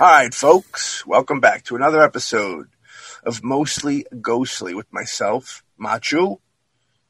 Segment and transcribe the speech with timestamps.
[0.00, 2.68] All right, folks, welcome back to another episode
[3.22, 6.38] of Mostly Ghostly with myself, Machu.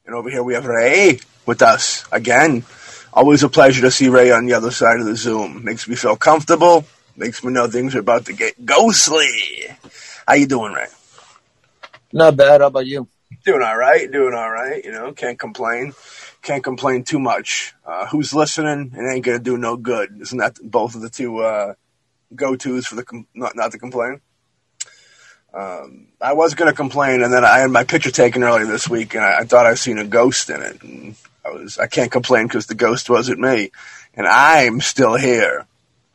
[0.05, 2.65] And over here we have Ray with us again.
[3.13, 5.63] Always a pleasure to see Ray on the other side of the Zoom.
[5.63, 6.83] Makes me feel comfortable.
[7.15, 9.67] Makes me know things are about to get ghostly.
[10.27, 10.87] How you doing, Ray?
[12.11, 12.59] Not bad.
[12.59, 13.07] How about you?
[13.45, 14.11] Doing all right.
[14.11, 14.83] Doing all right.
[14.83, 15.93] You know, can't complain.
[16.41, 17.73] Can't complain too much.
[17.85, 18.91] Uh, who's listening?
[18.93, 20.17] It ain't gonna do no good.
[20.19, 21.75] Isn't that both of the two uh,
[22.35, 24.21] go tos for the com- not not to complain?
[25.53, 29.15] Um, I was gonna complain, and then I had my picture taken earlier this week,
[29.15, 30.81] and I, I thought I seen a ghost in it.
[30.81, 31.15] And
[31.45, 33.71] I was I can't complain because the ghost wasn't me,
[34.13, 35.65] and I'm still here.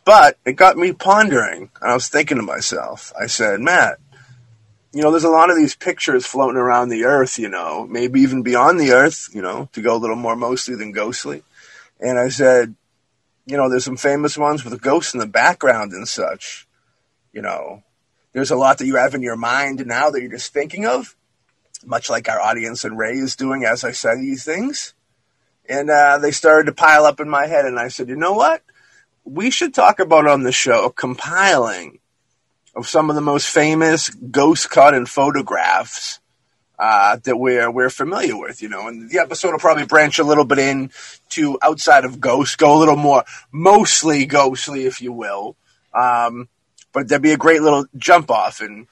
[0.04, 3.12] But it got me pondering, and I was thinking to myself.
[3.20, 3.98] I said, Matt,
[4.92, 8.20] you know, there's a lot of these pictures floating around the earth, you know, maybe
[8.20, 11.42] even beyond the earth, you know, to go a little more mostly than ghostly.
[12.00, 12.74] And I said,
[13.46, 16.66] you know, there's some famous ones with ghosts in the background and such.
[17.32, 17.82] You know,
[18.32, 21.16] there's a lot that you have in your mind now that you're just thinking of,
[21.84, 24.94] much like our audience and Ray is doing as I say these things.
[25.68, 28.34] And uh, they started to pile up in my head, and I said, you know
[28.34, 28.62] what?
[29.24, 31.98] We should talk about on the show compiling
[32.74, 36.20] of some of the most famous ghost caught in photographs
[36.78, 38.88] uh, that we're we're familiar with, you know.
[38.88, 40.90] And the episode will probably branch a little bit in
[41.30, 45.56] to outside of ghosts, go a little more mostly ghostly, if you will.
[45.94, 46.48] Um,
[46.92, 48.86] but there'd be a great little jump off, and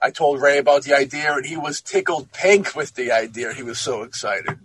[0.00, 3.52] I told Ray about the idea, and he was tickled pink with the idea.
[3.52, 4.58] He was so excited.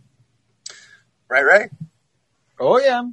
[1.30, 1.70] Right, Ray?
[2.60, 3.04] Oh yeah.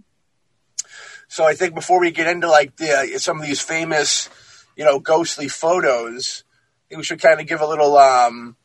[1.29, 4.29] So I think before we get into like the some of these famous,
[4.77, 8.57] you know, ghostly photos, I think we should kind of give a little um,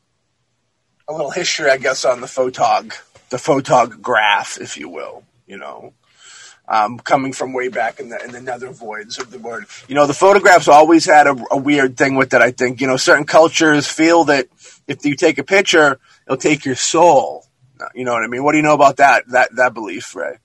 [1.07, 2.93] a little history, I guess, on the photog,
[3.29, 5.23] the photograph, if you will.
[5.47, 5.93] You know,
[6.67, 9.65] um, coming from way back in the in the nether voids of the word.
[9.87, 12.41] You know, the photographs always had a, a weird thing with it.
[12.41, 14.47] I think you know certain cultures feel that
[14.87, 17.45] if you take a picture, it'll take your soul.
[17.93, 18.43] You know what I mean?
[18.43, 20.37] What do you know about that that that belief, Ray?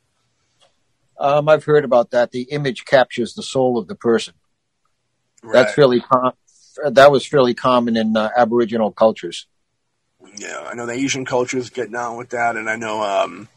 [1.18, 2.32] Um, I've heard about that.
[2.32, 4.34] The image captures the soul of the person.
[5.42, 5.52] Right.
[5.54, 6.32] That's fairly com-
[6.84, 9.46] that was fairly common in uh, Aboriginal cultures.
[10.36, 13.48] Yeah, I know the Asian cultures get down with that, and I know um,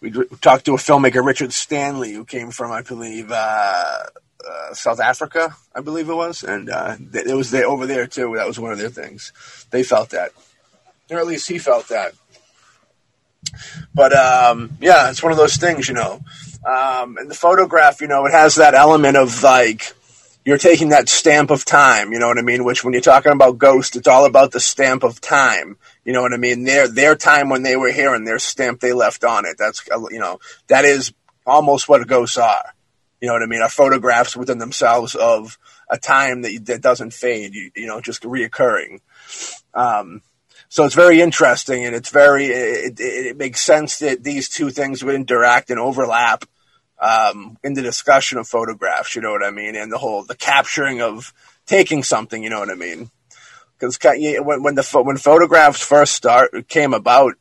[0.00, 0.10] we
[0.40, 4.04] talked to a filmmaker, Richard Stanley, who came from, I believe, uh,
[4.48, 8.34] uh, South Africa, I believe it was, and uh, it was there over there too.
[8.36, 9.32] That was one of their things.
[9.70, 10.32] They felt that,
[11.10, 12.12] or at least he felt that.
[13.94, 16.20] But um, yeah, it's one of those things, you know.
[16.64, 19.94] Um, and the photograph, you know, it has that element of like
[20.44, 22.64] you're taking that stamp of time, you know what I mean?
[22.64, 25.76] Which when you're talking about ghosts, it's all about the stamp of time.
[26.04, 26.64] You know what I mean?
[26.64, 29.56] Their their time when they were here and their stamp they left on it.
[29.58, 31.12] That's you know that is
[31.46, 32.72] almost what ghosts are.
[33.20, 33.60] You know what I mean?
[33.60, 35.58] Are photographs within themselves of
[35.90, 37.54] a time that that doesn't fade.
[37.54, 39.00] You, you know, just reoccurring.
[39.74, 40.22] Um,
[40.68, 44.70] so it's very interesting, and it's very it, it, it makes sense that these two
[44.70, 46.44] things would interact and overlap
[46.98, 49.14] um, in the discussion of photographs.
[49.14, 49.76] You know what I mean?
[49.76, 51.34] And the whole the capturing of
[51.66, 52.42] taking something.
[52.42, 53.10] You know what I mean?
[53.80, 53.98] Because
[54.44, 57.34] when when the when photographs first start came about,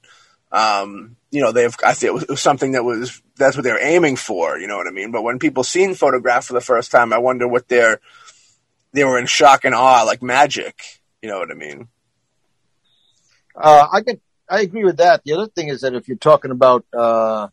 [0.51, 4.15] um, you know they've I think it was, something that was that's what they're aiming
[4.15, 4.57] for.
[4.57, 5.11] You know what I mean?
[5.11, 7.99] But when people seen photograph for the first time, I wonder what they're
[8.93, 10.81] they were in shock and awe, like magic.
[11.21, 11.89] You know what I mean?
[13.55, 15.23] Uh, I can I agree with that.
[15.25, 17.49] The other thing is that if you're talking about uh,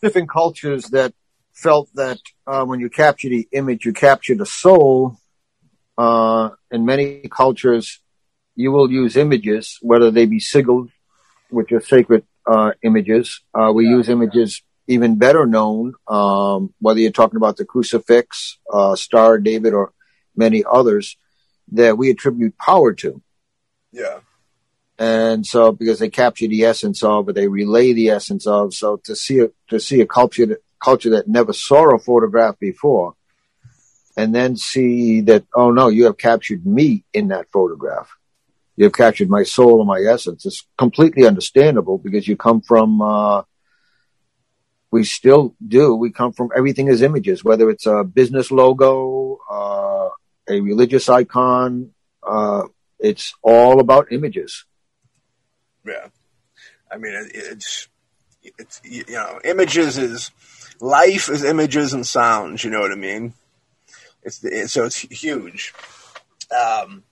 [0.00, 1.12] different cultures that
[1.52, 5.18] felt that uh, when you capture the image, you capture the soul.
[5.98, 8.00] Uh, in many cultures,
[8.54, 10.88] you will use images, whether they be sigils,
[11.50, 13.42] which are sacred uh, images.
[13.52, 13.96] Uh, we Yeah.
[13.96, 19.74] use images even better known, um, whether you're talking about the crucifix, uh, Star David,
[19.74, 19.92] or
[20.34, 21.18] many others
[21.72, 23.20] that we attribute power to.
[23.92, 24.20] Yeah.
[24.98, 28.74] and so because they capture the essence of, or they relay the essence of.
[28.74, 32.58] So to see a to see a culture that, culture that never saw a photograph
[32.58, 33.14] before,
[34.18, 38.10] and then see that oh no, you have captured me in that photograph.
[38.76, 40.44] You have captured my soul and my essence.
[40.44, 43.00] It's completely understandable because you come from.
[43.00, 43.42] Uh,
[44.90, 45.94] we still do.
[45.94, 50.08] We come from everything as images, whether it's a business logo, uh,
[50.48, 51.90] a religious icon.
[52.26, 52.64] Uh,
[52.98, 54.64] it's all about images.
[55.86, 56.08] Yeah.
[56.90, 57.88] I mean, it, it's,
[58.58, 60.30] it's, you know, images is,
[60.80, 63.34] life is images and sounds, you know what I mean?
[64.22, 65.74] It's, it, so it's huge.
[66.50, 67.04] Um,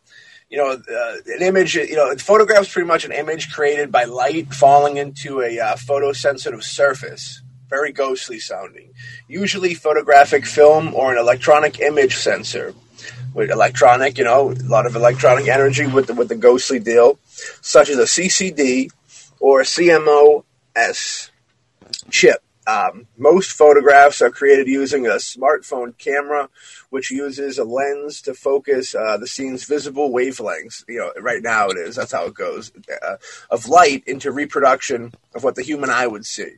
[0.49, 3.91] you know, uh, an image, you know, a photograph is pretty much an image created
[3.91, 7.43] by light falling into a uh, photosensitive surface.
[7.69, 8.93] Very ghostly sounding.
[9.27, 12.75] Usually photographic film or an electronic image sensor.
[13.35, 17.19] with electronic, you know, a lot of electronic energy with the, with the ghostly deal,
[17.61, 18.91] such as a CCD
[19.41, 21.31] or a CMOS
[22.11, 22.43] chip.
[22.67, 26.49] Um, most photographs are created using a smartphone camera,
[26.91, 30.85] which uses a lens to focus uh, the scene's visible wavelengths.
[30.89, 31.95] You know, right now it is.
[31.95, 32.73] That's how it goes.
[33.03, 33.17] Uh,
[33.51, 36.57] of light into reproduction of what the human eye would see.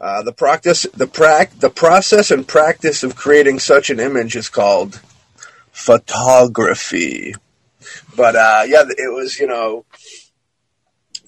[0.00, 4.48] Uh, the practice, the prac, the process and practice of creating such an image is
[4.48, 5.00] called
[5.72, 7.34] photography.
[8.16, 9.84] But uh, yeah, it was you know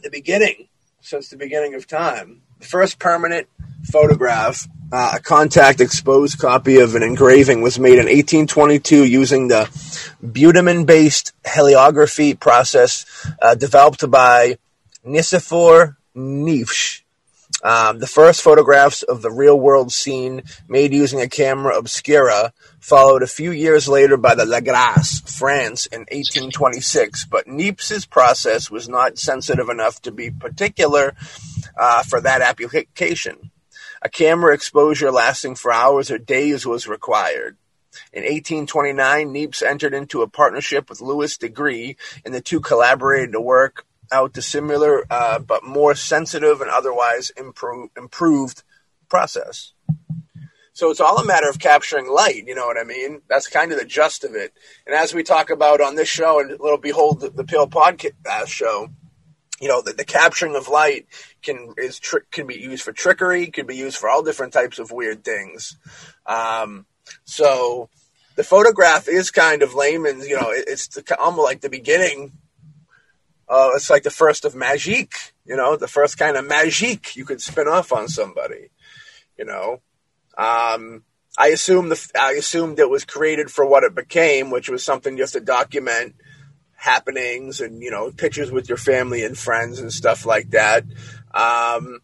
[0.02, 0.68] the beginning
[1.00, 2.42] since the beginning of time.
[2.62, 3.48] The first permanent
[3.90, 9.68] photograph, uh, a contact exposed copy of an engraving, was made in 1822 using the
[10.24, 13.04] bitumen based heliography process
[13.42, 14.58] uh, developed by
[15.04, 17.02] Nicephore Niepce.
[17.64, 23.24] Um, the first photographs of the real world scene made using a camera obscura followed
[23.24, 27.26] a few years later by the Le Gras, France, in 1826.
[27.26, 31.14] But Niepce's process was not sensitive enough to be particular
[31.76, 33.50] uh, for that application.
[34.02, 37.56] A camera exposure lasting for hours or days was required.
[38.12, 43.40] In 1829, Niepce entered into a partnership with Louis Daguerre, and the two collaborated to
[43.40, 48.62] work out the similar uh, but more sensitive and otherwise improve, improved
[49.08, 49.72] process.
[50.74, 53.20] So it's all a matter of capturing light, you know what I mean?
[53.28, 54.54] That's kind of the gist of it.
[54.86, 58.48] And as we talk about on this show and little Behold the, the Pill podcast
[58.48, 58.88] show,
[59.62, 61.06] you know, the, the capturing of light
[61.40, 62.00] can is
[62.30, 65.78] can be used for trickery, can be used for all different types of weird things.
[66.26, 66.84] Um,
[67.24, 67.88] so
[68.36, 72.32] the photograph is kind of layman's, you know, it, it's the, almost like the beginning.
[73.48, 77.24] Uh, it's like the first of magique you know, the first kind of magique you
[77.24, 78.70] could spin off on somebody,
[79.36, 79.80] you know.
[80.38, 81.04] Um,
[81.36, 85.16] I assume the I assumed it was created for what it became, which was something
[85.16, 86.14] just to document
[86.82, 90.82] happenings and you know pictures with your family and friends and stuff like that.
[91.32, 92.00] Um,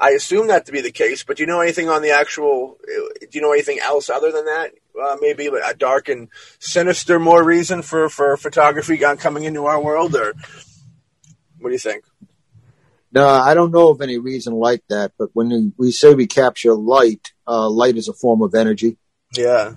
[0.00, 2.78] I assume that to be the case, but do you know anything on the actual?
[3.20, 4.72] Do you know anything else other than that?
[5.00, 6.28] Uh, maybe a dark and
[6.58, 10.32] sinister more reason for for photography coming into our world, or
[11.58, 12.04] what do you think?
[13.12, 15.12] No, I don't know of any reason like that.
[15.18, 18.96] But when we say we capture light, uh, light is a form of energy.
[19.36, 19.74] Yeah.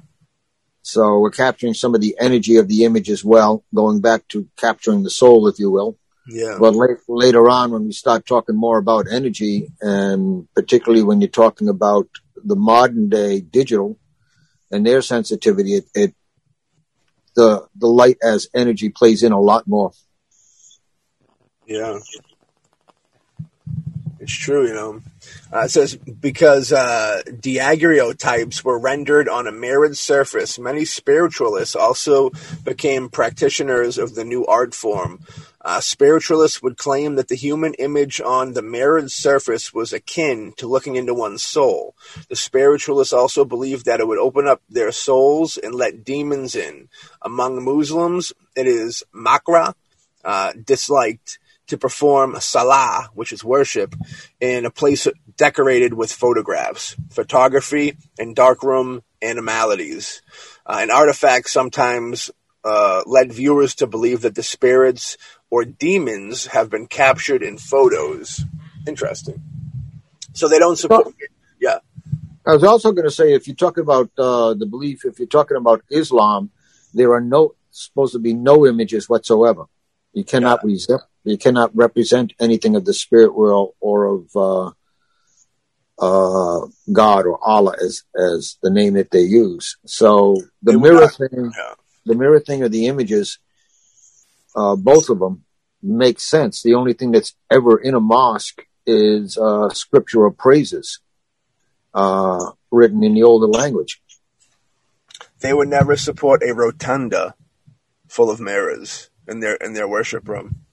[0.87, 4.47] So we're capturing some of the energy of the image as well, going back to
[4.55, 5.97] capturing the soul, if you will.
[6.29, 6.55] Yeah.
[6.61, 11.27] But late, later on, when we start talking more about energy, and particularly when you're
[11.27, 12.07] talking about
[12.41, 13.99] the modern day digital
[14.71, 16.15] and their sensitivity, it, it
[17.35, 19.91] the the light as energy plays in a lot more.
[21.65, 21.99] Yeah.
[24.27, 25.01] It's true, you know.
[25.53, 32.31] Uh, it says because uh, daguerreotypes were rendered on a mirrored surface, many spiritualists also
[32.61, 35.21] became practitioners of the new art form.
[35.61, 40.67] Uh, spiritualists would claim that the human image on the mirrored surface was akin to
[40.67, 41.95] looking into one's soul.
[42.27, 46.89] The spiritualists also believed that it would open up their souls and let demons in.
[47.21, 49.73] Among Muslims, it is makruh,
[50.25, 53.95] uh, disliked to perform salah, which is worship,
[54.39, 60.21] in a place decorated with photographs, photography, and darkroom animalities.
[60.65, 62.31] Uh, an artifact sometimes
[62.63, 65.17] uh, led viewers to believe that the spirits
[65.49, 68.43] or demons have been captured in photos.
[68.85, 69.41] Interesting.
[70.33, 71.07] So they don't support.
[71.07, 71.31] It.
[71.59, 71.79] Yeah.
[72.45, 75.27] I was also going to say, if you're talking about uh, the belief, if you're
[75.27, 76.51] talking about Islam,
[76.93, 79.65] there are no supposed to be no images whatsoever.
[80.13, 80.97] You cannot yeah.
[81.27, 84.71] You cannot represent anything of the spirit world or of uh,
[85.99, 89.77] uh, God or Allah as as the name that they use.
[89.85, 91.73] So the it mirror not, thing, yeah.
[92.05, 93.39] the mirror thing or the images,
[94.55, 95.43] uh, both of them
[95.81, 96.61] make sense.
[96.61, 100.99] The only thing that's ever in a mosque is uh, scriptural praises
[101.93, 104.01] uh, written in the older language.
[105.39, 107.35] They would never support a rotunda
[108.07, 110.66] full of mirrors in their in their worship room.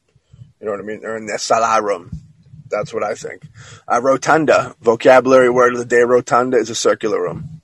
[0.64, 1.00] You know what I mean?
[1.02, 2.11] They're in their salah room.
[2.71, 3.47] That's what I think.
[3.87, 6.04] Uh, rotunda, vocabulary word of the day.
[6.04, 7.61] Rotunda is a circular room,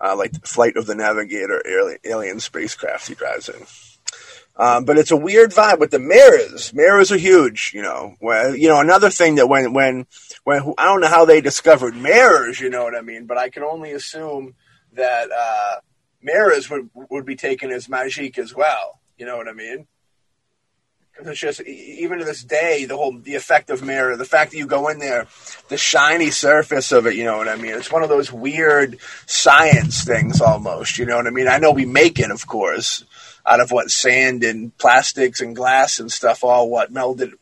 [0.00, 3.66] uh, like flight of the navigator alien, alien spacecraft he drives in.
[4.56, 6.72] Um, but it's a weird vibe with the mirrors.
[6.72, 8.14] Mirrors are huge, you know.
[8.22, 10.06] Well, you know, another thing that when when
[10.44, 13.26] when I don't know how they discovered mirrors, you know what I mean.
[13.26, 14.54] But I can only assume
[14.94, 15.80] that uh,
[16.22, 18.98] mirrors would would be taken as magic as well.
[19.18, 19.88] You know what I mean?
[21.14, 24.50] Because it's just even to this day, the whole the effect of mirror, the fact
[24.50, 25.28] that you go in there,
[25.68, 27.72] the shiny surface of it, you know what I mean?
[27.74, 31.46] It's one of those weird science things almost, you know what I mean?
[31.46, 33.04] I know we make it, of course,
[33.46, 37.34] out of what sand and plastics and glass and stuff, all what melded,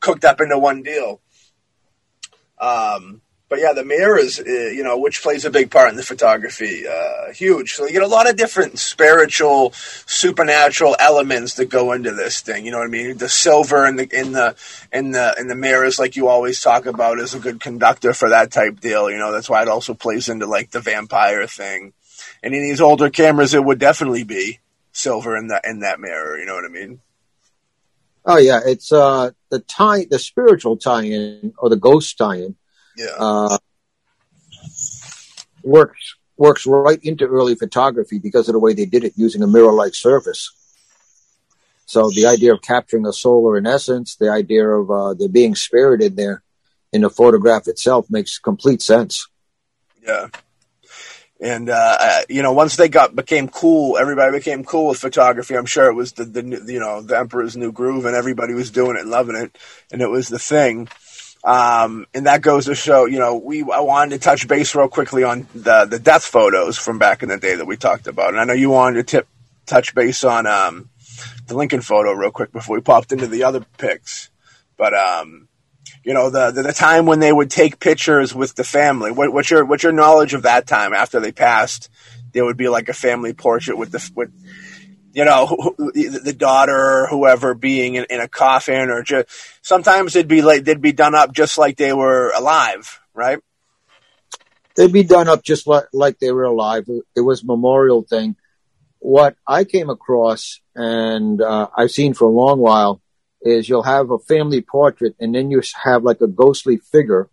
[0.00, 1.20] cooked up into one deal.
[2.58, 6.04] Um, but yeah, the mirrors, uh, you know, which plays a big part in the
[6.04, 7.74] photography, uh, huge.
[7.74, 12.64] So you get a lot of different spiritual, supernatural elements that go into this thing.
[12.64, 13.18] You know what I mean?
[13.18, 14.54] The silver in the in the
[14.92, 18.28] in the in the mirrors, like you always talk about, is a good conductor for
[18.28, 19.10] that type deal.
[19.10, 21.92] You know, that's why it also plays into like the vampire thing.
[22.44, 24.60] And in these older cameras, it would definitely be
[24.92, 26.38] silver in that in that mirror.
[26.38, 27.00] You know what I mean?
[28.24, 32.54] Oh yeah, it's uh the tie, the spiritual tie-in or the ghost tie-in
[32.96, 33.14] Yeah.
[33.18, 33.58] uh,
[35.62, 39.46] works works right into early photography because of the way they did it using a
[39.46, 40.52] mirror-like surface.
[41.84, 45.28] So the idea of capturing a soul or an essence, the idea of uh, there
[45.28, 46.42] being spirit in there
[46.92, 49.28] in the photograph itself makes complete sense.
[50.02, 50.28] Yeah.
[51.42, 55.56] And uh, you know, once they got became cool, everybody became cool with photography.
[55.56, 58.52] I'm sure it was the the new- you know the Emperor's New Groove, and everybody
[58.52, 59.56] was doing it and loving it,
[59.90, 60.88] and it was the thing.
[61.42, 64.88] Um, and that goes to show, you know, we I wanted to touch base real
[64.88, 68.30] quickly on the the death photos from back in the day that we talked about,
[68.30, 69.28] and I know you wanted to tip
[69.64, 70.90] touch base on um,
[71.46, 74.28] the Lincoln photo real quick before we popped into the other pics,
[74.76, 75.48] but um,
[76.04, 79.10] you know the, the the time when they would take pictures with the family.
[79.10, 81.88] What, what's your what's your knowledge of that time after they passed?
[82.32, 84.30] There would be like a family portrait with the with
[85.12, 89.28] you know the the daughter or whoever being in, in a coffin or just
[89.62, 93.40] sometimes it'd be like they'd be done up just like they were alive, right?
[94.76, 96.84] they'd be done up just like, like they were alive.
[97.16, 98.36] It was a memorial thing.
[98.98, 103.00] What I came across and uh, I've seen for a long while
[103.42, 107.28] is you'll have a family portrait and then you have like a ghostly figure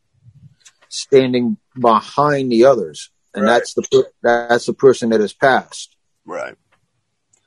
[0.89, 3.11] standing behind the others.
[3.33, 3.53] And Right.
[3.53, 5.95] that's the, that's the person that has passed.
[6.25, 6.55] Right.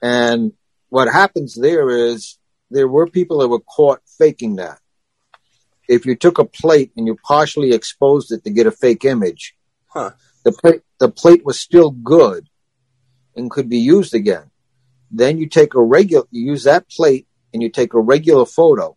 [0.02, 0.52] And
[0.88, 2.38] what happens there is
[2.70, 4.78] there were people that were caught faking that.
[5.88, 9.56] If you took a plate and you partially exposed it to get a fake image,
[9.88, 10.12] Huh.
[10.44, 12.48] the plate, the plate was still good
[13.34, 14.50] and could be used again.
[15.10, 18.96] Then you take a regular, you use that plate and you take a regular photo.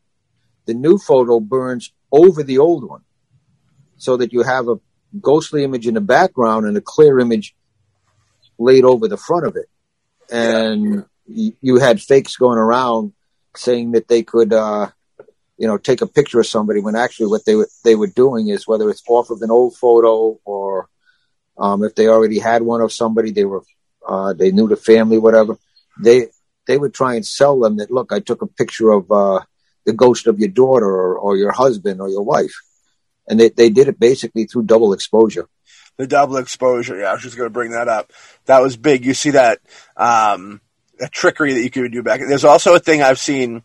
[0.65, 3.01] The new photo burns over the old one
[3.97, 4.79] so that you have a
[5.19, 7.55] ghostly image in the background and a clear image
[8.59, 9.67] laid over the front of it.
[10.31, 13.13] And y you had fakes going around
[13.55, 14.89] saying that they could, uh,
[15.57, 18.47] you know, take a picture of somebody when actually what they were, they were doing
[18.47, 20.89] is whether it's off of an old photo or,
[21.57, 23.63] um, if they already had one of somebody, they were,
[24.07, 25.57] uh, they knew the family, whatever.
[26.01, 26.27] They,
[26.65, 29.41] they would try and sell them that, look, I took a picture of, uh,
[29.85, 32.55] the ghost of your daughter or, or your husband or your wife.
[33.27, 35.47] And they, they did it basically through double exposure.
[35.97, 36.99] The double exposure.
[36.99, 38.11] Yeah, I was just going to bring that up.
[38.45, 39.05] That was big.
[39.05, 39.59] You see that
[39.95, 40.59] um,
[41.11, 42.19] trickery that you could do back.
[42.27, 43.63] There's also a thing I've seen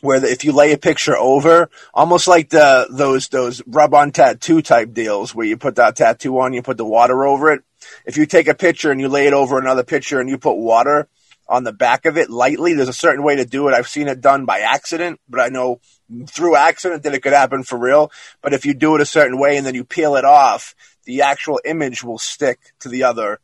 [0.00, 4.62] where the, if you lay a picture over, almost like the those those rub-on tattoo
[4.62, 7.62] type deals, where you put that tattoo on, you put the water over it.
[8.04, 10.56] If you take a picture and you lay it over another picture and you put
[10.56, 11.08] water
[11.48, 13.74] on the back of it lightly, there's a certain way to do it.
[13.74, 15.80] I've seen it done by accident, but I know
[16.26, 18.12] through accident that it could happen for real.
[18.42, 20.74] But if you do it a certain way and then you peel it off,
[21.08, 23.40] the actual image will stick to the other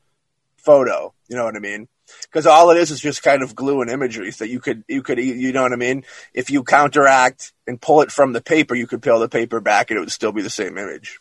[0.58, 1.14] photo.
[1.28, 1.88] You know what I mean?
[2.24, 5.02] Because all it is is just kind of glue and imagery that you could you
[5.02, 6.04] could you know what I mean.
[6.34, 9.90] If you counteract and pull it from the paper, you could peel the paper back
[9.90, 11.18] and it would still be the same image.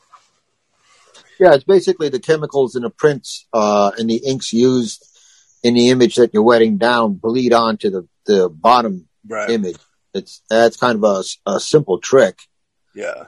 [1.39, 5.07] Yeah, it's basically the chemicals in the prints uh, and the inks used
[5.63, 9.49] in the image that you're wetting down bleed onto the, the bottom Right.
[9.49, 9.77] image.
[10.13, 12.39] It's that's kind of a, a simple trick.
[12.93, 13.27] yeah.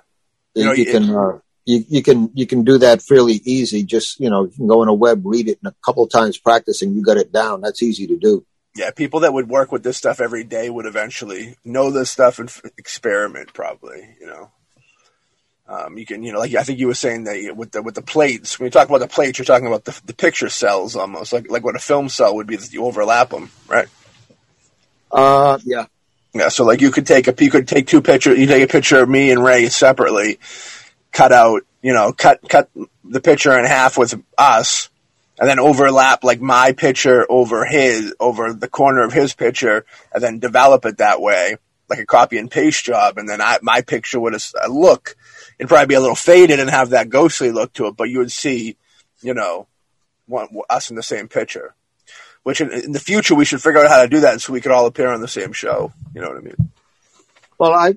[0.53, 3.83] You, know, you you- can uh, you, you can you can do that fairly easy.
[3.83, 6.37] Just you know, you can go on a web, read it, and a couple times
[6.37, 7.61] practicing, you got it down.
[7.61, 8.45] That's easy to do.
[8.75, 8.91] Yeah.
[8.91, 12.49] People that would work with this stuff every day would eventually know this stuff and
[12.49, 13.53] f- experiment.
[13.53, 14.15] Probably.
[14.19, 14.51] You know.
[15.67, 17.81] Um, you can, you know, like I think you were saying that you- with the
[17.81, 18.59] with the plates.
[18.59, 21.49] When you talk about the plates, you're talking about the, the picture cells almost, like
[21.49, 22.55] like what a film cell would be.
[22.55, 23.87] That you overlap them, right?
[25.11, 25.85] Uh, yeah,
[26.33, 28.37] Yeah, so like you could take a you could take two pictures.
[28.37, 30.37] You take a picture of me and Ray separately,
[31.15, 32.69] cut out, you know, cut cut
[33.03, 34.89] the picture in half with us,
[35.39, 40.21] and then overlap like my picture over his over the corner of his picture, and
[40.21, 41.55] then develop it that way,
[41.89, 43.17] like a copy and paste job.
[43.17, 45.15] And then I, my picture would uh, look,
[45.57, 48.19] it'd probably be a little faded and have that ghostly look to it, but you
[48.19, 48.75] would see,
[49.21, 49.67] you know,
[50.27, 51.73] one, us in the same picture.
[52.43, 54.61] Which in, in the future we should figure out how to do that so we
[54.61, 55.93] could all appear on the same show.
[56.13, 56.71] You know what I mean?
[57.57, 57.95] Well, I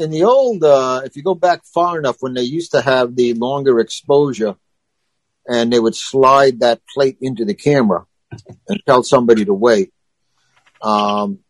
[0.00, 3.14] in the old, uh, if you go back far enough, when they used to have
[3.14, 4.56] the longer exposure,
[5.46, 8.06] and they would slide that plate into the camera
[8.68, 9.92] and tell somebody to wait.
[10.82, 11.40] Um,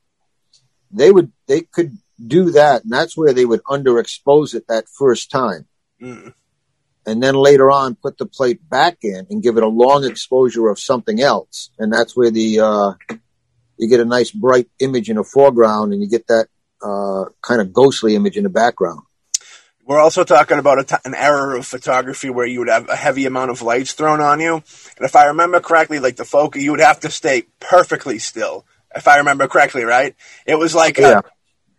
[0.91, 5.31] they would they could do that, and that's where they would underexpose it that first
[5.31, 5.67] time,
[6.03, 6.33] Mm.
[7.07, 10.69] and then later on put the plate back in and give it a long exposure
[10.69, 12.93] of something else, and that's where the uh,
[13.77, 16.49] you get a nice bright image in the foreground, and you get that
[16.83, 19.01] uh, kind of ghostly image in the background.
[19.85, 22.95] We're also talking about a t- an era of photography where you would have a
[22.95, 24.55] heavy amount of lights thrown on you.
[24.55, 28.65] And if I remember correctly, like the focus, you would have to stay perfectly still.
[28.95, 30.15] If I remember correctly, right?
[30.47, 31.23] It was like a-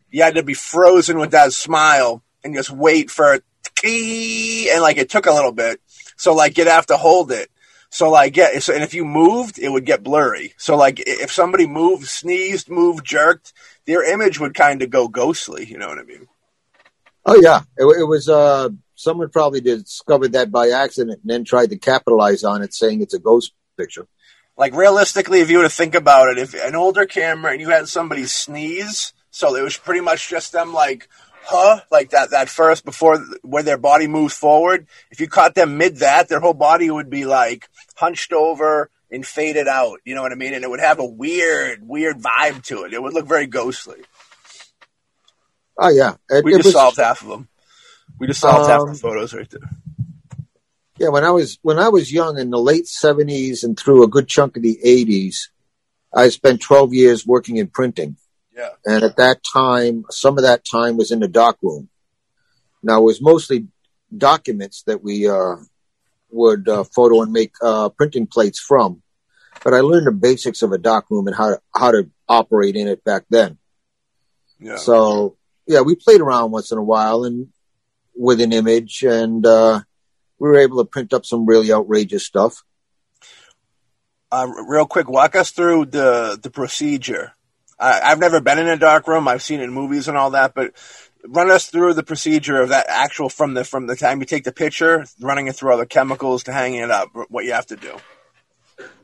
[0.10, 3.43] you had to be frozen with that smile and just wait for it.
[3.84, 5.79] And like it took a little bit.
[6.17, 7.50] So like you'd have to hold it.
[7.89, 10.53] So like yeah, so, and if you moved, it would get blurry.
[10.58, 13.53] So like if somebody moved, sneezed, moved, jerked,
[13.85, 15.65] their image would kind of go ghostly.
[15.65, 16.27] You know what I mean?
[17.25, 18.29] Oh yeah, it, it was.
[18.29, 23.01] Uh, someone probably discovered that by accident and then tried to capitalize on it, saying
[23.01, 24.07] it's a ghost picture.
[24.57, 27.69] Like realistically, if you were to think about it, if an older camera and you
[27.69, 31.07] had somebody sneeze, so it was pretty much just them like,
[31.43, 34.88] huh, like that that first before where their body moves forward.
[35.09, 39.26] If you caught them mid that, their whole body would be like hunched over and
[39.26, 40.00] fade it out.
[40.06, 40.54] You know what I mean?
[40.54, 42.93] And it would have a weird, weird vibe to it.
[42.93, 44.00] It would look very ghostly.
[45.78, 47.47] Oh yeah, it, We it just was, solved half of them.
[48.19, 49.69] We just solved half Um, the photos right there.
[51.00, 54.08] Yeah, when I was when I was young in the late seventies and through a
[54.08, 55.50] good chunk of the eighties,
[56.13, 58.17] I spent twelve years working in printing,
[58.56, 58.69] Yeah.
[58.86, 61.89] and at that time, some of that time was in the dock room.
[62.84, 63.67] Now it was mostly
[64.15, 65.56] documents that we uh,
[66.32, 69.02] would uh, photo and make uh, printing plates from,
[69.63, 72.76] but I learned the basics of a dock room and how to, how to operate
[72.76, 73.58] in it back then.
[74.60, 74.78] Yeah.
[74.78, 77.50] So yeah, we played around once in a while and
[78.15, 79.82] with an image and, uh,
[80.39, 82.63] we were able to print up some really outrageous stuff.
[84.32, 87.34] uh, real quick, walk us through the the procedure.
[87.80, 89.28] I, I've never been in a dark room.
[89.28, 90.74] I've seen it in movies and all that, but
[91.27, 94.43] run us through the procedure of that actual from the from the time you take
[94.43, 97.10] the picture, running it through all the chemicals to hanging it up.
[97.29, 97.95] What you have to do.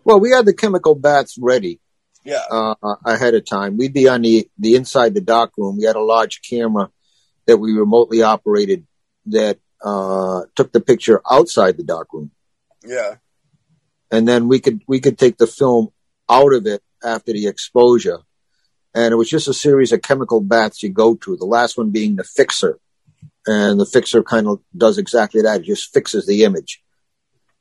[0.04, 1.80] Well, we had the chemical baths ready,
[2.24, 2.44] Yeah.
[2.50, 2.76] uh,
[3.06, 3.78] ahead of time.
[3.78, 5.78] We'd be on the, the inside the dock room.
[5.78, 6.90] We had a large camera
[7.46, 8.88] that we remotely operated
[9.28, 12.32] that, uh, took the picture outside the dock room.
[12.86, 13.16] Yeah.
[14.10, 15.90] and then we could we could take the film
[16.30, 18.20] out of it after the exposure
[18.94, 21.92] and it was just a series of chemical baths you go to the last one
[21.92, 22.80] being the fixer.
[23.46, 25.62] And the fixer kind of does exactly that.
[25.62, 26.82] It just fixes the image.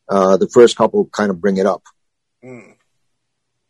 [0.08, 1.82] Uh, the first couple kind of bring it up.
[2.44, 2.74] Mm.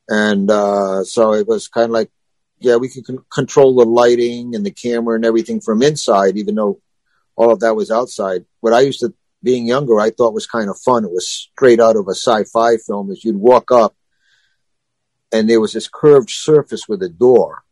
[0.09, 2.11] and uh, so it was kind of like
[2.59, 6.57] yeah we can con- control the lighting and the camera and everything from inside even
[6.57, 6.81] though
[7.37, 8.45] all of that was outside.
[8.61, 11.05] What i used to being younger i thought was kind of fun.
[11.05, 13.11] It was straight out of a sci-fi film.
[13.11, 13.95] Is you'd walk up
[15.37, 17.63] and there was this curved surface with a door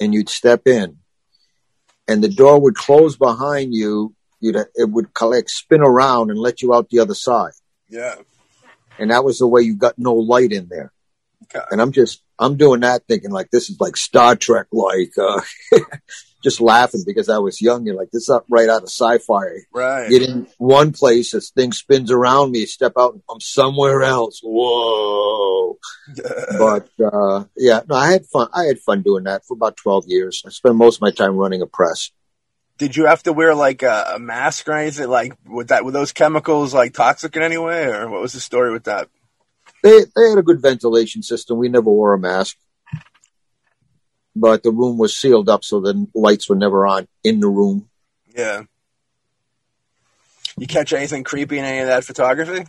[0.00, 0.98] and you'd step in
[2.08, 6.60] and the door would close behind you you'd it would collect spin around and let
[6.62, 7.52] you out the other side
[7.88, 8.16] Yeah.
[8.98, 10.92] and that was the way you got no light in there.
[11.44, 11.64] Okay.
[11.70, 15.40] And I'm just, I'm doing that thinking like this is like Star Trek, like, uh,
[16.42, 19.44] just laughing because I was young and like this is up right out of sci-fi.
[19.72, 20.10] Right.
[20.10, 24.40] Get in one place, this thing spins around me, step out and I'm somewhere else.
[24.42, 25.78] Whoa.
[26.58, 28.48] But, uh, yeah, no, I had fun.
[28.52, 30.42] I had fun doing that for about 12 years.
[30.46, 32.10] I spent most of my time running a press.
[32.78, 35.08] Did you have to wear like a, a mask or anything?
[35.08, 38.40] Like with that, were those chemicals like toxic in any way, or what was the
[38.40, 39.08] story with that?
[39.82, 41.58] They, they had a good ventilation system.
[41.58, 42.56] We never wore a mask.
[44.34, 47.88] But the room was sealed up so the lights were never on in the room.
[48.34, 48.62] Yeah.
[50.58, 52.64] You catch anything creepy in any of that photography?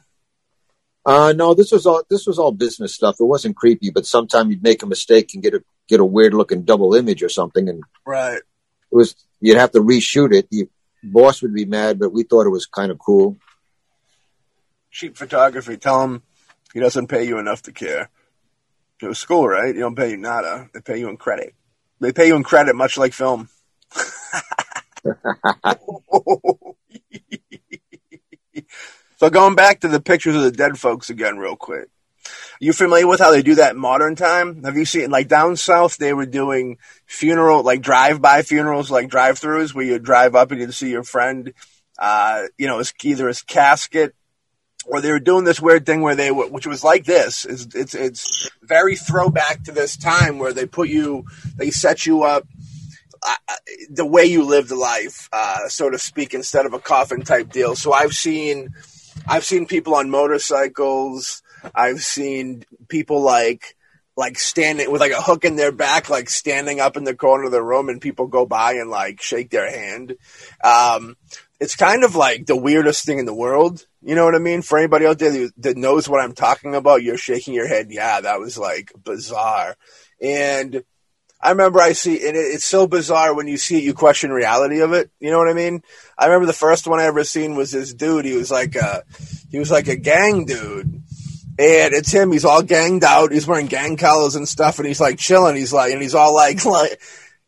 [1.06, 3.18] Uh, no, this was all, this was all business stuff.
[3.20, 6.34] It wasn't creepy, but sometimes you'd make a mistake and get a, get a weird
[6.34, 7.68] looking double image or something.
[7.68, 8.38] And Right.
[8.38, 8.44] it
[8.96, 10.50] was, you'd have to reshoot it.
[10.50, 10.70] The
[11.04, 13.38] boss would be mad, but we thought it was kind of cool.
[14.92, 15.76] cheap photography.
[15.76, 16.22] Tell him
[16.74, 18.10] he doesn't pay you enough to care.
[19.02, 19.74] It was school, right?
[19.74, 20.70] You don't pay you nada.
[20.74, 21.54] They pay you in credit.
[22.00, 23.50] They pay you in credit, much like film.
[29.18, 31.90] so going back to the pictures of the dead folks again, real quick.
[32.60, 34.64] You familiar with how they do that in modern time?
[34.64, 35.98] Have you seen like down south?
[35.98, 40.74] They were doing funeral, like drive-by funerals, like drive-throughs, where you drive up and you'd
[40.74, 41.54] see your friend.
[42.00, 44.16] Uh, you know, either his casket
[44.86, 47.46] where they were doing this weird thing where they were, which was like this.
[47.46, 52.24] It's, it's, it's very throwback to this time where they put you, they set you
[52.24, 52.48] up
[53.22, 53.36] uh,
[53.90, 57.76] the way you lived life, uh, so to speak, instead of a coffin type deal.
[57.76, 58.74] So I've seen,
[59.28, 61.42] I've seen people on motorcycles.
[61.74, 63.78] I've seen people like,
[64.16, 67.46] like standing with like a hook in their back, like standing up in the corner
[67.46, 70.18] of the room, and people go by and like shake their hand.
[70.64, 71.16] Um,
[71.60, 73.86] it's kind of like the weirdest thing in the world.
[74.02, 74.62] You know what I mean?
[74.62, 77.88] For anybody out there that knows what I'm talking about, you're shaking your head.
[77.90, 79.76] Yeah, that was like bizarre.
[80.22, 80.84] And
[81.44, 84.80] I remember I see, and it's so bizarre when you see it, you question reality
[84.80, 85.12] of it.
[85.20, 85.84] You know what I mean?
[86.18, 88.24] I remember the first one I ever seen was this dude.
[88.24, 89.04] He was like a,
[89.52, 91.02] he was like a gang dude.
[91.60, 92.32] And it's him.
[92.32, 93.32] He's all ganged out.
[93.32, 95.56] He's wearing gang collars and stuff, and he's like chilling.
[95.56, 97.00] He's like, and he's all like, like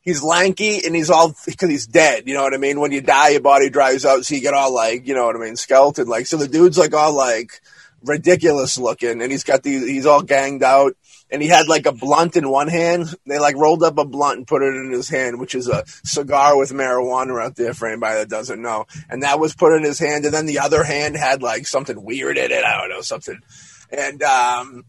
[0.05, 2.27] he's lanky, and he's all because he's dead.
[2.27, 2.79] You know what I mean?
[2.79, 5.35] When you die, your body dries out, so you get all like, you know what
[5.35, 6.27] I mean, skeleton like.
[6.27, 7.61] So the dude's like all like
[8.03, 9.85] ridiculous looking, and he's got these.
[9.85, 10.95] He's all ganged out
[11.31, 13.13] and he had like a blunt in one hand.
[13.25, 15.83] They like rolled up a blunt and put it in his hand, which is a
[16.03, 18.85] cigar with marijuana out there for anybody that doesn't know.
[19.09, 22.03] And that was put in his hand, and then the other hand had like something
[22.03, 22.63] weird in it.
[22.63, 23.39] I don't know something.
[23.91, 24.85] And um,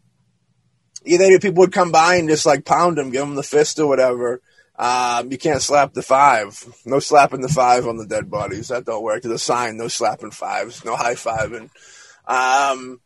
[1.05, 3.87] either people would come by and just like pound him, give him the fist or
[3.87, 4.41] whatever.
[4.79, 6.63] Um, you can't slap the five.
[6.85, 8.69] No slapping the five on the dead bodies.
[8.69, 9.23] That don't work.
[9.23, 11.71] To a sign, no slapping fives, no high fiving.
[12.27, 13.01] Um,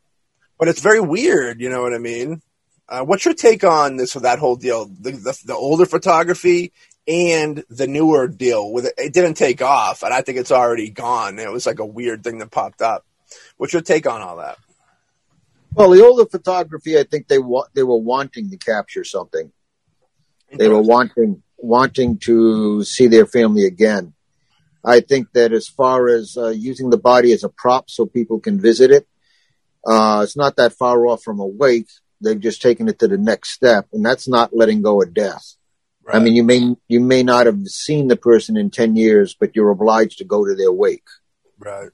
[0.58, 1.60] but it's very weird.
[1.60, 2.42] You know what I mean?
[2.88, 4.86] Uh, what's your take on this that whole deal?
[4.86, 6.72] The, the, the older photography
[7.06, 10.90] and the newer deal with it, it didn't take off, and I think it's already
[10.90, 11.38] gone.
[11.38, 13.06] It was like a weird thing that popped up.
[13.56, 14.58] What's your take on all that?
[15.72, 19.52] Well, the older photography, I think they wa- they were wanting to capture something.
[20.52, 24.14] They were wanting wanting to see their family again.
[24.84, 28.40] I think that as far as uh, using the body as a prop so people
[28.40, 29.06] can visit it,
[29.86, 31.88] uh, it's not that far off from a wake
[32.20, 35.56] they've just taken it to the next step, and that's not letting go of death.
[36.02, 36.16] Right.
[36.16, 39.54] I mean, you may you may not have seen the person in ten years, but
[39.54, 41.06] you're obliged to go to their wake.
[41.58, 41.90] Right.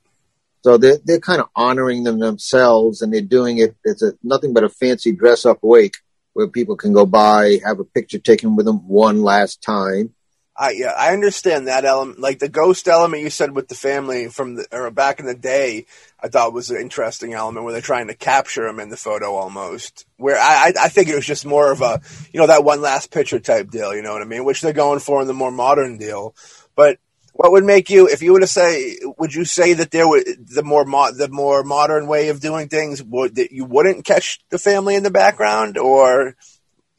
[0.64, 3.76] So they're they're kind of honoring them themselves, and they're doing it.
[3.84, 5.96] It's a, nothing but a fancy dress up wake
[6.36, 10.14] where people can go by, have a picture taken with them one last time,
[10.54, 14.28] I yeah, I understand that element, like the ghost element you said with the family
[14.28, 15.86] from the or back in the day.
[16.18, 19.34] I thought was an interesting element where they're trying to capture him in the photo
[19.34, 20.06] almost.
[20.16, 22.00] Where I I, I think it was just more of a
[22.32, 23.94] you know that one last picture type deal.
[23.94, 24.44] You know what I mean?
[24.44, 26.34] Which they're going for in the more modern deal.
[26.74, 26.98] But
[27.36, 30.24] what would make you, if you were to say, would you say that there would
[30.48, 34.40] the more mo- the more modern way of doing things would that you wouldn't catch
[34.50, 36.36] the family in the background, or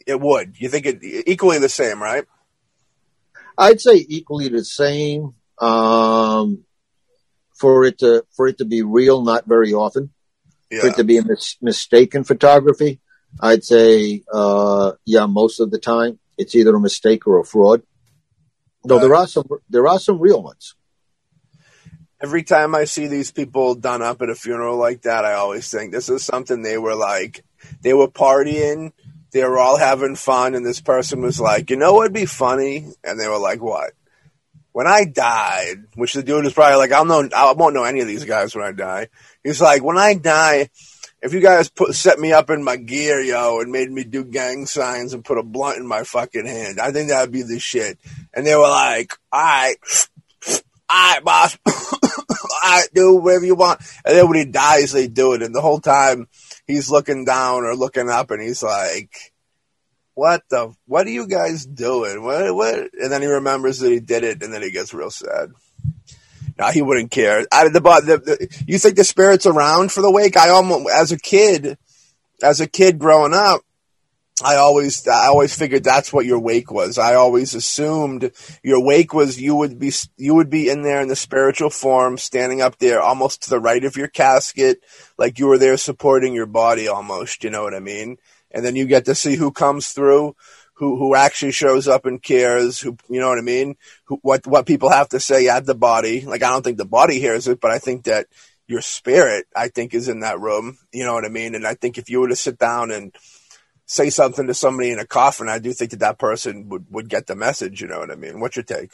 [0.05, 0.59] it would?
[0.59, 2.25] You think it equally the same, right?
[3.57, 5.33] I'd say equally the same.
[5.59, 6.63] Um,
[7.57, 10.11] for it to for it to be real, not very often.
[10.69, 10.81] Yeah.
[10.81, 12.99] For it to be a mis- mistaken photography,
[13.41, 17.81] I'd say uh, yeah, most of the time it's either a mistake or a fraud.
[18.83, 20.75] Though there are some there are some real ones.
[22.21, 25.69] Every time I see these people done up at a funeral like that, I always
[25.69, 27.43] think this is something they were like
[27.81, 28.91] they were partying
[29.31, 32.87] they were all having fun, and this person was like, "You know what'd be funny?"
[33.03, 33.93] And they were like, "What?"
[34.71, 37.99] When I died, which the dude was probably like, "I'll know, I won't know any
[37.99, 39.09] of these guys when I die."
[39.43, 40.69] He's like, "When I die."
[41.21, 44.23] If you guys put set me up in my gear, yo, and made me do
[44.23, 47.59] gang signs and put a blunt in my fucking hand, I think that'd be the
[47.59, 47.97] shit.
[48.33, 49.75] And they were like, "All right,
[50.47, 51.99] all right, boss, all
[52.63, 55.61] right, do whatever you want." And then when he dies, they do it, and the
[55.61, 56.27] whole time
[56.67, 59.33] he's looking down or looking up and he's like,
[60.13, 62.21] what the, what are you guys doing?
[62.21, 62.89] What, what?
[62.93, 65.51] And then he remembers that he did it and then he gets real sad.
[66.57, 67.45] No, he wouldn't care.
[67.51, 70.37] I, the, the, the, you think the spirit's around for the wake?
[70.37, 71.77] I almost, as a kid,
[72.41, 73.61] as a kid growing up,
[74.43, 76.99] I always, I always figured that's what your wake was.
[76.99, 78.31] I always assumed
[78.63, 82.17] your wake was you would be, you would be in there in the spiritual form,
[82.17, 84.83] standing up there almost to the right of your casket,
[85.17, 87.43] like you were there supporting your body almost.
[87.43, 88.17] You know what I mean?
[88.51, 90.35] And then you get to see who comes through,
[90.77, 93.75] who, who actually shows up and cares, who, you know what I mean?
[94.05, 96.21] Who, what, what people have to say at the body.
[96.21, 98.27] Like, I don't think the body hears it, but I think that
[98.67, 100.77] your spirit, I think, is in that room.
[100.91, 101.55] You know what I mean?
[101.55, 103.15] And I think if you were to sit down and,
[103.87, 107.09] say something to somebody in a coffin, I do think that that person would, would
[107.09, 107.81] get the message.
[107.81, 108.39] You know what I mean?
[108.39, 108.91] What's your take?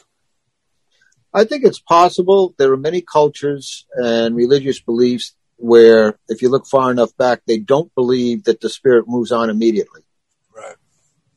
[1.33, 2.53] I think it's possible.
[2.59, 7.57] There are many cultures and religious beliefs where, if you look far enough back, they
[7.57, 10.01] don't believe that the spirit moves on immediately.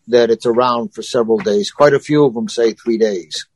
[0.09, 1.71] That it's around for several days.
[1.71, 3.47] Quite a few of them say three days.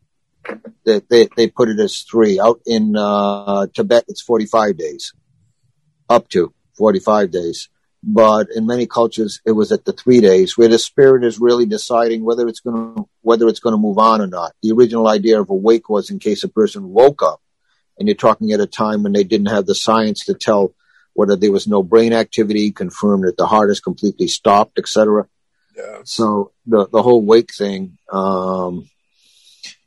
[0.85, 2.41] That they, they put it as three.
[2.41, 5.13] Out in uh, Tibet, it's 45 days.
[6.09, 7.69] up to 45 days.
[8.03, 11.67] But in many cultures, it was at the three days where the spirit is really
[11.67, 14.53] deciding whether it's going to, whether it's going to move on or not.
[14.63, 17.41] The original idea of a wake was in case a person woke up
[17.99, 20.75] and you're talking at a time when they didn't have the science to tell
[21.13, 25.27] whether there was no brain activity, confirmed that the heart is completely stopped, etc.
[25.81, 26.01] Yeah.
[26.05, 28.89] So the the whole wake thing um,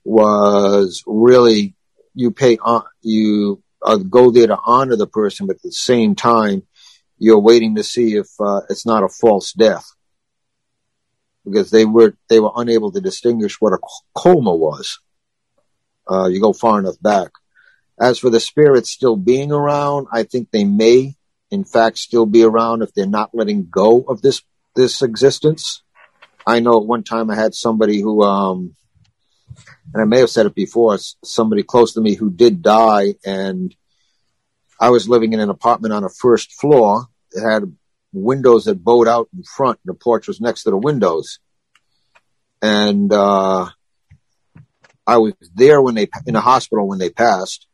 [0.04, 1.76] was really
[2.14, 6.16] you pay on you uh, go there to honor the person, but at the same
[6.16, 6.64] time
[7.18, 9.86] you're waiting to see if uh, it's not a false death
[11.46, 13.80] because they were they were unable to distinguish what a
[14.16, 15.00] coma was.
[16.10, 17.32] Uh, you go far enough back.
[18.00, 21.16] As for the spirits still being around, I think they may,
[21.52, 24.42] in fact, still be around if they're not letting go of this
[24.76, 25.83] this existence.
[26.46, 28.76] I know one time I had somebody who, um,
[29.94, 33.74] and I may have said it before, somebody close to me who did die, and
[34.80, 37.08] I was living in an apartment on a first floor.
[37.32, 37.76] It had
[38.12, 41.40] windows that bowed out in front, and the porch was next to the windows.
[42.62, 43.70] And uh,
[45.06, 47.68] I was there when they in the hospital when they passed,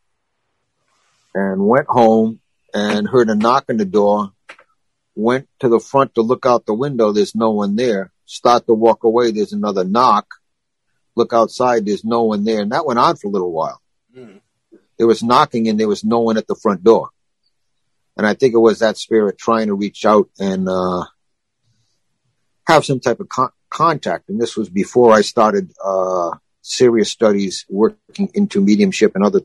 [1.34, 2.40] and went home
[2.74, 4.32] and heard a knock on the door.
[5.16, 7.12] Went to the front to look out the window.
[7.12, 8.12] There's no one there.
[8.30, 9.32] Start to walk away.
[9.32, 10.28] There's another knock.
[11.16, 11.84] Look outside.
[11.84, 12.62] There's no one there.
[12.62, 13.82] And that went on for a little while.
[14.16, 14.42] Mm.
[15.00, 17.10] There was knocking and there was no one at the front door.
[18.16, 21.06] And I think it was that spirit trying to reach out and, uh,
[22.68, 24.30] have some type of con- contact.
[24.30, 29.42] And this was before I started, uh, serious studies working into mediumship and other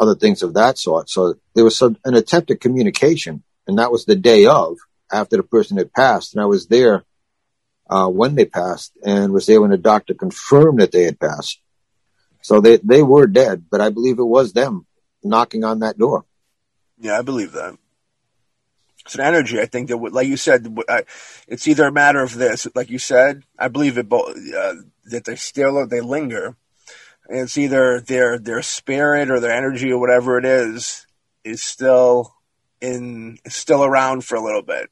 [0.00, 1.10] other things of that sort.
[1.10, 4.78] So there was some, an attempt at communication, and that was the day of
[5.12, 7.04] after the person had passed, and I was there
[7.94, 11.60] uh, when they passed, and was there when the doctor confirmed that they had passed.
[12.42, 14.86] So they they were dead, but I believe it was them
[15.22, 16.24] knocking on that door.
[16.98, 17.78] Yeah, I believe that.
[19.04, 19.60] It's an energy.
[19.60, 20.76] I think that, like you said,
[21.46, 23.44] it's either a matter of this, like you said.
[23.58, 24.74] I believe it both uh,
[25.10, 26.56] that they still they linger,
[27.28, 31.06] it's either their their spirit or their energy or whatever it is
[31.44, 32.34] is still
[32.80, 34.90] in still around for a little bit.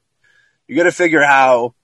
[0.69, 1.75] You got to figure how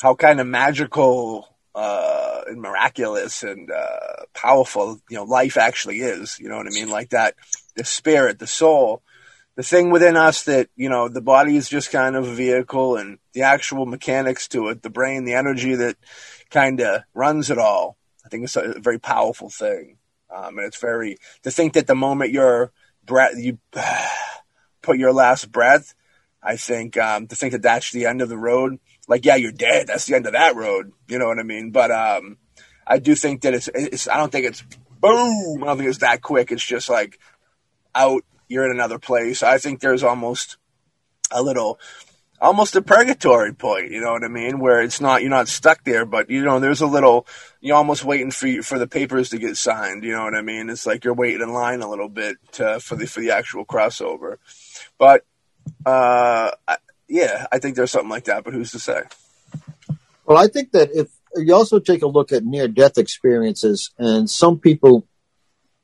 [0.00, 6.38] how kind of magical uh, and miraculous and uh, powerful you know life actually is.
[6.38, 6.88] You know what I mean?
[6.88, 7.34] Like that,
[7.74, 9.02] the spirit, the soul,
[9.56, 12.96] the thing within us that you know the body is just kind of a vehicle,
[12.96, 15.96] and the actual mechanics to it, the brain, the energy that
[16.50, 19.98] kind of runs it all I think it's a very powerful thing.
[20.34, 22.72] Um, and it's very to think that the moment your
[23.04, 23.58] breath you
[24.82, 25.94] put your last breath,
[26.42, 28.80] I think um, to think that that's the end of the road.
[29.08, 29.86] Like, yeah, you're dead.
[29.86, 30.92] That's the end of that road.
[31.08, 31.70] You know what I mean?
[31.70, 32.38] But um,
[32.86, 34.08] I do think that it's, it's.
[34.08, 34.62] I don't think it's
[35.00, 35.62] boom.
[35.62, 36.50] I don't think it's that quick.
[36.52, 37.18] It's just like
[37.94, 38.22] out.
[38.48, 39.42] You're in another place.
[39.42, 40.56] I think there's almost
[41.32, 41.80] a little
[42.40, 43.90] almost a purgatory point.
[43.90, 44.58] You know what I mean?
[44.58, 47.26] Where it's not you're not stuck there, but you know there's a little
[47.60, 50.04] you're almost waiting for you for the papers to get signed.
[50.04, 50.70] You know what I mean?
[50.70, 53.64] It's like you're waiting in line a little bit to, for the for the actual
[53.64, 54.36] crossover.
[54.98, 55.24] But
[55.84, 56.52] uh,
[57.08, 58.44] yeah, I think there's something like that.
[58.44, 59.02] But who's to say?
[60.24, 64.28] Well, I think that if you also take a look at near death experiences, and
[64.28, 65.06] some people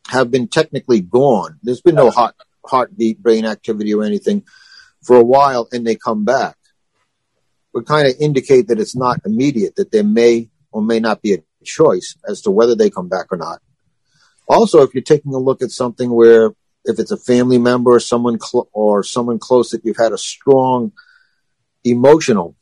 [0.08, 1.58] have been technically gone.
[1.62, 4.44] There's been no heart heartbeat, brain activity, or anything
[5.02, 6.56] for a while and they come back
[7.72, 11.35] would kind of indicate that it's not immediate, that there may or may not be
[11.35, 13.61] a choice as to whether they come back or not.
[14.48, 16.50] Also, if you're taking a look at something where
[16.85, 20.18] if it's a family member or someone cl- or someone close that you've had a
[20.18, 20.92] strong
[21.85, 22.57] emotional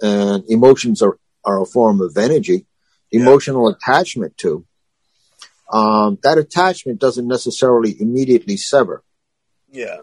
[0.00, 2.66] and emotions are, are a form of energy,
[3.10, 3.22] yeah.
[3.22, 4.66] emotional attachment to,
[5.72, 9.02] um, that attachment doesn't necessarily immediately sever.
[9.70, 9.98] Yeah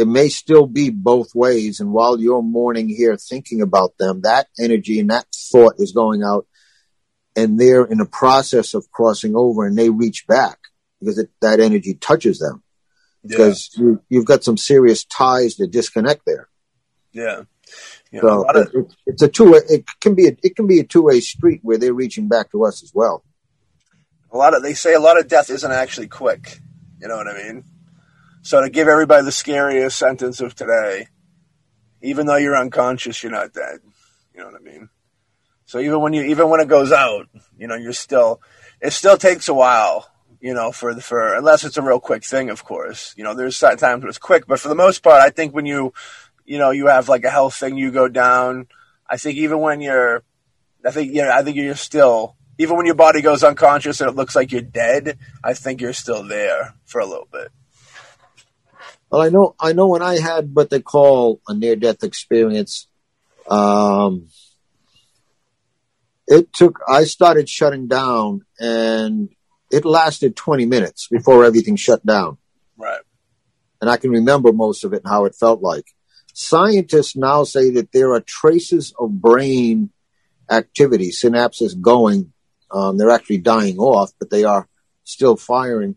[0.00, 1.78] it may still be both ways.
[1.78, 6.22] And while you're mourning here thinking about them, that energy and that thought is going
[6.22, 6.46] out
[7.36, 10.58] and they're in the process of crossing over and they reach back
[10.98, 12.62] because it, that energy touches them
[13.22, 13.96] because yeah.
[14.08, 16.48] you, have got some serious ties to disconnect there.
[17.12, 17.42] Yeah.
[18.10, 19.54] Yeah so of, it, it's a two.
[19.68, 22.50] It can be a, it can be a two way street where they're reaching back
[22.52, 23.24] to us as well.
[24.32, 26.60] A lot of they say a lot of death isn't actually quick.
[27.00, 27.64] You know what I mean?
[28.42, 31.08] So to give everybody the scariest sentence of today,
[32.02, 33.80] even though you're unconscious, you're not dead.
[34.34, 34.88] You know what I mean?
[35.66, 38.40] So even when you, even when it goes out, you know, you're still,
[38.80, 42.24] it still takes a while, you know, for the, for, unless it's a real quick
[42.24, 43.14] thing, of course.
[43.16, 45.66] You know, there's times when it's quick, but for the most part, I think when
[45.66, 45.92] you,
[46.44, 48.66] you know, you have like a health thing, you go down.
[49.08, 50.22] I think even when you're,
[50.84, 54.16] I think, yeah, I think you're still, even when your body goes unconscious and it
[54.16, 57.48] looks like you're dead, I think you're still there for a little bit.
[59.10, 62.86] Well, I know, I know when I had what they call a near death experience,
[63.48, 64.28] um,
[66.28, 69.30] it took, I started shutting down and
[69.70, 72.38] it lasted 20 minutes before everything shut down.
[72.76, 73.00] Right.
[73.80, 75.86] And I can remember most of it and how it felt like.
[76.32, 79.90] Scientists now say that there are traces of brain
[80.50, 82.32] activity, synapses going.
[82.70, 84.68] Um, they're actually dying off, but they are
[85.04, 85.96] still firing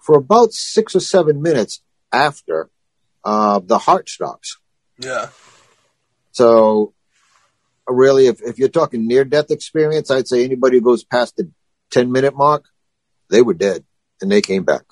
[0.00, 2.70] for about six or seven minutes after
[3.24, 4.58] uh, the heart stops.
[4.98, 5.28] Yeah.
[6.32, 6.94] So,
[7.86, 11.50] really, if, if you're talking near death experience, I'd say anybody who goes past the
[11.90, 12.64] 10 minute mark,
[13.30, 13.84] they were dead
[14.20, 14.82] and they came back.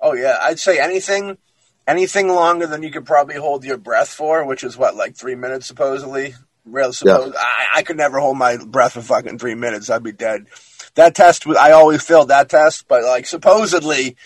[0.00, 0.38] Oh, yeah.
[0.40, 1.38] I'd say anything.
[1.86, 5.34] Anything longer than you could probably hold your breath for, which is what, like three
[5.34, 6.34] minutes supposedly.
[6.64, 7.40] Really, suppose yeah.
[7.40, 9.90] I, I could never hold my breath for fucking three minutes.
[9.90, 10.46] I'd be dead.
[10.94, 14.16] That test, I always failed that test, but like supposedly,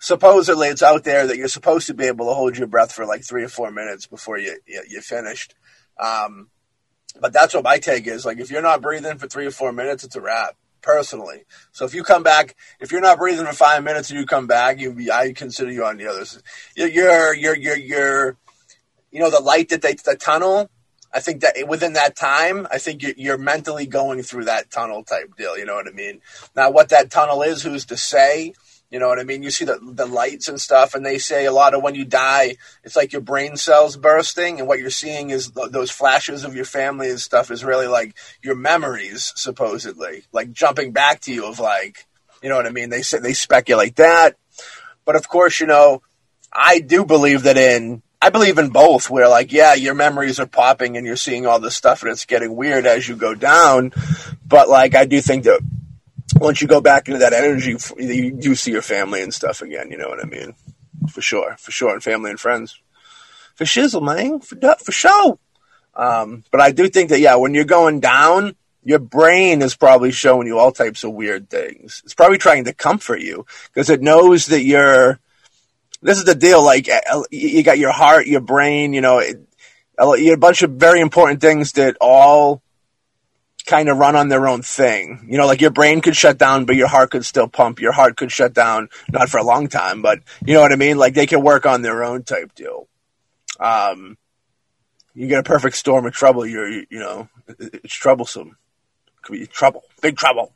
[0.00, 3.06] supposedly it's out there that you're supposed to be able to hold your breath for
[3.06, 5.54] like three or four minutes before you you, you finished.
[5.98, 6.48] Um,
[7.20, 8.26] but that's what my take is.
[8.26, 10.56] Like if you're not breathing for three or four minutes, it's a wrap.
[10.82, 14.26] Personally, so if you come back, if you're not breathing for five minutes and you
[14.26, 16.24] come back, you be, I consider you on the other
[16.76, 18.36] You're you're you're you're, you're
[19.10, 20.70] you know the light that they the tunnel.
[21.12, 25.34] I think that within that time, I think you're mentally going through that tunnel type
[25.36, 25.56] deal.
[25.56, 26.20] You know what I mean?
[26.54, 28.52] Now, what that tunnel is, who's to say?
[28.90, 29.42] You know what I mean?
[29.42, 32.04] You see the, the lights and stuff, and they say a lot of when you
[32.04, 36.44] die, it's like your brain cells bursting, and what you're seeing is th- those flashes
[36.44, 41.34] of your family and stuff is really like your memories, supposedly, like jumping back to
[41.34, 42.06] you of like,
[42.42, 42.90] you know what I mean?
[42.90, 44.36] They say they speculate that,
[45.04, 46.02] but of course, you know,
[46.52, 50.46] I do believe that in I believe in both, where like, yeah, your memories are
[50.46, 53.92] popping and you're seeing all this stuff, and it's getting weird as you go down,
[54.46, 55.60] but like, I do think that
[56.34, 59.90] once you go back into that energy, you do see your family and stuff again.
[59.90, 60.54] You know what I mean?
[61.10, 62.78] For sure, for sure, and family and friends.
[63.54, 65.38] For shizzle, man, for for sure.
[65.94, 70.12] Um, but I do think that yeah, when you're going down, your brain is probably
[70.12, 72.02] showing you all types of weird things.
[72.04, 75.18] It's probably trying to comfort you because it knows that you're.
[76.02, 76.62] This is the deal.
[76.62, 76.88] Like
[77.30, 78.92] you got your heart, your brain.
[78.92, 79.40] You know, it,
[79.98, 82.62] a bunch of very important things that all
[83.66, 85.26] kind of run on their own thing.
[85.28, 87.80] You know, like your brain could shut down, but your heart could still pump.
[87.80, 90.76] Your heart could shut down, not for a long time, but you know what I
[90.76, 90.96] mean?
[90.96, 92.88] Like they can work on their own type deal.
[93.58, 94.16] Um,
[95.14, 98.56] you get a perfect storm of trouble, you're, you, you know, it's troublesome.
[99.22, 100.52] Could be trouble, big trouble.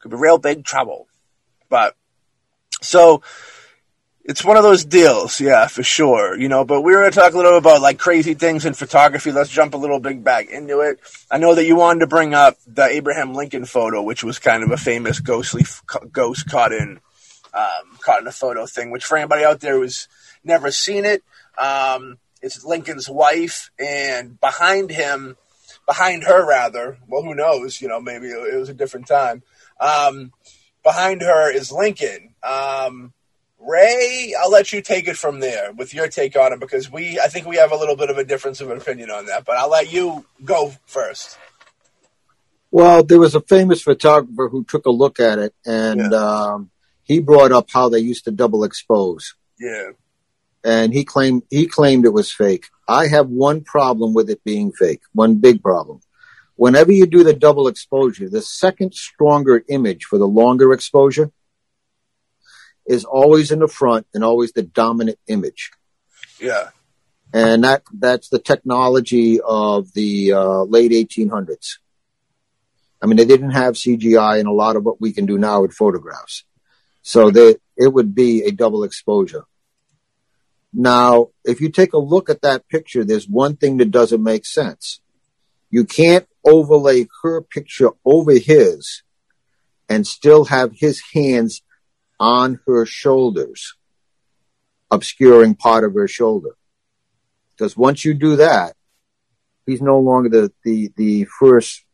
[0.00, 1.06] Could be real big trouble.
[1.68, 1.94] But,
[2.80, 3.22] so,
[4.28, 6.38] it's one of those deals, yeah, for sure.
[6.38, 8.74] You know, but we were going to talk a little about like crazy things in
[8.74, 9.32] photography.
[9.32, 11.00] Let's jump a little big back into it.
[11.30, 14.62] I know that you wanted to bring up the Abraham Lincoln photo, which was kind
[14.62, 15.64] of a famous ghostly
[16.12, 17.00] ghost caught in
[17.54, 18.90] um, caught in a photo thing.
[18.90, 20.08] Which for anybody out there who's
[20.44, 21.24] never seen it,
[21.56, 25.38] um, it's Lincoln's wife, and behind him,
[25.86, 26.98] behind her rather.
[27.08, 27.80] Well, who knows?
[27.80, 29.42] You know, maybe it was a different time.
[29.80, 30.34] Um,
[30.82, 32.34] behind her is Lincoln.
[33.60, 37.18] Ray, I'll let you take it from there with your take on it because we,
[37.18, 39.44] I think we have a little bit of a difference of opinion on that.
[39.44, 41.36] But I'll let you go first.
[42.70, 46.18] Well, there was a famous photographer who took a look at it, and yeah.
[46.18, 46.70] um,
[47.02, 49.34] he brought up how they used to double expose.
[49.58, 49.90] Yeah,
[50.62, 52.66] and he claimed he claimed it was fake.
[52.86, 55.00] I have one problem with it being fake.
[55.12, 56.00] One big problem.
[56.56, 61.30] Whenever you do the double exposure, the second stronger image for the longer exposure
[62.88, 65.70] is always in the front and always the dominant image.
[66.40, 66.70] Yeah.
[67.32, 71.76] And that, that's the technology of the uh, late 1800s.
[73.00, 75.60] I mean, they didn't have CGI and a lot of what we can do now
[75.60, 76.44] with photographs.
[77.02, 79.44] So they, it would be a double exposure.
[80.72, 84.46] Now, if you take a look at that picture, there's one thing that doesn't make
[84.46, 85.00] sense.
[85.70, 89.02] You can't overlay her picture over his
[89.88, 91.62] and still have his hands
[92.20, 93.74] on her shoulders,
[94.90, 96.56] obscuring part of her shoulder.
[97.56, 98.74] Because once you do that,
[99.66, 101.84] he's no longer the, the, the first,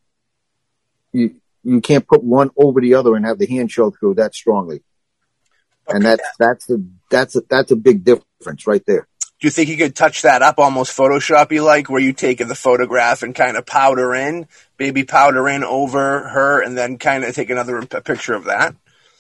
[1.13, 4.35] you, you can't put one over the other and have the hand show through that
[4.35, 4.83] strongly.
[5.89, 5.97] Okay.
[5.97, 9.07] And that's, that's the, that's a, that's a big difference right there.
[9.41, 12.55] Do you think you could touch that up almost Photoshop like, where you take the
[12.55, 14.47] photograph and kind of powder in,
[14.77, 18.75] baby powder in over her and then kind of take another picture of that?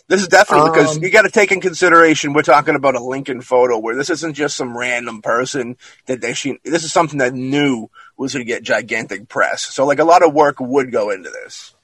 [0.07, 3.03] This is definitely because um, you got to take in consideration we're talking about a
[3.03, 5.77] Lincoln photo where this isn't just some random person
[6.07, 7.89] that they she, this is something that knew
[8.19, 9.63] was going to get gigantic press.
[9.63, 11.75] So like a lot of work would go into this.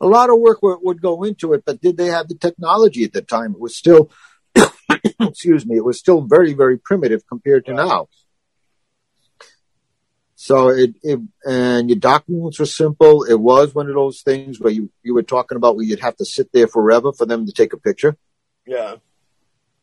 [0.00, 3.12] A lot of work would go into it, but did they have the technology at
[3.12, 3.52] the time?
[3.52, 4.10] It was still
[5.20, 8.08] excuse me, it was still very, very primitive compared to now.
[10.40, 13.24] So it, it, and your documents were simple.
[13.24, 16.16] It was one of those things where you, you were talking about where you'd have
[16.18, 18.16] to sit there forever for them to take a picture.
[18.64, 18.98] Yeah.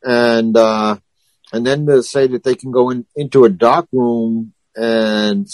[0.02, 1.00] And, uh,
[1.52, 5.46] and then to say that they can go in, into a dark room and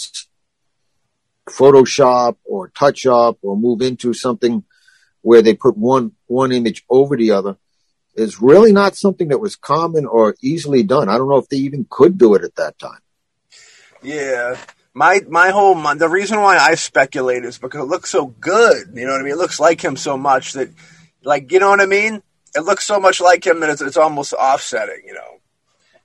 [1.50, 4.62] Photoshop or touch up or move into something
[5.22, 7.56] where they put one, one image over the other
[8.14, 11.08] is really not something that was common or easily done.
[11.08, 13.00] I don't know if they even could do it at that time.
[14.00, 14.56] Yeah.
[14.94, 18.88] My my whole the reason why I speculate is because it looks so good.
[18.94, 19.32] You know what I mean?
[19.32, 20.68] It looks like him so much that,
[21.24, 22.22] like, you know what I mean?
[22.54, 25.02] It looks so much like him that it's, it's almost offsetting.
[25.06, 25.40] You know,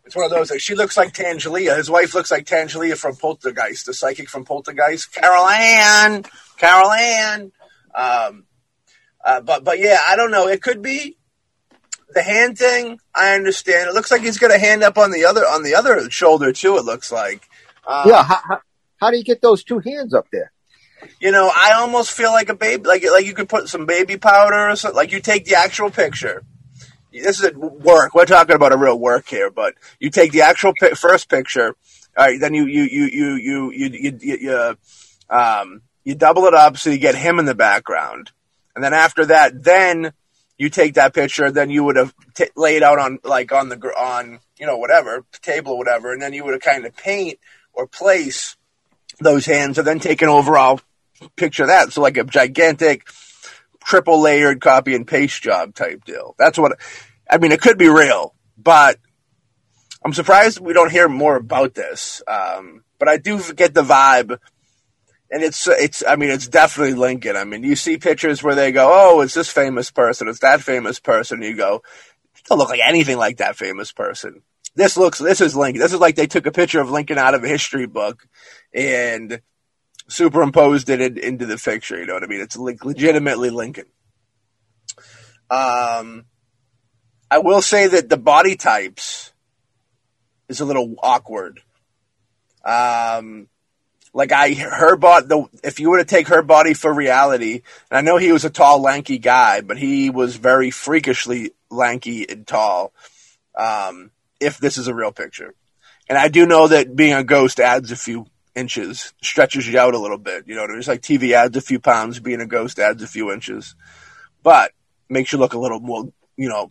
[0.06, 0.50] it's one of those.
[0.50, 1.76] Like, she looks like Tangelia.
[1.76, 5.12] His wife looks like Tangelia from Poltergeist, the psychic from Poltergeist.
[5.14, 6.24] Carol Ann,
[6.58, 7.52] Carol Ann.
[7.94, 8.46] Um,
[9.26, 10.48] uh, but but yeah, I don't know.
[10.48, 11.18] It could be
[12.14, 13.00] the hand thing.
[13.14, 13.90] I understand.
[13.90, 16.54] It looks like he's got a hand up on the other on the other shoulder
[16.54, 16.78] too.
[16.78, 17.42] It looks like.
[17.86, 18.24] Um, yeah.
[18.24, 18.62] How,
[19.00, 20.52] how, do you get those two hands up there?
[21.20, 24.18] You know, I almost feel like a baby, like like you could put some baby
[24.18, 24.96] powder or something.
[24.96, 26.44] Like you take the actual picture.
[27.12, 28.14] This is work.
[28.14, 31.76] We're talking about a real work here, but you take the actual pi- first picture.
[32.18, 36.46] All right, then you you you you you you you, you, you um you double
[36.46, 38.32] it up so you get him in the background,
[38.76, 40.14] and then after that, then
[40.58, 41.52] you take that picture.
[41.52, 45.26] Then you would have t- laid out on like on the on you know whatever
[45.42, 47.40] table or whatever, and then you would have kind of paint
[47.74, 48.58] or place
[49.20, 50.80] those hands, and then take an overall
[51.36, 51.94] picture that.
[51.94, 53.08] So like a gigantic
[53.84, 56.36] triple layered copy and paste job type deal.
[56.38, 56.80] That's what
[57.30, 57.52] I mean.
[57.52, 59.00] It could be real, but
[60.04, 62.22] I'm surprised we don't hear more about this.
[62.28, 64.38] Um, but I do get the vibe,
[65.32, 66.04] and it's it's.
[66.08, 67.36] I mean, it's definitely Lincoln.
[67.36, 70.62] I mean, you see pictures where they go, "Oh, it's this famous person, it's that
[70.62, 71.84] famous person." You go,
[72.48, 74.42] "Don't look like anything like that famous person."
[74.76, 75.18] This looks.
[75.18, 75.82] This is Lincoln.
[75.82, 78.28] This is like they took a picture of Lincoln out of a history book
[78.78, 79.42] and
[80.08, 82.00] superimposed it in, into the picture.
[82.00, 82.42] You know what I mean?
[82.42, 83.88] It's like legitimately Lincoln.
[85.50, 86.26] Um,
[87.30, 89.34] I will say that the body types
[90.48, 91.60] is a little awkward.
[92.64, 93.48] Um,
[94.14, 97.98] like I, her body, the, if you were to take her body for reality, and
[97.98, 102.46] I know he was a tall, lanky guy, but he was very freakishly lanky and
[102.46, 102.94] tall.
[103.58, 105.56] Um, if this is a real picture.
[106.08, 108.28] And I do know that being a ghost adds a few
[108.58, 110.48] inches, stretches you out a little bit.
[110.48, 113.32] You know, it's like TV adds a few pounds, being a ghost adds a few
[113.32, 113.76] inches.
[114.44, 114.72] But
[115.08, 116.70] makes you look a little more, you know,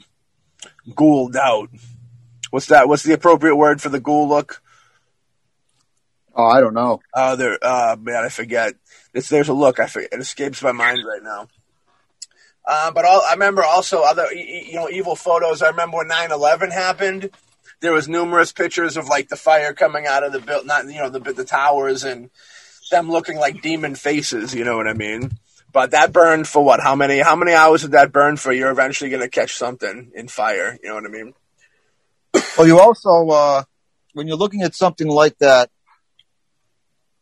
[0.95, 1.70] ghouled out.
[2.51, 2.89] What's that?
[2.89, 4.62] What's the appropriate word for the ghoul look?
[6.34, 7.01] Oh, I don't know.
[7.14, 7.59] Oh, uh, there.
[7.62, 8.74] Uh, man, I forget.
[9.14, 9.80] It's there's a look.
[9.80, 10.12] I forget.
[10.12, 11.49] It escapes my mind right now.
[12.66, 15.62] Uh, but all, I remember also other, you know, evil photos.
[15.62, 17.30] I remember when 9/11 happened.
[17.81, 20.99] There was numerous pictures of like the fire coming out of the built, not you
[20.99, 22.31] know the the towers and
[22.91, 24.55] them looking like demon faces.
[24.55, 25.33] You know what I mean?
[25.72, 26.81] But that burned for what?
[26.81, 27.18] How many?
[27.18, 28.53] How many hours did that burn for?
[28.53, 30.79] You're eventually going to catch something in fire.
[30.83, 31.35] You know what I mean?
[32.57, 33.62] Well, you also, uh,
[34.14, 35.70] when you're looking at something like that,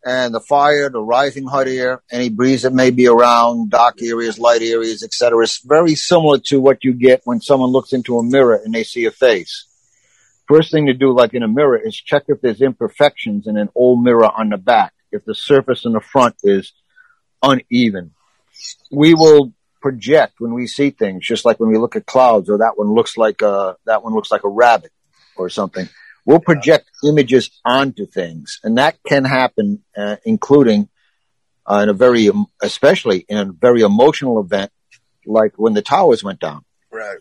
[0.05, 4.39] and the fire, the rising hot air, any breeze that may be around, dark areas,
[4.39, 5.43] light areas, etc.
[5.43, 8.85] It's very similar to what you get when someone looks into a mirror and they
[8.85, 9.67] see a face.
[10.47, 13.71] First thing to do, like in a mirror, is check if there's imperfections in an
[13.75, 14.93] old mirror on the back.
[15.11, 16.73] If the surface in the front is
[17.43, 18.13] uneven,
[18.91, 22.59] we will project when we see things, just like when we look at clouds, or
[22.59, 24.93] that one looks like a that one looks like a rabbit
[25.37, 25.89] or something
[26.25, 30.89] we'll project images onto things, and that can happen, uh, including
[31.67, 32.31] uh, in a very,
[32.63, 34.71] especially in a very emotional event,
[35.27, 36.65] like when the towers went down.
[36.91, 37.19] Right.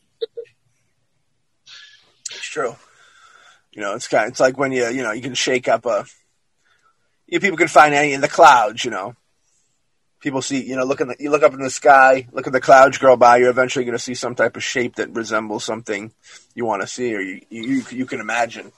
[2.32, 2.76] It's true.
[3.74, 4.26] You know, it's kind.
[4.26, 6.06] Of, it's like when you, you know, you can shake up a.
[7.28, 8.86] You know, people can find any in the clouds.
[8.86, 9.16] You know,
[10.20, 10.64] people see.
[10.64, 13.00] You know, look in the, you look up in the sky, look at the clouds
[13.00, 13.38] grow by.
[13.38, 16.12] You're eventually going to see some type of shape that resembles something
[16.54, 18.72] you want to see, or you, you you can imagine.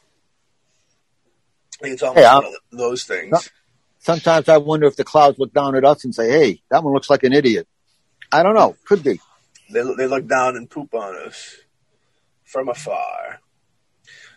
[1.81, 3.51] It's almost hey, one of those things.
[3.99, 6.93] Sometimes I wonder if the clouds look down at us and say, "Hey, that one
[6.93, 7.67] looks like an idiot."
[8.31, 8.77] I don't know.
[8.85, 9.19] Could be.
[9.69, 11.57] They they look down and poop on us
[12.45, 13.41] from afar.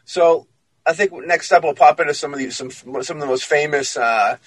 [0.09, 0.47] So
[0.87, 3.45] I think next up we'll pop into some of these some some of the most
[3.45, 4.39] famous uh,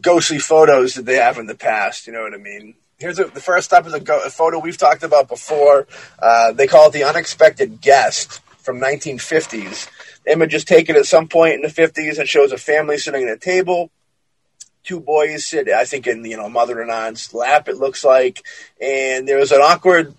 [0.00, 2.06] ghostly photos that they have in the past.
[2.06, 2.76] You know what I mean?
[2.96, 5.88] Here's a, the first up is a, go- a, photo we've talked about before.
[6.20, 9.88] Uh, they call it the unexpected guest from 1950s
[10.24, 13.28] image is taken at some point in the 50s and shows a family sitting at
[13.34, 13.90] a table.
[14.84, 17.68] Two boys sit, I think, in you know mother and aunt's lap.
[17.68, 18.46] It looks like,
[18.80, 20.14] and there was an awkward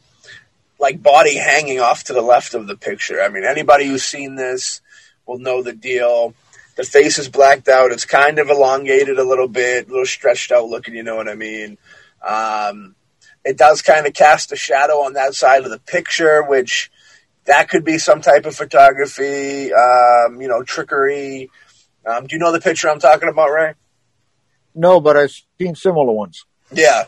[0.79, 3.21] like body hanging off to the left of the picture.
[3.21, 4.81] I mean, anybody who's seen this
[5.25, 6.33] will know the deal.
[6.75, 7.91] The face is blacked out.
[7.91, 10.95] It's kind of elongated a little bit, a little stretched out looking.
[10.95, 11.77] You know what I mean?
[12.25, 12.95] Um,
[13.43, 16.91] it does kind of cast a shadow on that side of the picture, which
[17.45, 21.49] that could be some type of photography, um, you know, trickery.
[22.05, 23.73] Um, do you know the picture I'm talking about, Ray?
[24.75, 26.45] No, but I've seen similar ones.
[26.71, 27.05] Yeah.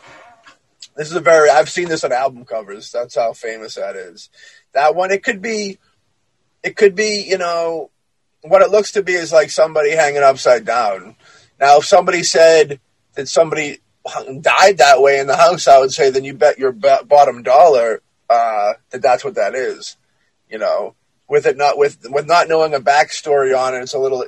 [1.00, 2.92] This is a very, I've seen this on album covers.
[2.92, 4.28] That's how famous that is.
[4.74, 5.78] That one, it could be,
[6.62, 7.90] it could be, you know,
[8.42, 11.16] what it looks to be is like somebody hanging upside down.
[11.58, 12.80] Now, if somebody said
[13.14, 13.78] that somebody
[14.42, 18.02] died that way in the house, I would say then you bet your bottom dollar
[18.28, 19.96] uh, that that's what that is.
[20.50, 20.96] You know,
[21.26, 24.26] with it not with with not knowing a backstory on it, it's a little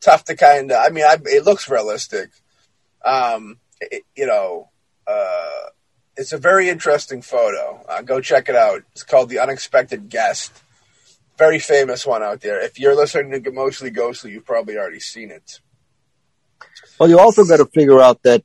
[0.00, 0.78] tough to kind of.
[0.86, 2.30] I mean, I, it looks realistic.
[3.04, 4.70] Um, it, you know,
[5.04, 5.70] uh,
[6.16, 7.84] it's a very interesting photo.
[7.88, 8.82] Uh, go check it out.
[8.92, 10.52] It's called "The Unexpected Guest."
[11.38, 12.60] Very famous one out there.
[12.60, 15.60] If you're listening to Mostly Ghostly, you've probably already seen it.
[16.98, 18.42] Well, you also got to figure out that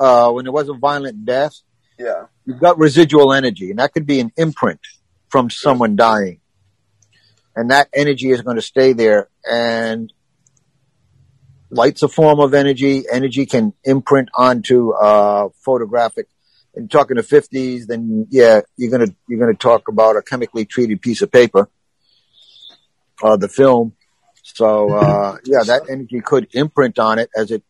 [0.00, 1.54] uh, when there was a violent death,
[1.98, 4.80] yeah, you've got residual energy, and that could be an imprint
[5.28, 6.40] from someone dying,
[7.54, 9.28] and that energy is going to stay there.
[9.48, 10.12] And
[11.70, 13.04] light's a form of energy.
[13.10, 16.26] Energy can imprint onto uh, photographic.
[16.74, 21.02] And talking to fifties, then yeah, you're gonna you're gonna talk about a chemically treated
[21.02, 21.68] piece of paper,
[23.22, 23.94] uh, the film.
[24.42, 27.62] So uh, yeah, that energy could imprint on it as it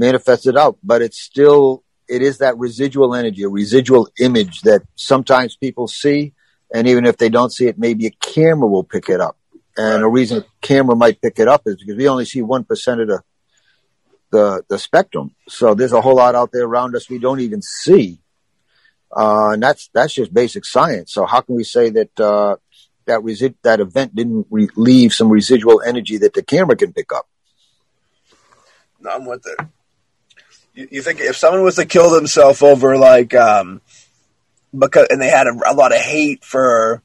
[0.00, 5.56] manifested out, but it's still, it is that residual energy, a residual image that sometimes
[5.56, 6.32] people see.
[6.72, 9.36] And even if they don't see it, maybe a camera will pick it up.
[9.76, 10.02] And right.
[10.02, 12.60] a reason a camera might pick it up is because we only see 1%
[13.02, 13.22] of the,
[14.30, 15.34] the, the spectrum.
[15.48, 18.20] So there's a whole lot out there around us we don't even see.
[19.14, 21.12] Uh, and that's, that's just basic science.
[21.12, 22.56] So how can we say that, uh,
[23.06, 27.12] that resi- that event didn't re- leave some residual energy that the camera can pick
[27.12, 27.28] up?
[29.00, 29.66] No, I'm with it
[30.74, 33.80] you, you think if someone was to kill themselves over like um
[34.76, 37.02] because and they had a, a lot of hate for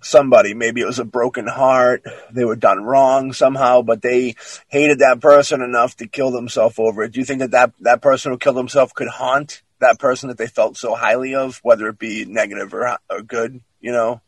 [0.00, 0.54] somebody.
[0.54, 2.02] Maybe it was a broken heart.
[2.30, 4.34] They were done wrong somehow, but they
[4.68, 7.12] hated that person enough to kill themselves over it.
[7.12, 10.38] Do you think that that, that person who killed himself could haunt that person that
[10.38, 14.20] they felt so highly of, whether it be negative or, or good, you know,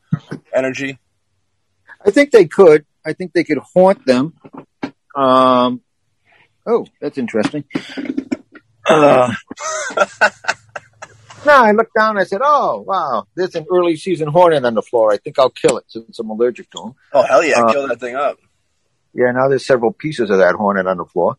[0.54, 0.98] energy?
[2.04, 2.86] I think they could.
[3.04, 4.34] I think they could haunt them.
[5.14, 5.82] Um,
[6.66, 7.64] oh, that's interesting.
[8.88, 9.32] Uh,
[11.46, 12.18] no, I looked down.
[12.18, 15.12] I said, "Oh, wow, there's an early season hornet on the floor.
[15.12, 17.88] I think I'll kill it since I'm allergic to them." Oh hell yeah, uh, kill
[17.88, 18.38] that thing up.
[19.14, 21.36] Yeah, now there's several pieces of that hornet on the floor.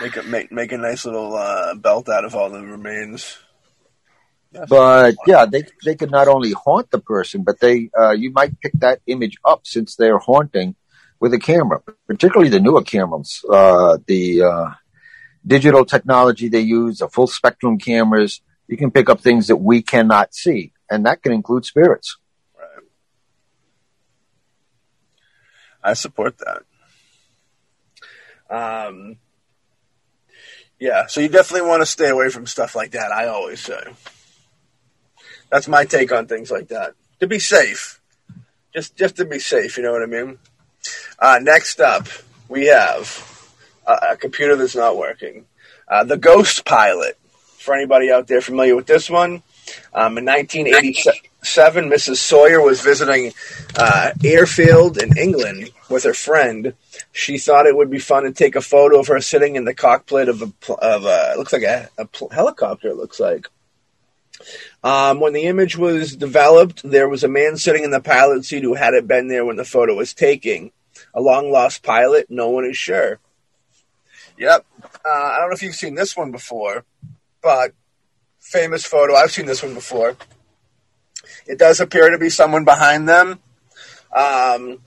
[0.00, 3.38] Make a make make a nice little uh, belt out of all the remains.
[4.68, 8.60] but yeah, they they could not only haunt the person, but they uh, you might
[8.60, 10.76] pick that image up since they're haunting
[11.20, 13.44] with a camera, particularly the newer cameras.
[13.50, 14.70] Uh, the uh,
[15.46, 19.82] digital technology they use, the full spectrum cameras, you can pick up things that we
[19.82, 22.16] cannot see, and that can include spirits.
[22.58, 22.84] Right.
[25.82, 26.62] I support that.
[28.50, 29.16] Um,
[30.78, 33.12] yeah, so you definitely want to stay away from stuff like that.
[33.12, 33.82] I always say
[35.50, 36.94] that's my take on things like that.
[37.20, 38.00] To be safe,
[38.74, 39.76] just just to be safe.
[39.76, 40.38] You know what I mean?
[41.18, 42.08] Uh, next up,
[42.48, 43.30] we have
[43.86, 45.46] a computer that's not working.
[45.88, 47.18] Uh, the Ghost Pilot,
[47.64, 49.42] for anybody out there familiar with this one,
[49.94, 52.16] um, in 1987, Mrs.
[52.16, 53.32] Sawyer was visiting
[53.76, 56.74] uh, Airfield in England with her friend.
[57.12, 59.74] She thought it would be fun to take a photo of her sitting in the
[59.74, 62.88] cockpit of a, of a looks like a, a helicopter.
[62.88, 63.48] It looks like.
[64.82, 68.62] Um, when the image was developed, there was a man sitting in the pilot seat
[68.62, 70.70] who hadn't been there when the photo was taken.
[71.14, 73.18] A long lost pilot, no one is sure.
[74.36, 74.66] Yep.
[74.82, 76.84] Uh, I don't know if you've seen this one before,
[77.44, 77.72] but
[78.40, 79.14] famous photo.
[79.14, 80.16] I've seen this one before.
[81.46, 83.38] It does appear to be someone behind them.
[84.14, 84.78] Um,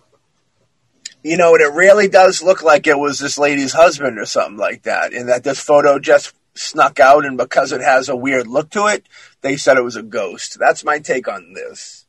[1.23, 4.83] you know, it really does look like it was this lady's husband or something like
[4.83, 8.71] that, and that this photo just snuck out, and because it has a weird look
[8.71, 9.07] to it,
[9.41, 10.57] they said it was a ghost.
[10.59, 12.05] That's my take on this.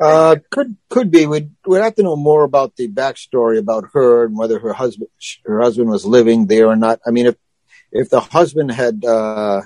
[0.00, 1.26] Uh, could could be.
[1.26, 5.10] We'd we'd have to know more about the backstory about her and whether her husband
[5.44, 7.00] her husband was living there or not.
[7.04, 7.34] I mean, if
[7.92, 9.62] if the husband had uh,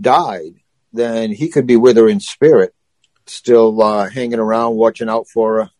[0.00, 0.54] died,
[0.92, 2.74] then he could be with her in spirit,
[3.26, 5.70] still uh, hanging around, watching out for her,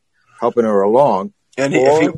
[0.41, 1.33] helping her along.
[1.57, 2.09] And or, if he,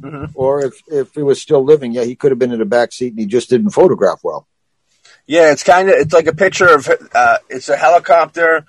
[0.00, 0.24] mm-hmm.
[0.34, 2.92] or if if he was still living, yeah, he could have been in the back
[2.92, 4.46] seat and he just didn't photograph well.
[5.26, 8.64] Yeah, it's kind of it's like a picture of uh, it's a helicopter.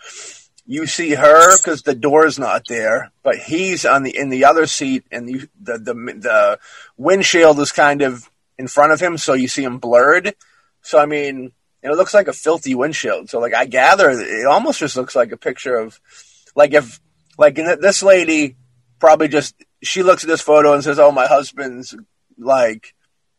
[0.65, 4.65] You see her because the door's not there, but he's on the in the other
[4.65, 6.59] seat, and the the the, the
[6.97, 10.35] windshield is kind of in front of him, so you see him blurred.
[10.81, 11.51] So I mean,
[11.81, 13.29] it looks like a filthy windshield.
[13.29, 15.99] So like I gather it almost just looks like a picture of
[16.55, 16.99] like if
[17.37, 18.55] like this lady
[18.99, 21.95] probably just she looks at this photo and says, "Oh, my husband's
[22.37, 22.93] like."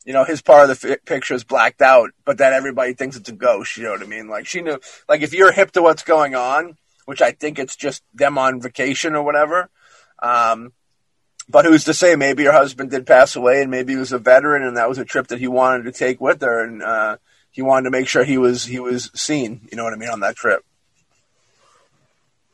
[0.04, 3.16] You know, his part of the f- picture is blacked out, but that everybody thinks
[3.16, 3.76] it's a ghost.
[3.76, 4.26] You know what I mean?
[4.26, 7.76] Like she knew, like if you're hip to what's going on, which I think it's
[7.76, 9.68] just them on vacation or whatever.
[10.22, 10.72] Um,
[11.48, 12.14] but who's to say?
[12.14, 14.98] Maybe her husband did pass away, and maybe he was a veteran, and that was
[14.98, 17.16] a trip that he wanted to take with her, and uh,
[17.50, 19.66] he wanted to make sure he was he was seen.
[19.70, 20.62] You know what I mean on that trip.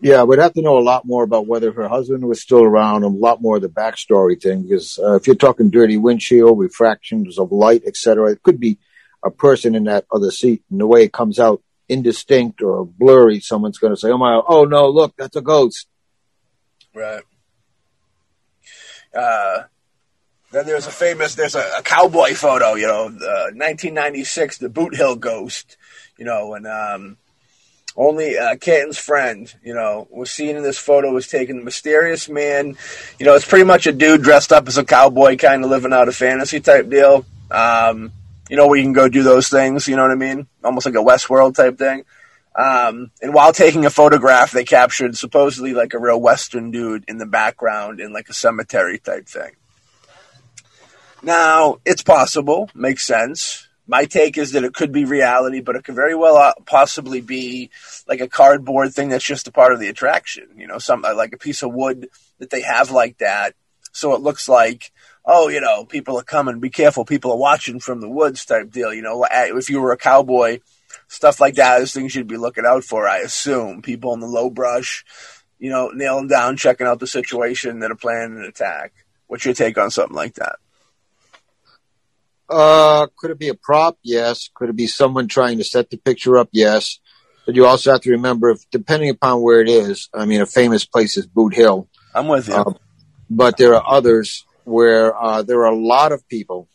[0.00, 3.04] Yeah, we'd have to know a lot more about whether her husband was still around,
[3.04, 4.64] a lot more of the backstory thing.
[4.64, 8.78] Because uh, if you're talking dirty windshield, refractions of light, etc., it could be
[9.24, 13.40] a person in that other seat, and the way it comes out indistinct or blurry,
[13.40, 15.88] someone's going to say, "Oh my, oh no, look, that's a ghost."
[16.94, 17.22] Right.
[19.14, 19.64] Uh,
[20.52, 24.94] then there's a famous, there's a, a cowboy photo, you know, uh, 1996, the Boot
[24.94, 25.76] Hill Ghost,
[26.16, 27.16] you know, and um,
[27.96, 31.58] only uh, Clanton's friend, you know, was seen in this photo was taken.
[31.58, 32.76] The mysterious man,
[33.18, 35.92] you know, it's pretty much a dude dressed up as a cowboy, kind of living
[35.92, 37.24] out a fantasy type deal.
[37.50, 38.12] Um,
[38.48, 40.46] you know, where you can go do those things, you know what I mean?
[40.62, 42.04] Almost like a Westworld type thing.
[42.56, 47.18] Um, and while taking a photograph, they captured supposedly like a real Western dude in
[47.18, 49.52] the background in like a cemetery type thing.
[51.22, 55.84] Now, it's possible, makes sense my take is that it could be reality, but it
[55.84, 57.70] could very well uh, possibly be
[58.08, 60.48] like a cardboard thing that's just a part of the attraction.
[60.56, 63.54] You know, some uh, like a piece of wood that they have like that,
[63.92, 64.92] so it looks like
[65.26, 66.60] oh, you know, people are coming.
[66.60, 68.92] Be careful, people are watching from the woods type deal.
[68.92, 70.60] You know, if you were a cowboy,
[71.08, 73.06] stuff like that is things you'd be looking out for.
[73.08, 75.04] I assume people in the low brush,
[75.58, 78.92] you know, nailing down, checking out the situation that are planning an attack.
[79.26, 80.56] What's your take on something like that?
[82.48, 83.98] Uh, could it be a prop?
[84.02, 84.50] Yes.
[84.54, 86.48] Could it be someone trying to set the picture up?
[86.52, 87.00] Yes.
[87.46, 90.46] But you also have to remember, if depending upon where it is, I mean, a
[90.46, 91.88] famous place is Boot Hill.
[92.14, 92.54] I'm with you.
[92.54, 92.74] Uh,
[93.28, 96.68] but there are others where uh, there are a lot of people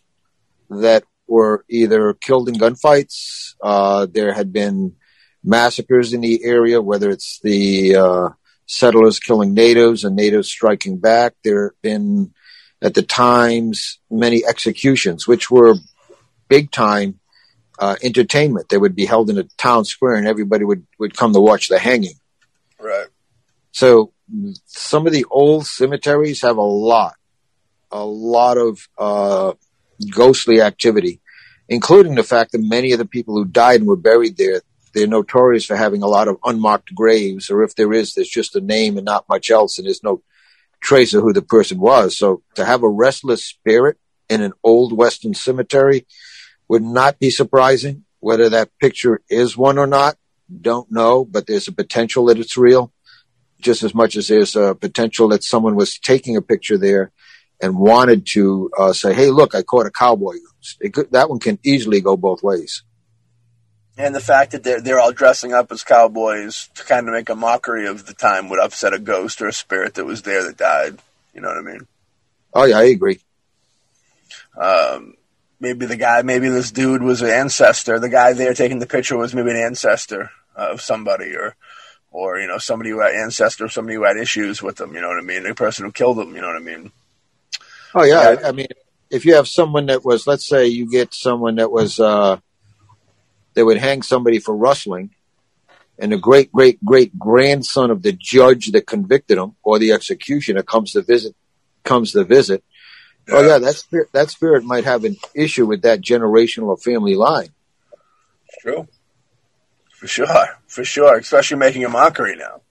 [0.69, 3.55] that were either killed in gunfights.
[3.61, 4.95] Uh, there had been
[5.43, 8.29] massacres in the area, whether it's the uh,
[8.65, 11.33] settlers killing natives and natives striking back.
[11.43, 12.33] There have been
[12.81, 15.75] at the times many executions, which were
[16.47, 17.19] big time
[17.77, 18.69] uh, entertainment.
[18.69, 21.67] They would be held in a town square, and everybody would would come to watch
[21.67, 22.15] the hanging.
[22.79, 23.07] Right.
[23.71, 24.13] So
[24.65, 27.15] some of the old cemeteries have a lot,
[27.91, 29.53] a lot of uh,
[30.11, 31.21] ghostly activity,
[31.67, 34.61] including the fact that many of the people who died and were buried there.
[34.93, 38.55] They're notorious for having a lot of unmarked graves, or if there is, there's just
[38.55, 40.23] a name and not much else, and there's no
[40.81, 42.17] trace of who the person was.
[42.17, 43.97] So to have a restless spirit
[44.29, 46.07] in an old Western cemetery
[46.67, 48.05] would not be surprising.
[48.21, 50.17] Whether that picture is one or not,
[50.61, 52.91] don't know, but there's a potential that it's real
[53.61, 57.11] just as much as there's a potential that someone was taking a picture there
[57.61, 60.35] and wanted to uh, say, "Hey, look, I caught a cowboy."
[60.93, 62.83] Could, that one can easily go both ways
[63.99, 67.29] and the fact that they're they're all dressing up as cowboys to kind of make
[67.29, 70.45] a mockery of the time would upset a ghost or a spirit that was there
[70.45, 70.97] that died.
[71.35, 71.87] You know what I mean?
[72.53, 73.19] Oh yeah, I agree.
[74.57, 75.15] Um,
[75.59, 77.99] maybe the guy, maybe this dude was an ancestor.
[77.99, 81.55] The guy there taking the picture was maybe an ancestor of somebody, or
[82.09, 84.95] or you know somebody who had ancestor, somebody who had issues with them.
[84.95, 85.43] You know what I mean?
[85.43, 86.33] The person who killed them.
[86.35, 86.93] You know what I mean?
[87.95, 88.67] Oh yeah, I, I mean,
[89.09, 91.99] if you have someone that was, let's say, you get someone that was.
[91.99, 92.37] Uh,
[93.53, 95.09] they would hang somebody for rustling,
[95.97, 100.63] and the great great great grandson of the judge that convicted him or the executioner
[100.63, 101.35] comes to visit
[101.83, 102.63] comes to visit.
[103.27, 103.35] Yeah.
[103.35, 107.15] Oh yeah, that spirit that spirit might have an issue with that generational or family
[107.15, 107.49] line.
[108.61, 108.87] True.
[109.89, 110.47] For sure.
[110.67, 111.17] For sure.
[111.17, 112.61] Especially making a mockery now.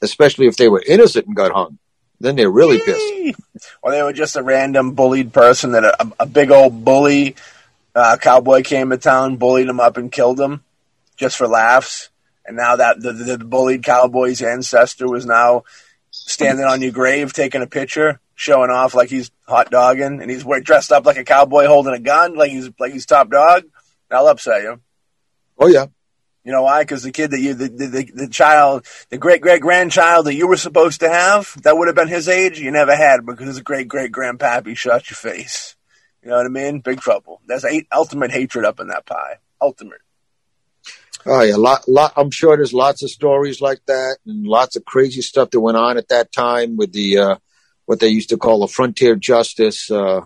[0.00, 1.78] Especially if they were innocent and got hung.
[2.20, 3.40] Then they're really pissed.
[3.82, 7.36] Or they were just a random bullied person that a, a big old bully
[7.94, 10.62] uh, cowboy came to town, bullied him up, and killed him
[11.16, 12.10] just for laughs.
[12.46, 15.64] And now that the, the bullied cowboy's ancestor was now
[16.10, 20.44] standing on your grave taking a picture, showing off like he's hot dogging, and he's
[20.62, 23.64] dressed up like a cowboy holding a gun, like he's like he's top dog.
[24.08, 24.80] That'll upset you.
[25.58, 25.86] Oh yeah.
[26.46, 26.82] You know why?
[26.82, 30.46] Because the kid that you, the, the, the child, the great great grandchild that you
[30.46, 33.60] were supposed to have, that would have been his age, you never had because his
[33.62, 35.74] great great grandpappy shot your face.
[36.22, 36.78] You know what I mean?
[36.78, 37.40] Big trouble.
[37.48, 39.38] There's a ultimate hatred up in that pie.
[39.60, 39.98] Ultimate.
[41.24, 42.12] Oh yeah, lot, lot.
[42.16, 45.76] I'm sure there's lots of stories like that, and lots of crazy stuff that went
[45.76, 47.36] on at that time with the uh,
[47.86, 49.90] what they used to call a frontier justice.
[49.90, 50.20] Uh,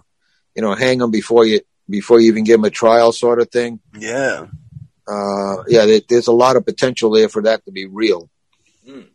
[0.54, 3.50] you know, hang them before you before you even give them a trial, sort of
[3.50, 3.80] thing.
[3.98, 4.48] Yeah,
[5.11, 5.86] uh, yeah.
[5.86, 8.28] There, there's a lot of potential there for that to be real.
[8.86, 9.08] Mm.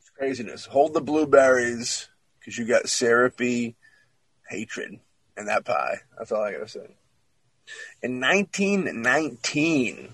[0.00, 0.66] It's craziness.
[0.66, 2.08] Hold the blueberries
[2.38, 3.76] because you got syrupy
[4.48, 4.98] hatred
[5.36, 6.00] in that pie.
[6.18, 6.96] That's all I gotta say.
[8.02, 10.08] In 1919,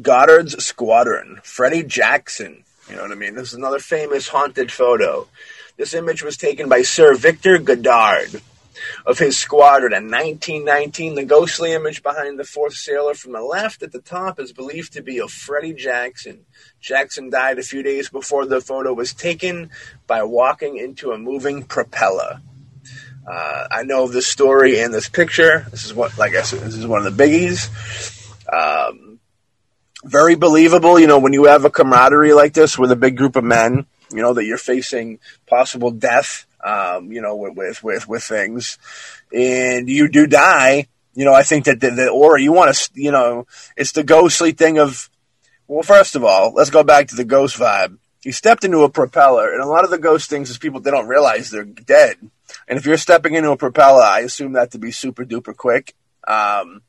[0.00, 2.64] Goddard's Squadron, Freddie Jackson.
[2.88, 3.34] You know what I mean?
[3.34, 5.28] This is another famous haunted photo.
[5.76, 8.40] This image was taken by Sir Victor Goddard
[9.06, 11.14] of his squadron in 1919.
[11.14, 14.92] The ghostly image behind the fourth sailor from the left at the top is believed
[14.94, 16.44] to be of Freddie Jackson.
[16.80, 19.70] Jackson died a few days before the photo was taken
[20.06, 22.40] by walking into a moving propeller.
[23.26, 25.66] Uh, I know this story and this picture.
[25.70, 27.68] This is what, like I said, this is one of the biggies.
[28.50, 29.20] Um,
[30.04, 33.36] very believable, you know, when you have a camaraderie like this with a big group
[33.36, 38.22] of men, you know, that you're facing possible death, um, you know, with, with, with,
[38.22, 38.78] things
[39.32, 42.90] and you do die, you know, I think that the, the aura, you want to,
[42.94, 43.46] you know,
[43.76, 45.08] it's the ghostly thing of,
[45.66, 47.96] well, first of all, let's go back to the ghost vibe.
[48.22, 50.90] You stepped into a propeller, and a lot of the ghost things is people they
[50.90, 52.16] don't realize they're dead.
[52.66, 55.94] And if you're stepping into a propeller, I assume that to be super duper quick.
[56.26, 56.82] Um,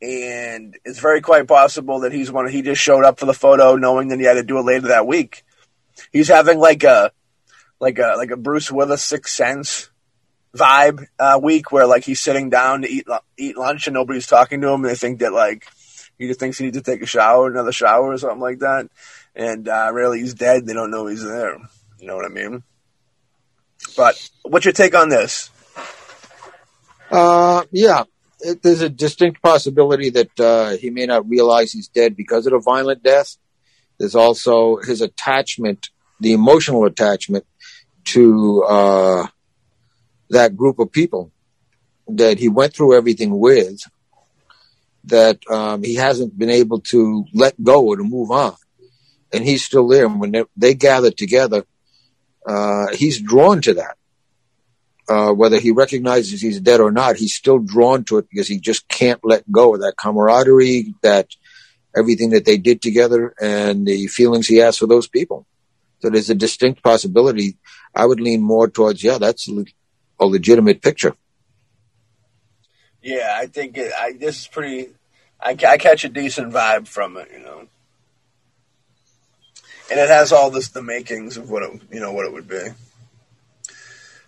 [0.00, 2.48] and it's very quite possible that he's one.
[2.48, 4.88] He just showed up for the photo, knowing that he had to do it later
[4.88, 5.44] that week.
[6.12, 7.12] He's having like a
[7.82, 9.90] like a like a Bruce Willis Sixth Sense
[10.56, 13.06] vibe uh, week, where like he's sitting down to eat
[13.36, 15.66] eat lunch and nobody's talking to him, and they think that like
[16.16, 18.88] he just thinks he needs to take a shower, another shower, or something like that.
[19.34, 20.64] And uh, really, he's dead.
[20.64, 21.58] They don't know he's there.
[21.98, 22.62] You know what I mean?
[23.96, 25.50] But what's your take on this?
[27.10, 28.04] Uh, yeah,
[28.40, 32.52] it, there's a distinct possibility that uh, he may not realize he's dead because of
[32.52, 33.36] a violent death.
[33.98, 37.44] There's also his attachment, the emotional attachment
[38.04, 39.26] to uh,
[40.30, 41.32] that group of people
[42.08, 43.80] that he went through everything with.
[45.04, 48.54] That um, he hasn't been able to let go or to move on,
[49.32, 50.06] and he's still there.
[50.06, 51.64] And when they, they gather together,
[52.46, 53.96] uh, he's drawn to that.
[55.08, 58.60] Uh, whether he recognizes he's dead or not, he's still drawn to it because he
[58.60, 61.26] just can't let go of that camaraderie, that
[61.96, 65.44] everything that they did together, and the feelings he has for those people.
[65.98, 67.56] So there's a distinct possibility.
[67.94, 69.48] I would lean more towards, yeah, that's
[70.18, 71.14] a legitimate picture.
[73.02, 74.90] Yeah, I think it, I, this is pretty.
[75.40, 77.66] I, I catch a decent vibe from it, you know
[79.92, 82.48] and it has all this the makings of what it you know what it would
[82.48, 82.62] be.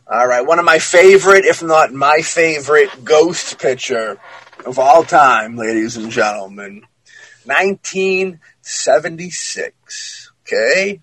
[0.07, 4.21] All right, one of my favorite, if not my favorite, ghost picture
[4.67, 6.85] of all time, ladies and gentlemen,
[7.45, 10.31] 1976.
[10.43, 11.01] Okay,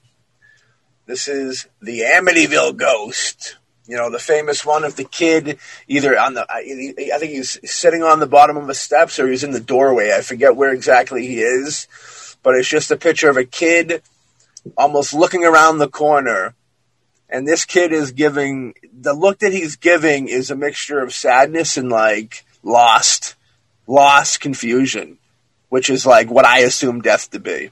[1.12, 3.57] this is the Amityville ghost.
[3.86, 8.01] You know, the famous one of the kid either on the, I think he's sitting
[8.01, 10.14] on the bottom of the steps or he's in the doorway.
[10.16, 11.88] I forget where exactly he is,
[12.43, 14.03] but it's just a picture of a kid
[14.78, 16.55] almost looking around the corner.
[17.30, 21.76] And this kid is giving the look that he's giving is a mixture of sadness
[21.76, 23.36] and like lost,
[23.86, 25.18] lost confusion,
[25.68, 27.72] which is like what I assume death to be.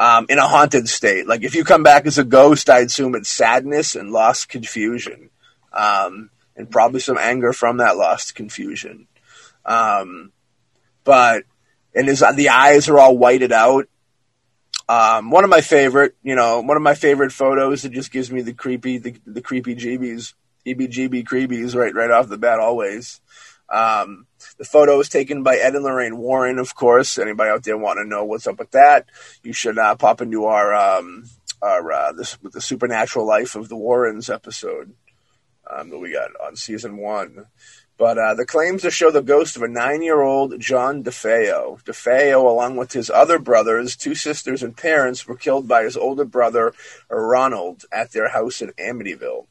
[0.00, 1.28] Um, in a haunted state.
[1.28, 5.28] Like if you come back as a ghost, I assume it's sadness and lost confusion,
[5.74, 9.08] um, and probably some anger from that lost confusion.
[9.66, 10.32] Um,
[11.04, 11.44] but
[11.94, 13.88] and his the eyes are all whited out,
[14.90, 18.32] um, one of my favorite, you know, one of my favorite photos that just gives
[18.32, 20.34] me the creepy, the, the creepy jeebies,
[20.66, 23.20] EBGB creepies right, right off the bat, always.
[23.68, 24.26] Um,
[24.60, 27.16] the photo was taken by Ed and Lorraine Warren, of course.
[27.16, 29.08] Anybody out there want to know what's up with that?
[29.42, 31.24] You should uh, pop into our um,
[31.62, 34.92] our uh, this with the supernatural life of the Warrens episode
[35.68, 37.46] um, that we got on season one.
[37.96, 41.82] But uh, the claims to show the ghost of a nine-year-old John DeFeo.
[41.82, 46.26] DeFeo, along with his other brothers, two sisters, and parents, were killed by his older
[46.26, 46.74] brother
[47.08, 49.46] Ronald at their house in Amityville.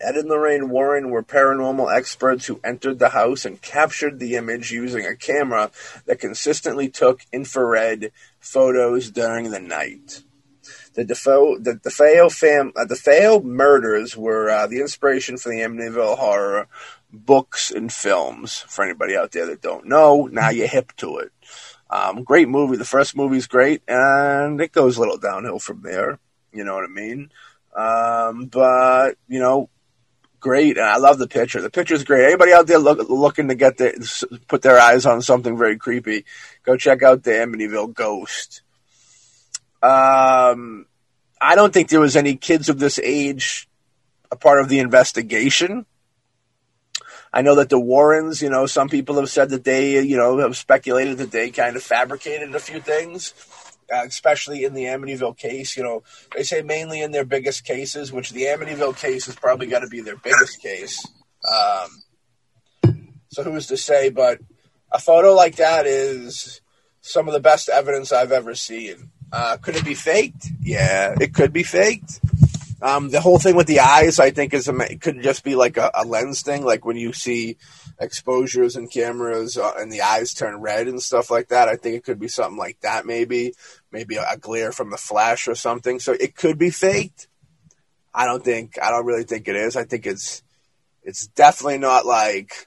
[0.00, 4.72] Ed and Lorraine Warren were paranormal experts who entered the house and captured the image
[4.72, 5.70] using a camera
[6.06, 10.22] that consistently took infrared photos during the night.
[10.94, 16.18] The DeFeo, the DeFeo fam, uh, DeFeo murders were uh, the inspiration for the Amityville
[16.18, 16.68] horror
[17.12, 18.60] books and films.
[18.68, 21.32] For anybody out there that don't know, now you're hip to it.
[21.90, 22.76] Um, great movie.
[22.76, 26.18] The first movie's great, and it goes a little downhill from there.
[26.52, 27.30] You know what I mean?
[27.74, 29.68] Um, but you know,
[30.42, 31.62] great, and I love the picture.
[31.62, 32.26] The picture's great.
[32.26, 33.94] Anybody out there look, looking to get their,
[34.48, 36.26] put their eyes on something very creepy,
[36.64, 38.60] go check out the Amityville Ghost.
[39.82, 40.86] Um,
[41.40, 43.68] I don't think there was any kids of this age
[44.30, 45.86] a part of the investigation.
[47.32, 50.38] I know that the Warrens, you know, some people have said that they, you know,
[50.38, 53.32] have speculated that they kind of fabricated a few things,
[53.92, 55.76] uh, especially in the Amityville case.
[55.76, 56.02] You know,
[56.34, 59.88] they say mainly in their biggest cases, which the Amityville case is probably going to
[59.88, 61.06] be their biggest case.
[61.46, 62.02] Um,
[63.28, 64.10] so who's to say?
[64.10, 64.40] But
[64.90, 66.60] a photo like that is
[67.00, 69.10] some of the best evidence I've ever seen.
[69.32, 70.46] Uh, could it be faked?
[70.60, 72.20] Yeah, it could be faked.
[72.82, 75.76] Um, the whole thing with the eyes, I think, is it could just be like
[75.76, 77.56] a, a, lens thing, like when you see
[78.00, 81.68] exposures and cameras uh, and the eyes turn red and stuff like that.
[81.68, 83.54] I think it could be something like that, maybe,
[83.92, 86.00] maybe a, a glare from the flash or something.
[86.00, 87.28] So it could be faked.
[88.12, 89.76] I don't think, I don't really think it is.
[89.76, 90.42] I think it's,
[91.04, 92.66] it's definitely not like,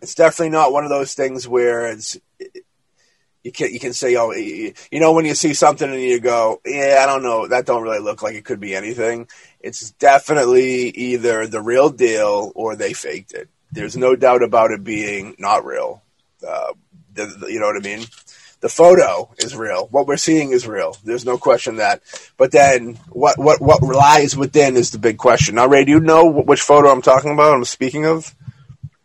[0.00, 2.16] it's definitely not one of those things where it's,
[3.48, 6.60] you can you can say oh you know when you see something and you go
[6.66, 9.26] yeah I don't know that don't really look like it could be anything.
[9.60, 13.48] It's definitely either the real deal or they faked it.
[13.72, 16.02] There's no doubt about it being not real.
[16.46, 16.74] Uh,
[17.14, 18.06] the, the, you know what I mean?
[18.60, 19.86] The photo is real.
[19.90, 20.96] What we're seeing is real.
[21.04, 22.02] There's no question that.
[22.36, 25.54] But then what what what lies within is the big question.
[25.54, 27.54] Now, Ray, do you know which photo I'm talking about?
[27.54, 28.34] I'm speaking of.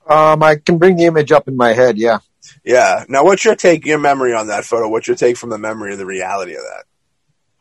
[0.05, 1.97] Um, I can bring the image up in my head.
[1.97, 2.19] Yeah.
[2.63, 3.05] Yeah.
[3.07, 4.89] Now, what's your take, your memory on that photo?
[4.89, 6.85] What's your take from the memory of the reality of that?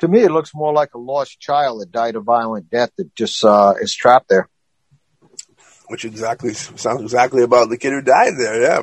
[0.01, 3.15] To me, it looks more like a lost child that died a violent death that
[3.15, 4.49] just uh, is trapped there.
[5.87, 8.61] Which exactly sounds exactly about the kid who died there.
[8.61, 8.83] Yeah.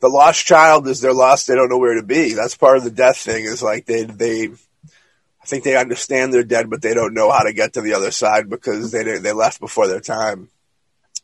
[0.00, 1.46] The lost child is they're lost.
[1.46, 2.34] They don't know where to be.
[2.34, 3.44] That's part of the death thing.
[3.44, 4.48] Is like they they
[5.46, 7.94] I think they understand they're dead, but they don't know how to get to the
[7.94, 10.50] other side because they they left before their time.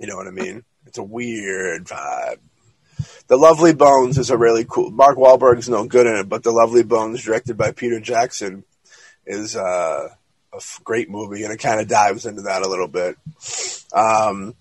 [0.00, 0.64] You know what I mean?
[0.86, 2.38] It's a weird vibe.
[3.28, 4.90] The Lovely Bones is a really cool.
[4.90, 8.64] Mark Wahlberg's no good in it, but The Lovely Bones, directed by Peter Jackson,
[9.26, 10.09] is uh,
[10.53, 13.16] a great movie, and it kind of dives into that a little bit.
[13.92, 14.55] Um,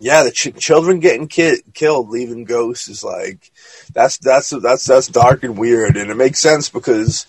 [0.00, 3.50] yeah, the ch- children getting ki- killed, leaving ghosts is like
[3.92, 7.26] that's that's that's that's dark and weird, and it makes sense because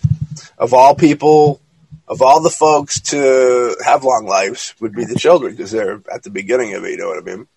[0.56, 1.60] of all people,
[2.06, 6.22] of all the folks to have long lives would be the children because they're at
[6.22, 6.90] the beginning of it.
[6.92, 7.48] You know what I mean?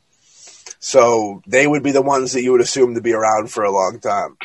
[0.84, 3.72] So they would be the ones that you would assume to be around for a
[3.72, 4.36] long time.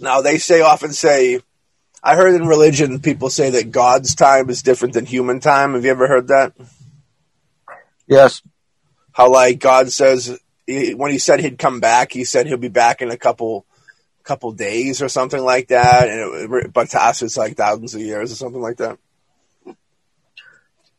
[0.00, 1.40] Now they say often say,
[2.02, 5.74] I heard in religion people say that God's time is different than human time.
[5.74, 6.52] Have you ever heard that?
[8.08, 8.42] Yes.
[9.12, 10.36] How like God says
[10.66, 13.66] when he said he'd come back, he said he'll be back in a couple
[14.24, 18.00] couple days or something like that, and it, but to us it's like thousands of
[18.00, 18.98] years or something like that.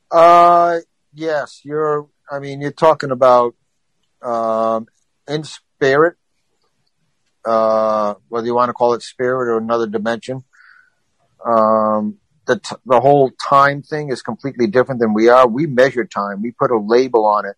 [0.10, 0.78] Uh,
[1.14, 3.56] yes, you're I mean, you're talking about
[4.22, 4.88] um,
[5.28, 6.16] in spirit,
[7.46, 10.44] uh, whether you want to call it spirit or another dimension.
[11.46, 15.48] Um, the t- the whole time thing is completely different than we are.
[15.48, 16.42] We measure time.
[16.42, 17.56] We put a label on it,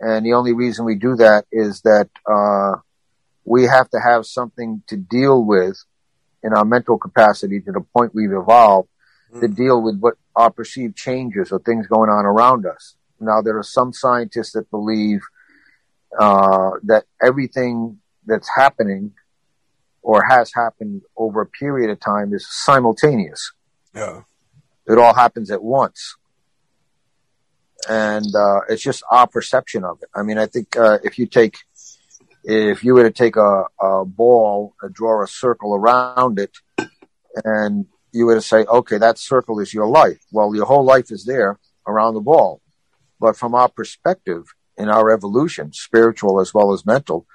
[0.00, 2.80] and the only reason we do that is that uh,
[3.44, 5.82] we have to have something to deal with
[6.42, 8.88] in our mental capacity to the point we've evolved
[9.32, 9.40] mm.
[9.40, 12.96] to deal with what our perceived changes or things going on around us.
[13.24, 15.22] Now, there are some scientists that believe
[16.18, 19.12] uh, that everything that's happening
[20.02, 23.52] or has happened over a period of time is simultaneous.
[23.94, 24.22] Yeah.
[24.86, 26.16] It all happens at once.
[27.88, 30.08] And uh, it's just our perception of it.
[30.14, 31.56] I mean, I think uh, if you take,
[32.44, 36.52] if you were to take a, a ball, and draw a circle around it,
[37.44, 40.20] and you were to say, okay, that circle is your life.
[40.30, 42.60] Well, your whole life is there around the ball.
[43.20, 44.44] But from our perspective
[44.76, 47.26] in our evolution, spiritual as well as mental,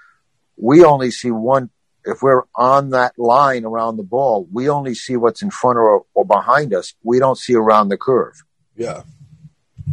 [0.58, 1.70] we only see one.
[2.06, 6.06] If we're on that line around the ball, we only see what's in front or,
[6.14, 6.94] or behind us.
[7.04, 8.42] We don't see around the curve.
[8.76, 9.04] Yeah.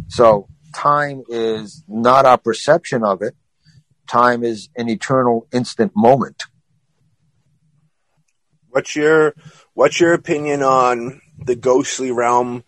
[0.07, 3.35] So time is not our perception of it.
[4.07, 6.43] Time is an eternal instant moment.
[8.69, 9.33] What's your
[9.73, 12.63] what's your opinion on the ghostly realm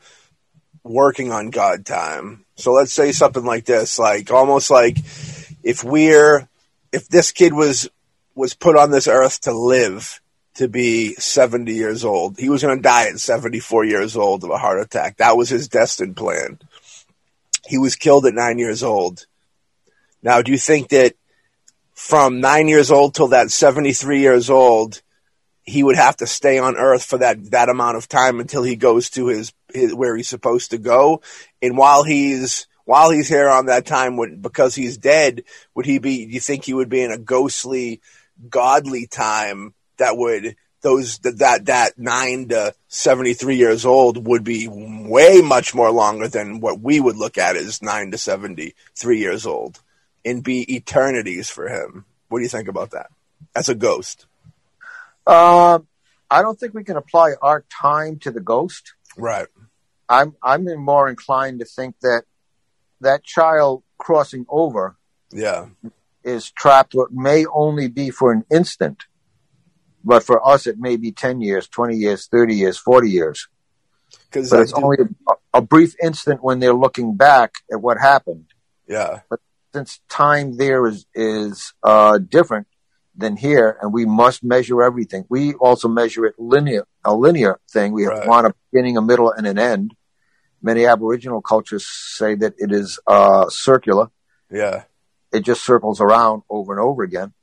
[0.90, 2.46] working on God time?
[2.56, 4.98] So let's say something like this, like almost like
[5.64, 6.50] if we're
[6.92, 7.90] if this kid was
[8.36, 10.20] was put on this earth to live
[10.56, 12.38] to be 70 years old.
[12.38, 15.18] He was going to die at 74 years old of a heart attack.
[15.18, 16.60] That was his destined plan.
[17.66, 19.26] He was killed at 9 years old.
[20.24, 21.16] Now, do you think that
[21.94, 25.02] from 9 years old till that 73 years old
[25.64, 28.76] he would have to stay on earth for that that amount of time until he
[28.76, 31.22] goes to his where he's supposed to go,
[31.62, 35.44] and while he's while he's here on that time, would because he's dead,
[35.76, 36.26] would he be?
[36.26, 38.02] Do you think he would be in a ghostly,
[38.50, 44.68] godly time that would those that that nine to seventy three years old would be
[44.70, 49.20] way much more longer than what we would look at as nine to seventy three
[49.20, 49.80] years old,
[50.26, 52.06] and be eternities for him.
[52.30, 53.12] What do you think about that?
[53.56, 54.26] As a ghost,
[55.28, 55.80] uh,
[56.32, 58.94] I don't think we can apply our time to the ghost.
[59.18, 59.48] Right.
[60.10, 62.24] I'm I'm more inclined to think that
[63.02, 64.98] that child crossing over,
[65.32, 65.68] yeah,
[66.24, 66.94] is trapped.
[66.94, 69.06] What may only be for an instant
[70.04, 73.48] but for us, it may be 10 years, 20 years, 30 years, 40 years.
[74.26, 74.98] Because it's only
[75.28, 78.46] a, a, brief instant when they're looking back at what happened.
[78.88, 79.20] Yeah.
[79.30, 79.40] But
[79.74, 82.66] since time there is, is, uh, different
[83.16, 85.26] than here and we must measure everything.
[85.30, 87.92] We also measure it linear, a linear thing.
[87.92, 88.28] We right.
[88.28, 89.94] want a beginning, a middle, and an end.
[90.62, 94.08] Many Aboriginal cultures say that it is, uh, circular.
[94.52, 94.84] Yeah.
[95.32, 97.34] It just circles around over and over again.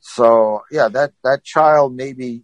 [0.00, 2.42] So yeah, that, that child may be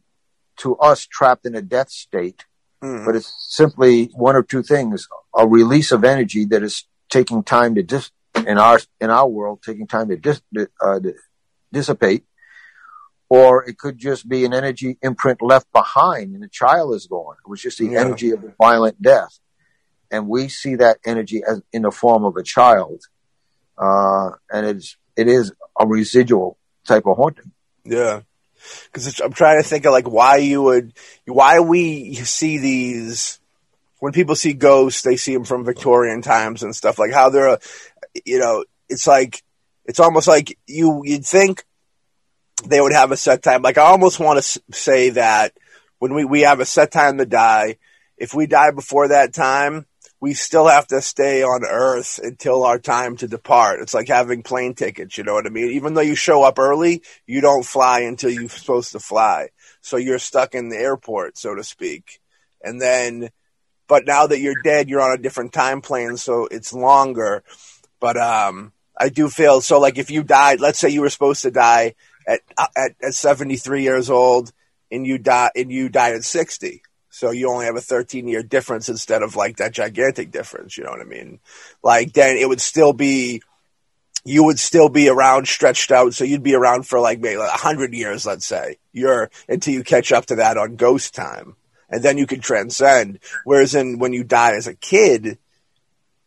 [0.58, 2.44] to us trapped in a death state,
[2.82, 3.04] mm.
[3.04, 7.74] but it's simply one or two things, a release of energy that is taking time
[7.74, 8.10] to dis,
[8.46, 11.14] in our, in our world, taking time to, dis, uh, to
[11.72, 12.24] dissipate,
[13.28, 17.36] or it could just be an energy imprint left behind and the child is gone.
[17.44, 18.00] It was just the yeah.
[18.00, 19.38] energy of a violent death.
[20.10, 23.02] And we see that energy as in the form of a child.
[23.78, 27.52] Uh, and it's, it is a residual type of haunting.
[27.84, 28.22] Yeah.
[28.92, 30.92] Cause I'm trying to think of like why you would,
[31.24, 33.40] why we see these,
[34.00, 37.54] when people see ghosts, they see them from Victorian times and stuff like how they're,
[37.54, 37.58] a,
[38.24, 39.42] you know, it's like,
[39.86, 41.64] it's almost like you, you'd think
[42.66, 43.62] they would have a set time.
[43.62, 45.52] Like I almost want to say that
[45.98, 47.78] when we, we have a set time to die,
[48.18, 49.86] if we die before that time,
[50.20, 53.80] we still have to stay on Earth until our time to depart.
[53.80, 55.70] It's like having plane tickets, you know what I mean?
[55.70, 59.48] Even though you show up early, you don't fly until you're supposed to fly.
[59.80, 62.20] So you're stuck in the airport, so to speak.
[62.62, 63.30] And then,
[63.88, 67.42] but now that you're dead, you're on a different time plane, so it's longer.
[67.98, 71.42] But, um, I do feel so like if you died, let's say you were supposed
[71.42, 71.94] to die
[72.26, 72.40] at,
[72.76, 74.52] at, at 73 years old
[74.90, 76.82] and you die, and you died at 60
[77.20, 80.78] so you only have a 13 year difference instead of like that gigantic difference.
[80.78, 81.38] You know what I mean?
[81.82, 83.42] Like then it would still be,
[84.24, 86.14] you would still be around stretched out.
[86.14, 89.84] So you'd be around for like maybe like hundred years, let's say you're until you
[89.84, 91.56] catch up to that on ghost time.
[91.90, 93.18] And then you can transcend.
[93.44, 95.36] Whereas in when you die as a kid,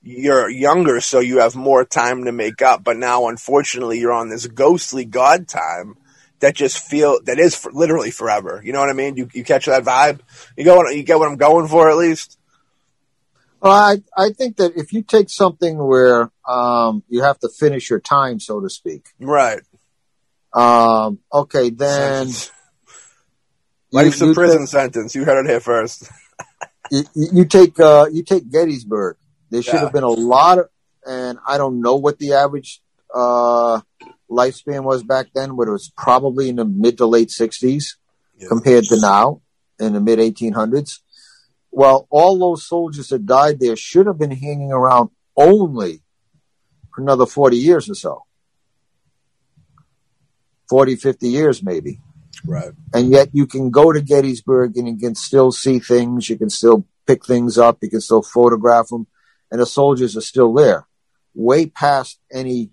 [0.04, 2.84] you're younger, so you have more time to make up.
[2.84, 5.96] But now, unfortunately, you're on this ghostly God time
[6.44, 8.62] that just feel that is for, literally forever.
[8.64, 9.16] You know what I mean?
[9.16, 10.20] You you catch that vibe?
[10.58, 12.38] You go you get what I'm going for at least.
[13.62, 17.90] Well, I I think that if you take something where um, you have to finish
[17.90, 19.62] your time, so to speak, right?
[20.52, 22.28] Um, okay, then
[23.92, 25.16] life's a prison sentence.
[25.16, 26.12] You heard it here first.
[26.92, 29.16] you, you, take uh, you take Gettysburg.
[29.50, 29.80] There should yeah.
[29.80, 30.70] have been a lot of,
[31.08, 32.82] and I don't know what the average
[33.16, 33.80] uh,
[34.34, 37.96] lifespan was back then, but it was probably in the mid to late 60s
[38.38, 38.48] yeah.
[38.48, 39.42] compared to now
[39.80, 41.00] in the mid 1800s.
[41.72, 46.04] Well, all those soldiers that died there should have been hanging around only
[46.94, 48.26] for another 40 years or so.
[50.70, 52.00] 40, 50 years maybe.
[52.46, 52.72] Right.
[52.94, 56.30] And yet you can go to Gettysburg and you can still see things.
[56.30, 57.78] You can still pick things up.
[57.82, 59.08] You can still photograph them.
[59.52, 60.88] And the soldiers are still there
[61.34, 62.70] way past any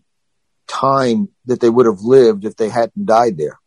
[0.70, 3.58] time that they would have lived if they hadn't died there.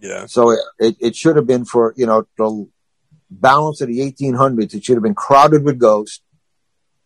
[0.00, 0.26] Yeah.
[0.26, 2.68] So it, it should have been for, you know, the
[3.30, 6.20] balance of the 1800s, it should have been crowded with ghosts.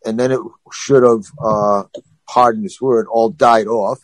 [0.05, 0.41] And then it
[0.73, 1.85] should have, uh,
[2.29, 4.01] pardon this word, all died off.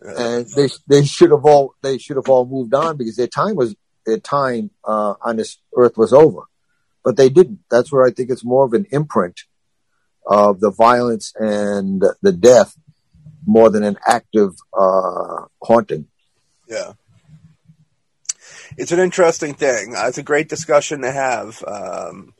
[0.00, 3.56] And they, they should have all, they should have all moved on because their time
[3.56, 3.74] was,
[4.06, 6.42] their time, uh, on this earth was over.
[7.04, 7.60] But they didn't.
[7.70, 9.40] That's where I think it's more of an imprint
[10.26, 12.76] of the violence and the death
[13.48, 16.06] more than an active uh, haunting.
[16.68, 16.92] Yeah.
[18.76, 19.96] It's an interesting thing.
[19.96, 21.64] Uh, it's a great discussion to have.
[21.66, 22.34] Um,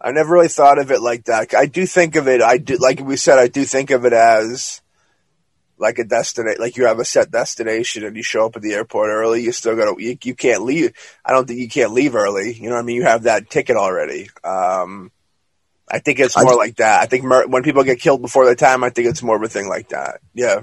[0.00, 1.54] I never really thought of it like that.
[1.54, 2.40] I do think of it.
[2.40, 4.80] I do, like we said, I do think of it as
[5.78, 6.60] like a destination.
[6.60, 9.42] Like you have a set destination, and you show up at the airport early.
[9.42, 10.02] You still got to.
[10.02, 10.92] You, you, can't leave.
[11.24, 12.54] I don't think you can't leave early.
[12.54, 12.96] You know what I mean?
[12.96, 14.30] You have that ticket already.
[14.42, 15.12] Um,
[15.90, 17.00] I think it's more I, like that.
[17.00, 19.42] I think mur- when people get killed before their time, I think it's more of
[19.42, 20.20] a thing like that.
[20.34, 20.62] Yeah.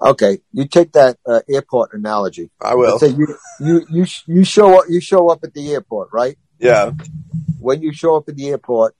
[0.00, 2.50] Okay, you take that uh, airport analogy.
[2.60, 2.98] I will.
[2.98, 6.36] say you you you you show up you show up at the airport, right?
[6.58, 6.92] Yeah.
[7.58, 8.94] When you show up at the airport,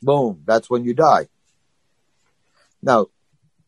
[0.00, 1.28] boom, that's when you die.
[2.82, 3.06] Now,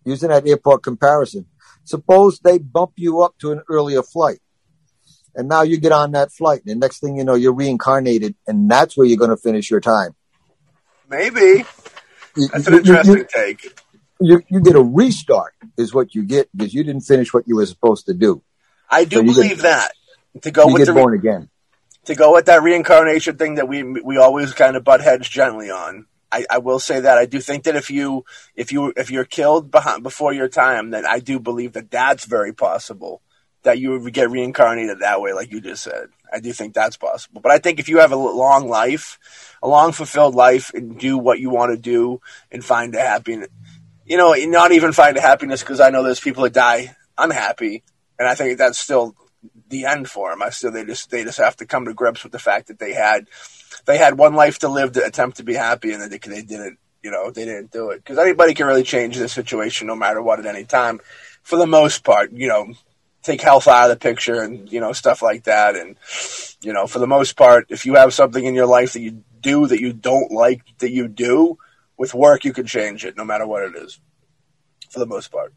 [0.05, 1.47] using that airport comparison,
[1.85, 4.41] suppose they bump you up to an earlier flight.
[5.35, 8.35] And now you get on that flight, and the next thing you know, you're reincarnated,
[8.47, 10.15] and that's where you're going to finish your time.
[11.11, 11.65] Maybe.
[12.37, 13.81] That's an interesting you, take.
[14.21, 17.57] You, you get a restart, is what you get, because you didn't finish what you
[17.57, 18.43] were supposed to do.
[18.89, 19.93] I do so believe get, that.
[20.43, 21.49] To go you with get the born again.
[22.05, 25.71] To go with that reincarnation thing that we we always kind of butt heads gently
[25.71, 26.07] on.
[26.33, 29.25] I, I will say that I do think that if you if you if you're
[29.25, 33.21] killed behind, before your time, then I do believe that that's very possible
[33.63, 36.09] that you would get reincarnated that way, like you just said.
[36.33, 37.41] I do think that's possible.
[37.41, 39.19] But I think if you have a long life,
[39.63, 43.49] a long fulfilled life, and do what you want to do and find a happiness,
[44.07, 47.83] you know, not even find a happiness because I know there's people that die unhappy,
[48.19, 49.15] and I think that's still
[49.69, 50.43] the end for them.
[50.43, 52.79] I still they just they just have to come to grips with the fact that
[52.79, 53.29] they had
[53.87, 56.79] they had one life to live to attempt to be happy, and they they didn't.
[57.03, 60.21] You know, they didn't do it because anybody can really change the situation no matter
[60.21, 61.01] what at any time.
[61.43, 62.75] For the most part, you know,
[63.23, 65.77] take health out of the picture and you know stuff like that.
[65.77, 65.97] And
[66.63, 69.23] you know for the most part if you have something in your life that you
[69.41, 71.59] do that you don't like that you do
[71.97, 74.01] with work you can change it no matter what it is
[74.91, 75.53] for the most part.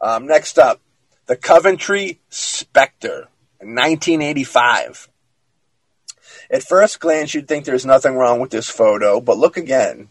[0.00, 0.80] Um, next up
[1.26, 3.28] the coventry spectre
[3.58, 5.08] 1985
[6.50, 10.08] at first glance you'd think there's nothing wrong with this photo but look again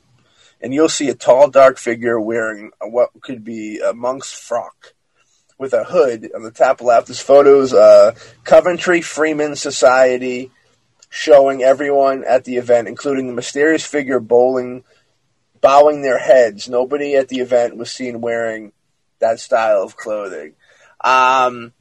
[0.62, 4.94] and you'll see a tall dark figure wearing what could be a monk's frock
[5.60, 7.08] with a hood on the top left.
[7.08, 10.50] This photos uh, Coventry Freeman Society
[11.10, 14.84] showing everyone at the event, including the mysterious figure bowling,
[15.62, 16.70] bowing their heads.
[16.70, 18.72] Nobody at the event was seen wearing
[19.20, 20.54] that style of clothing.
[21.04, 21.74] Um,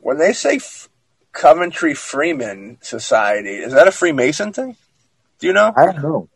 [0.00, 0.88] when they say F-
[1.32, 4.76] Coventry Freeman Society, is that a Freemason thing?
[5.40, 5.72] Do you know?
[5.76, 6.28] I don't know.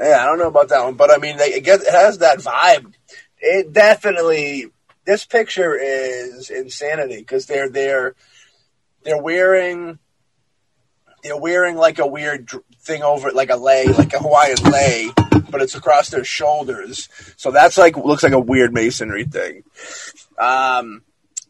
[0.00, 2.38] Yeah, I don't know about that one, but I mean, they, it, it has that
[2.38, 2.94] vibe.
[3.38, 4.70] It definitely
[5.10, 8.14] this picture is insanity because they're they're
[9.02, 9.98] they're wearing
[11.24, 12.48] they're wearing like a weird
[12.82, 15.10] thing over like a lei, like a Hawaiian lei,
[15.50, 17.08] but it's across their shoulders.
[17.36, 19.64] So that's like looks like a weird masonry thing.
[20.38, 21.02] Um,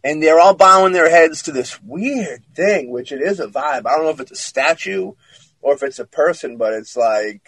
[0.03, 3.85] and they're all bowing their heads to this weird thing, which it is a vibe.
[3.85, 5.13] I don't know if it's a statue
[5.61, 7.47] or if it's a person, but it's like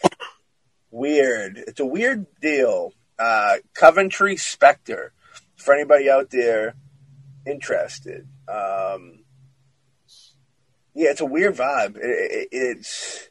[0.91, 1.57] weird.
[1.57, 2.93] It's a weird deal.
[3.19, 5.15] Uh, Coventry Spectre
[5.63, 6.75] for anybody out there
[7.47, 8.27] interested.
[8.49, 9.25] Um,
[10.95, 11.97] yeah, it's a weird vibe.
[11.97, 13.29] It, it, it's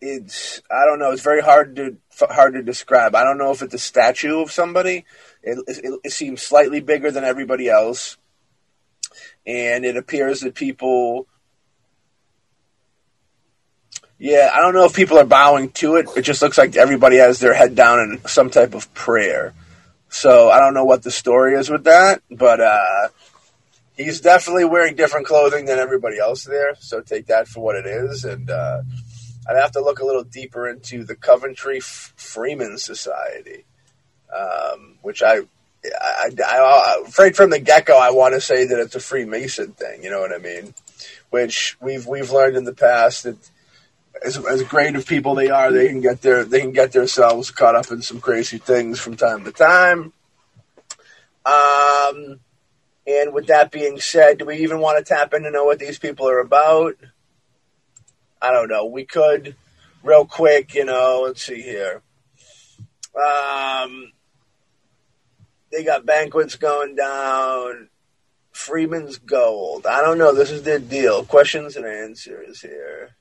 [0.00, 1.10] it's I don't know.
[1.12, 3.14] It's very hard to hard to describe.
[3.14, 5.04] I don't know if it's a statue of somebody.
[5.42, 8.16] It, it, it seems slightly bigger than everybody else,
[9.46, 11.26] and it appears that people.
[14.20, 16.08] Yeah, I don't know if people are bowing to it.
[16.16, 19.54] It just looks like everybody has their head down in some type of prayer.
[20.08, 23.08] So I don't know what the story is with that, but uh,
[23.96, 26.76] he's definitely wearing different clothing than everybody else there.
[26.80, 28.24] So take that for what it is.
[28.24, 28.82] And uh,
[29.48, 33.64] I'd have to look a little deeper into the Coventry F- Freeman Society,
[34.34, 35.40] um, which I,
[35.84, 39.00] I, I, I, right from the get go, I want to say that it's a
[39.00, 40.02] Freemason thing.
[40.02, 40.74] You know what I mean?
[41.30, 43.36] Which we've we've learned in the past that
[44.24, 47.50] as, as great of people they are, they can get their they can get themselves
[47.50, 50.12] caught up in some crazy things from time to time.
[51.44, 52.40] Um,
[53.06, 55.78] and with that being said, do we even want to tap in to know what
[55.78, 56.96] these people are about?
[58.40, 58.84] I don't know.
[58.84, 59.56] We could,
[60.02, 61.22] real quick, you know.
[61.26, 62.02] Let's see here.
[63.16, 64.12] Um,
[65.72, 67.88] they got banquets going down.
[68.52, 69.86] Freeman's Gold.
[69.86, 70.34] I don't know.
[70.34, 71.24] This is their deal.
[71.24, 73.16] Questions and answers here.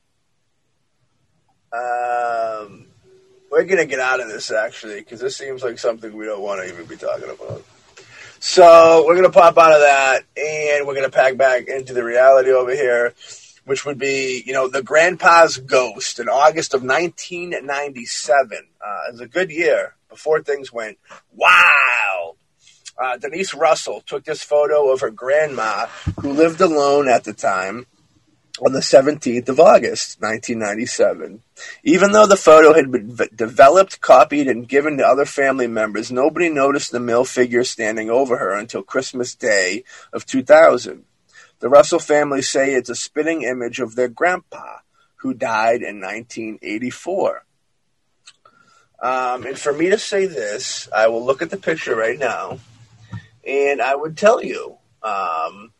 [1.73, 2.87] Um,
[3.51, 6.61] we're gonna get out of this actually because this seems like something we don't want
[6.61, 7.63] to even be talking about.
[8.39, 12.51] So we're gonna pop out of that and we're gonna pack back into the reality
[12.51, 13.13] over here,
[13.65, 18.57] which would be you know the Grandpa's Ghost in August of 1997.
[18.85, 20.97] Uh, it was a good year before things went
[21.33, 22.35] wow.
[22.99, 25.85] Uh, Denise Russell took this photo of her grandma,
[26.19, 27.85] who lived alone at the time
[28.65, 31.41] on the 17th of August, 1997.
[31.83, 36.49] Even though the photo had been developed, copied, and given to other family members, nobody
[36.49, 41.03] noticed the male figure standing over her until Christmas Day of 2000.
[41.59, 44.77] The Russell family say it's a spitting image of their grandpa,
[45.17, 47.43] who died in 1984.
[48.99, 52.59] Um, and for me to say this, I will look at the picture right now,
[53.45, 55.71] and I would tell you um,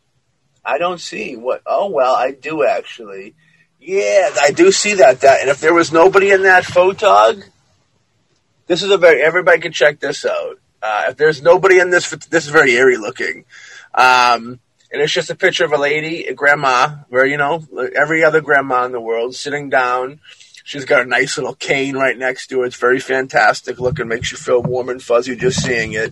[0.68, 1.62] I don't see what.
[1.66, 3.36] Oh well, I do actually.
[3.80, 5.22] Yeah, I do see that.
[5.22, 7.42] That and if there was nobody in that photog,
[8.68, 10.60] this is a very everybody can check this out.
[10.84, 13.46] Uh, if there's nobody in this, this is very eerie looking.
[13.94, 14.60] Um,
[14.92, 17.64] and it's just a picture of a lady, a grandma, where you know
[17.96, 20.20] every other grandma in the world sitting down.
[20.66, 22.66] She's got a nice little cane right next to her.
[22.66, 26.12] It's very fantastic looking, makes you feel warm and fuzzy just seeing it.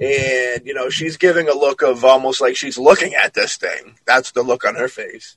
[0.00, 3.96] And you know she's giving a look of almost like she's looking at this thing.
[4.06, 5.36] That's the look on her face.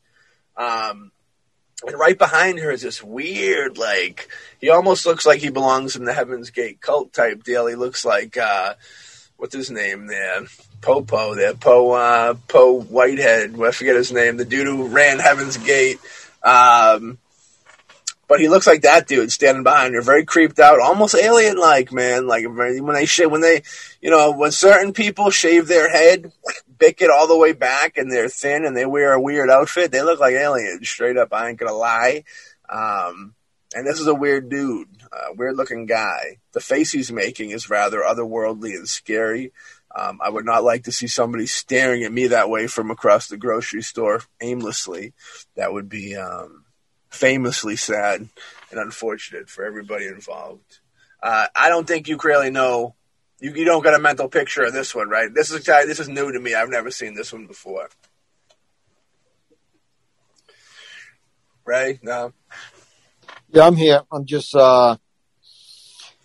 [0.56, 1.12] Um,
[1.86, 4.30] and right behind her is this weird, like
[4.62, 7.68] he almost looks like he belongs in the Heaven's Gate cult type deal.
[7.68, 8.76] He looks like uh,
[9.36, 10.44] what's his name there,
[10.82, 13.60] Popo there, Po uh, Po Whitehead.
[13.62, 14.38] I forget his name.
[14.38, 16.00] The dude who ran Heaven's Gate.
[16.42, 17.18] Um,
[18.28, 21.92] but he looks like that dude standing behind her, very creeped out, almost alien like,
[21.92, 22.26] man.
[22.28, 23.64] Like when they shave, when they,
[24.02, 26.32] you know, when certain people shave their head,
[26.78, 29.92] bick it all the way back, and they're thin and they wear a weird outfit,
[29.92, 31.34] they look like aliens, straight up.
[31.34, 32.24] I ain't gonna lie.
[32.70, 33.36] Um,
[33.76, 34.88] and this is a weird dude,
[35.36, 36.38] weird looking guy.
[36.54, 39.52] The face he's making is rather otherworldly and scary.
[39.96, 43.28] Um, I would not like to see somebody staring at me that way from across
[43.28, 45.14] the grocery store aimlessly.
[45.56, 46.63] That would be um,
[47.14, 48.28] famously sad
[48.72, 50.80] and unfortunate for everybody involved.
[51.22, 52.96] Uh, I don't think you really know.
[53.40, 55.34] You, you don't get a mental picture of this one, right?
[55.34, 56.54] This is this is new to me.
[56.54, 57.90] I've never seen this one before.
[61.66, 62.00] Right?
[62.04, 62.34] No.
[63.50, 64.02] Yeah, I'm here.
[64.12, 64.54] I'm just.
[64.56, 64.98] uh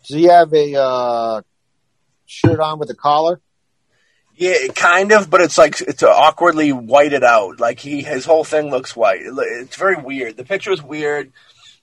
[0.07, 1.43] Does he have a uh
[2.27, 3.41] shirt on with a collar?
[4.39, 7.59] Yeah, kind of, but it's like it's awkwardly whited out.
[7.59, 9.23] Like he, his whole thing looks white.
[9.25, 10.37] It's very weird.
[10.37, 11.33] The picture is weird.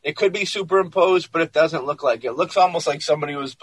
[0.04, 2.28] It could be superimposed, but it doesn't look like it.
[2.28, 3.58] it looks almost like somebody was.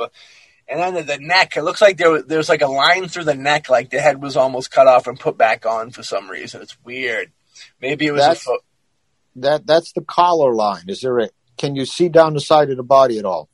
[0.68, 3.34] And then the, the neck, it looks like there there's like a line through the
[3.34, 6.60] neck, like the head was almost cut off and put back on for some reason.
[6.60, 7.32] It's weird.
[7.80, 8.58] Maybe it was that's, fo-
[9.36, 9.66] that.
[9.66, 10.84] That's the collar line.
[10.88, 11.30] Is there a?
[11.56, 13.48] Can you see down the side of the body at all?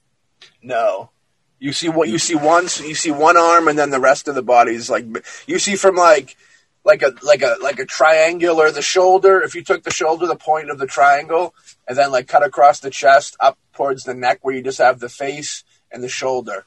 [0.60, 1.10] No.
[1.58, 2.80] You see what you see once.
[2.80, 5.04] You see one arm, and then the rest of the body is like
[5.46, 6.36] you see from like
[6.84, 9.40] like a like a like a triangular the shoulder.
[9.40, 11.54] If you took the shoulder, the point of the triangle,
[11.86, 15.00] and then like cut across the chest up towards the neck, where you just have
[15.00, 16.64] the face and the shoulder.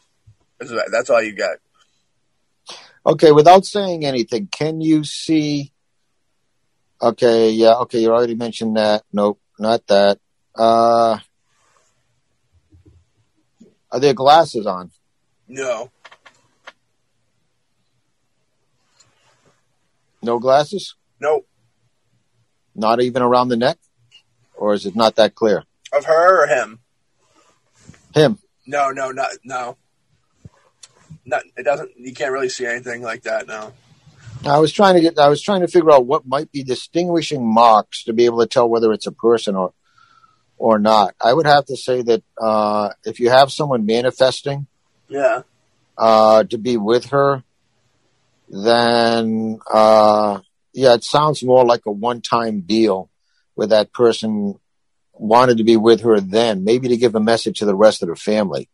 [0.59, 1.57] That's all you got.
[3.05, 5.73] Okay, without saying anything, can you see?
[7.01, 9.03] Okay, yeah, okay, you already mentioned that.
[9.11, 10.19] Nope, not that.
[10.53, 11.18] Uh,
[13.91, 14.91] are there glasses on?
[15.47, 15.91] No.
[20.22, 20.95] No glasses?
[21.19, 21.47] Nope.
[22.76, 23.77] Not even around the neck?
[24.55, 25.63] Or is it not that clear?
[25.91, 26.80] Of her or him?
[28.13, 28.39] Him.
[28.65, 29.77] No, no, not no.
[31.26, 33.73] Not it doesn't you can't really see anything like that, no.
[34.45, 37.45] I was trying to get I was trying to figure out what might be distinguishing
[37.45, 39.73] marks to be able to tell whether it's a person or
[40.61, 41.15] or not.
[41.19, 44.67] I would have to say that uh, if you have someone manifesting,
[45.09, 45.41] yeah,
[45.97, 47.43] uh, to be with her,
[48.47, 50.39] then uh,
[50.71, 53.09] yeah, it sounds more like a one-time deal
[53.55, 54.59] where that person
[55.13, 58.09] wanted to be with her then, maybe to give a message to the rest of
[58.09, 58.69] the family.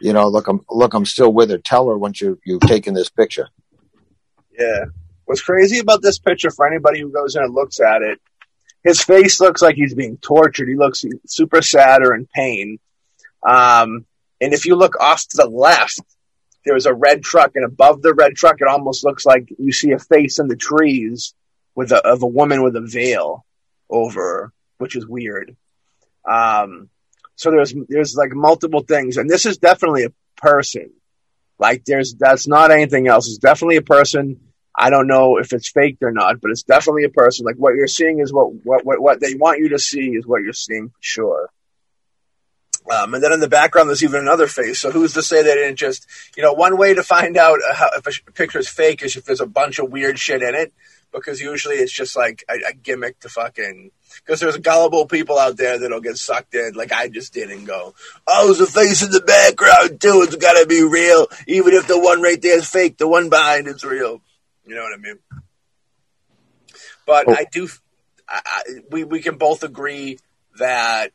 [0.00, 1.58] You know, look, I'm look, I'm still with her.
[1.58, 3.48] Tell her once you you've taken this picture.
[4.56, 4.84] Yeah.
[5.24, 8.20] What's crazy about this picture for anybody who goes in and looks at it
[8.82, 10.68] his face looks like he's being tortured.
[10.68, 12.78] He looks super sad or in pain.
[13.46, 14.06] Um,
[14.40, 16.00] and if you look off to the left,
[16.64, 19.92] there's a red truck, and above the red truck, it almost looks like you see
[19.92, 21.34] a face in the trees
[21.74, 23.44] with a, of a woman with a veil
[23.88, 25.56] over which is weird.
[26.24, 26.88] Um,
[27.36, 30.90] so there's there's like multiple things, and this is definitely a person.
[31.58, 33.28] Like there's that's not anything else.
[33.28, 34.40] It's definitely a person
[34.80, 37.44] I don't know if it's faked or not, but it's definitely a person.
[37.44, 40.26] Like what you're seeing is what what what, what they want you to see is
[40.26, 41.50] what you're seeing for sure.
[42.90, 44.80] Um, and then in the background, there's even another face.
[44.80, 47.90] So who's to say they didn't just, you know, one way to find out how,
[47.94, 50.72] if a picture is fake is if there's a bunch of weird shit in it,
[51.12, 53.90] because usually it's just like a, a gimmick to fucking.
[54.24, 57.66] Because there's gullible people out there that'll get sucked in, like I just did, and
[57.66, 57.94] go,
[58.26, 60.22] "Oh, there's a face in the background too.
[60.24, 62.96] It's got to be real, even if the one right there is fake.
[62.96, 64.22] The one behind is real."
[64.64, 65.18] You know what I mean?
[67.06, 67.34] But oh.
[67.34, 67.68] I do.
[68.28, 70.18] I, I, we we can both agree
[70.58, 71.12] that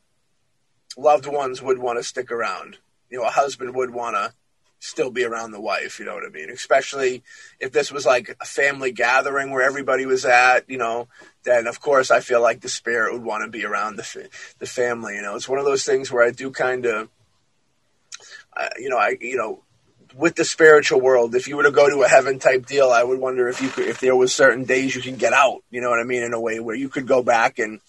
[0.97, 2.77] loved ones would want to stick around.
[3.09, 4.33] You know, a husband would want to
[4.79, 5.99] still be around the wife.
[5.99, 6.49] You know what I mean?
[6.49, 7.23] Especially
[7.59, 10.69] if this was like a family gathering where everybody was at.
[10.69, 11.07] You know,
[11.43, 14.65] then of course I feel like the spirit would want to be around the the
[14.65, 15.15] family.
[15.15, 17.09] You know, it's one of those things where I do kind of.
[18.57, 19.63] Uh, you know, I you know
[20.17, 23.03] with the spiritual world, if you were to go to a heaven type deal, I
[23.03, 25.63] would wonder if you could, if there was certain days you can get out.
[25.69, 26.23] You know what I mean?
[26.23, 27.81] In a way where you could go back and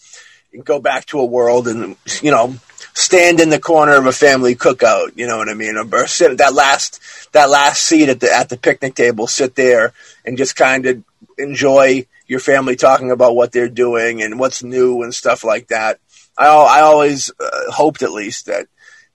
[0.65, 2.55] go back to a world and you know
[2.95, 5.13] stand in the corner of a family cookout.
[5.17, 5.77] You know what I mean?
[5.77, 7.01] Or sit at that last
[7.33, 9.27] that last seat at the at the picnic table.
[9.27, 9.93] Sit there
[10.25, 11.05] and just kind of
[11.39, 16.01] enjoy your family talking about what they're doing and what's new and stuff like that.
[16.37, 18.67] I I always uh, hoped at least that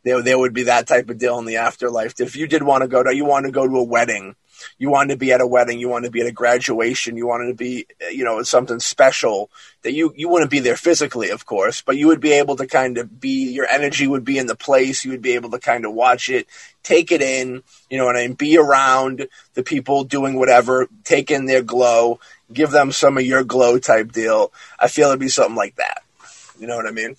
[0.04, 2.20] there there would be that type of deal in the afterlife.
[2.20, 4.36] If you did want to go to you want to go to a wedding
[4.78, 7.28] you wanted to be at a wedding, you wanted to be at a graduation, you
[7.28, 9.50] wanted to be, you know, something special
[9.84, 12.68] that you, you wouldn't be there physically, of course, but you would be able to
[12.68, 15.04] kind of be, your energy would be in the place.
[15.04, 16.48] You would be able to kind of watch it,
[16.84, 21.32] take it in, you know, and I mean, be around the people doing whatever, take
[21.32, 22.20] in their glow,
[22.52, 24.52] give them some of your glow type deal.
[24.80, 26.04] I feel it'd be something like that.
[26.60, 27.16] You know what I mean?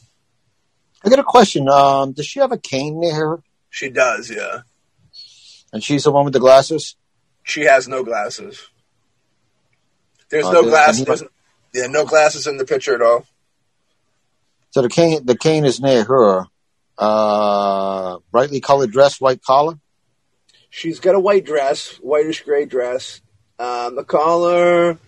[1.05, 1.69] I got a question.
[1.69, 3.43] Um, does she have a cane near her?
[3.71, 4.61] She does, yeah.
[5.73, 6.97] And she's the one with the glasses?
[7.43, 8.69] She has no glasses.
[10.29, 11.25] There's uh, no glasses.
[11.75, 13.27] Yeah, no glasses in the picture at all.
[14.71, 16.45] So the cane, the cane is near her.
[16.97, 19.75] Uh, brightly colored dress, white collar.
[20.71, 23.21] She's got a white dress, whitish gray dress.
[23.59, 24.99] Um, the collar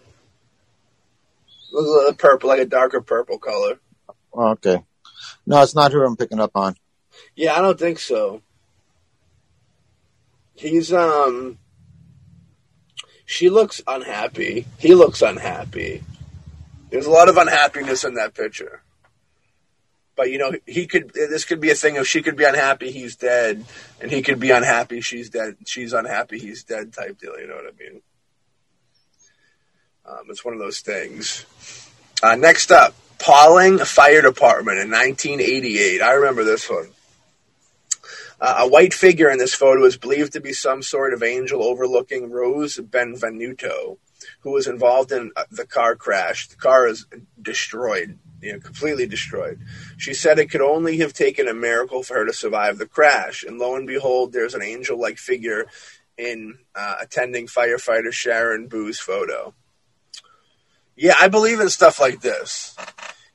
[1.73, 3.79] was a purple, like a darker purple color.
[4.35, 4.83] Okay.
[5.47, 6.77] No, it's not her I'm picking up on.
[7.35, 8.43] Yeah, I don't think so.
[10.55, 11.59] He's um
[13.27, 14.67] she looks unhappy.
[14.79, 16.03] He looks unhappy.
[16.91, 18.83] There's a lot of unhappiness in that picture.
[20.17, 21.13] But you know, he could.
[21.13, 21.97] This could be a thing.
[21.97, 23.65] If she could be unhappy, he's dead,
[24.01, 25.57] and he could be unhappy, she's dead.
[25.67, 26.93] She's unhappy, he's dead.
[26.93, 27.39] Type deal.
[27.39, 28.01] You know what I mean?
[30.07, 31.47] Um, it's one of those things.
[32.23, 36.03] Uh, next up, Pawling Fire Department in 1988.
[36.03, 36.89] I remember this one.
[38.41, 41.63] Uh, a white figure in this photo is believed to be some sort of angel
[41.63, 43.99] overlooking Rose Benvenuto,
[44.41, 46.49] who was involved in uh, the car crash.
[46.49, 47.07] The car is
[47.41, 49.61] destroyed, you know, completely destroyed.
[49.97, 53.45] She said it could only have taken a miracle for her to survive the crash.
[53.45, 55.67] And lo and behold, there's an angel like figure
[56.19, 59.55] in uh, attending firefighter Sharon Boo's photo.
[60.97, 62.77] Yeah, I believe in stuff like this.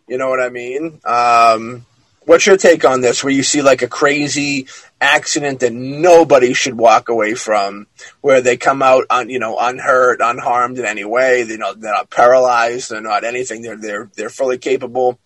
[0.08, 1.02] You know what I mean?
[1.04, 1.86] Um,
[2.26, 3.24] what's your take on this?
[3.24, 4.68] Where you see like a crazy
[5.02, 7.88] accident that nobody should walk away from,
[8.22, 11.44] where they come out on you know unhurt, unharmed in any way.
[11.44, 13.62] They know they're not paralyzed, they're not anything.
[13.62, 15.20] They're they're they're fully capable.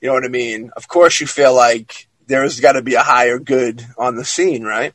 [0.00, 0.70] You know what I mean?
[0.76, 4.62] Of course, you feel like there's got to be a higher good on the scene,
[4.62, 4.92] right?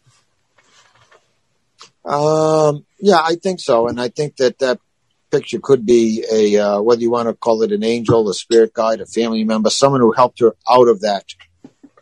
[2.05, 4.79] Um, yeah, I think so, and I think that that
[5.33, 8.71] picture could be a uh, whether you want to call it an angel, a spirit
[8.73, 11.25] guide, a family member, someone who helped her out of that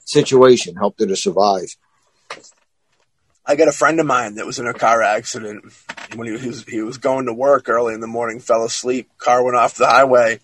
[0.03, 1.75] situation, helped her to survive.
[3.45, 5.63] I got a friend of mine that was in a car accident
[6.15, 9.43] when he was he was going to work early in the morning, fell asleep, car
[9.43, 10.39] went off the highway,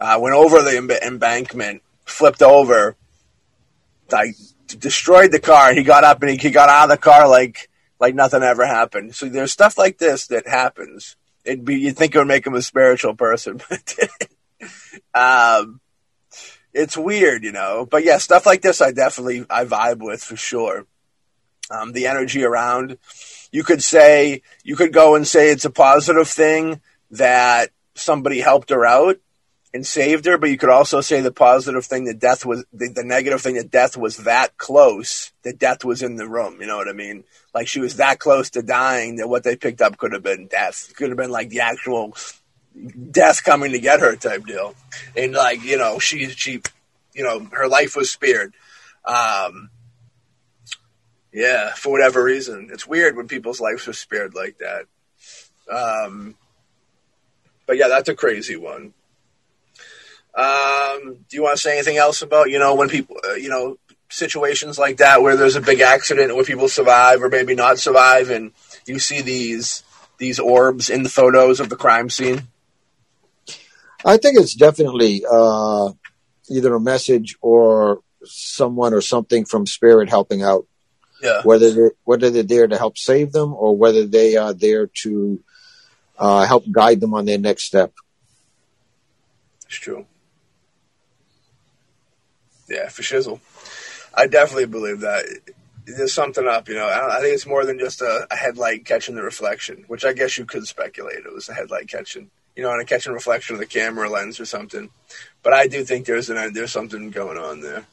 [0.00, 2.96] uh, went over the embankment, flipped over,
[4.10, 4.34] like
[4.66, 5.72] destroyed the car.
[5.72, 7.70] He got up and he, he got out of the car like
[8.00, 9.14] like nothing ever happened.
[9.14, 11.16] So there's stuff like this that happens.
[11.50, 13.98] It'd be you'd think it would make him a spiritual person, but
[15.12, 15.80] um,
[16.72, 17.86] it's weird, you know.
[17.90, 20.86] But yeah, stuff like this I definitely I vibe with for sure
[21.70, 22.98] um, the energy around.
[23.50, 28.70] You could say, you could go and say it's a positive thing that somebody helped
[28.70, 29.18] her out
[29.72, 32.88] and saved her, but you could also say the positive thing that death was, the,
[32.88, 36.60] the negative thing that death was that close, that death was in the room.
[36.60, 37.24] You know what I mean?
[37.54, 40.48] Like she was that close to dying that what they picked up could have been
[40.48, 40.92] death.
[40.96, 42.16] Could have been like the actual
[43.10, 44.74] death coming to get her type deal.
[45.16, 46.62] And like, you know, she, she,
[47.12, 48.54] you know, her life was spared.
[49.04, 49.70] Um,
[51.32, 52.70] yeah, for whatever reason.
[52.72, 54.86] It's weird when people's lives are spared like that.
[55.70, 56.34] Um,
[57.66, 58.94] but yeah, that's a crazy one.
[60.34, 63.48] Um, do you want to say anything else about, you know, when people, uh, you
[63.48, 63.78] know,
[64.08, 68.30] situations like that where there's a big accident where people survive or maybe not survive
[68.30, 68.52] and
[68.86, 69.84] you see these
[70.18, 72.42] these orbs in the photos of the crime scene?
[74.04, 75.92] I think it's definitely uh,
[76.48, 80.66] either a message or someone or something from spirit helping out.
[81.22, 81.42] Yeah.
[81.42, 85.42] Whether they're, whether they're there to help save them or whether they are there to
[86.18, 87.92] uh, help guide them on their next step.
[89.66, 90.06] It's true.
[92.70, 93.40] Yeah, for shizzle.
[94.14, 95.24] I definitely believe that.
[95.86, 96.86] There's something up, you know.
[96.86, 100.38] I, think it's more than just a, a, headlight catching the reflection, which I guess
[100.38, 103.60] you could speculate it was a headlight catching, you know, and a catching reflection of
[103.60, 104.90] the camera lens or something.
[105.42, 107.86] But I do think there's an there's something going on there.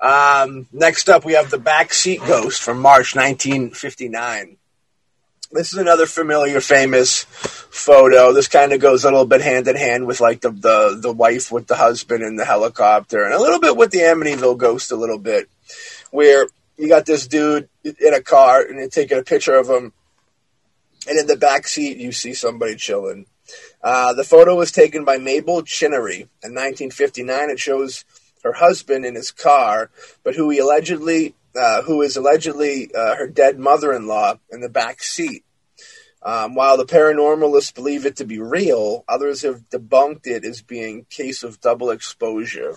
[0.00, 4.56] Um, next up, we have the Backseat Ghost from March 1959.
[5.52, 8.32] This is another familiar, famous photo.
[8.32, 11.12] This kind of goes a little bit hand in hand with like the, the the
[11.12, 14.92] wife with the husband in the helicopter, and a little bit with the Amityville ghost,
[14.92, 15.48] a little bit,
[16.10, 16.46] where
[16.76, 19.92] you got this dude in a car and you're taking a picture of him,
[21.08, 23.26] and in the back seat you see somebody chilling.
[23.82, 27.50] Uh, the photo was taken by Mabel Chinnery in 1959.
[27.50, 28.04] It shows
[28.44, 29.90] her husband in his car,
[30.22, 35.02] but who he allegedly, uh, who is allegedly uh, her dead mother-in-law in the back
[35.02, 35.44] seat.
[36.22, 41.06] Um, while the paranormalists believe it to be real, others have debunked it as being
[41.08, 42.76] case of double exposure.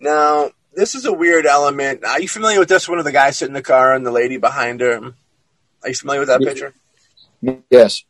[0.00, 2.04] Now, this is a weird element.
[2.04, 4.10] Are you familiar with this one of the guy sitting in the car and the
[4.10, 5.14] lady behind her?
[5.82, 6.74] Are you familiar with that picture?
[7.70, 8.02] Yes.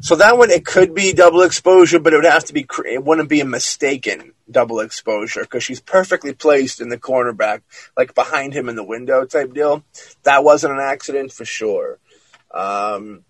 [0.00, 3.04] So that one, it could be double exposure, but it would have to be, it
[3.04, 7.62] wouldn't be a mistaken double exposure because she's perfectly placed in the cornerback,
[7.96, 9.84] like behind him in the window type deal.
[10.22, 11.98] That wasn't an accident for sure.
[12.52, 13.24] Um,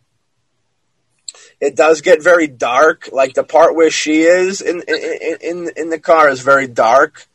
[1.61, 3.09] it does get very dark.
[3.13, 7.29] Like the part where she is in in in, in the car is very dark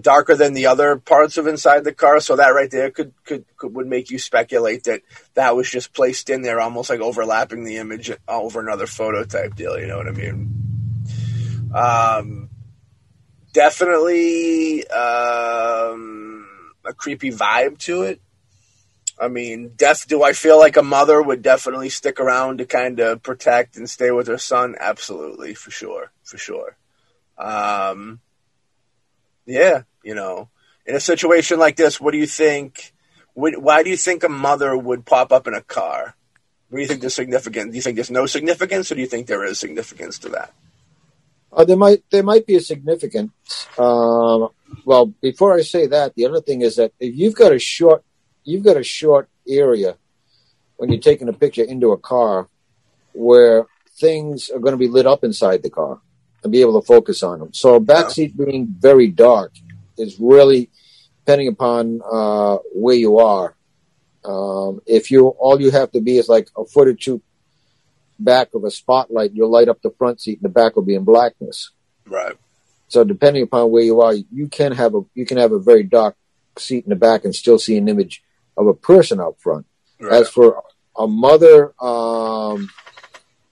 [0.00, 2.20] darker than the other parts of inside the car.
[2.20, 5.02] So that right there could, could, could would make you speculate that
[5.34, 9.54] that was just placed in there, almost like overlapping the image over another photo type
[9.54, 9.78] deal.
[9.78, 11.70] You know what I mean?
[11.74, 12.50] Um,
[13.52, 16.46] definitely um,
[16.84, 18.20] a creepy vibe to it.
[19.20, 20.08] I mean, death.
[20.08, 23.88] Do I feel like a mother would definitely stick around to kind of protect and
[23.88, 24.74] stay with her son?
[24.80, 26.76] Absolutely, for sure, for sure.
[27.38, 28.20] Um,
[29.46, 30.48] yeah, you know,
[30.86, 32.92] in a situation like this, what do you think?
[33.34, 36.14] why do you think a mother would pop up in a car?
[36.68, 37.70] What do you think the significance?
[37.70, 40.52] Do you think there's no significance, or do you think there is significance to that?
[41.52, 43.32] Uh, there might there might be a significance.
[43.78, 44.48] Um,
[44.84, 48.04] well, before I say that, the other thing is that if you've got a short
[48.44, 49.96] you've got a short area
[50.76, 52.48] when you're taking a picture into a car
[53.12, 53.66] where
[54.00, 56.00] things are going to be lit up inside the car
[56.42, 57.52] and be able to focus on them.
[57.52, 59.52] So a backseat being very dark
[59.96, 60.70] is really
[61.24, 63.54] depending upon uh, where you are.
[64.24, 67.22] Um, if you all you have to be is like a foot or two
[68.18, 70.94] back of a spotlight, you'll light up the front seat, and the back will be
[70.94, 71.70] in blackness.
[72.06, 72.36] Right.
[72.88, 75.82] So depending upon where you are, you can have a you can have a very
[75.82, 76.16] dark
[76.58, 78.22] seat in the back and still see an image
[78.56, 79.66] of a person out front.
[79.98, 80.12] Right.
[80.12, 80.62] As for
[80.96, 82.68] a mother um,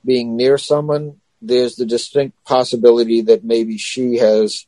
[0.05, 4.67] being near someone, there's the distinct possibility that maybe she has,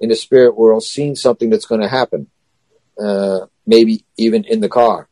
[0.00, 2.28] in the spirit world, seen something that's going to happen,
[3.00, 5.08] uh, maybe even in the car.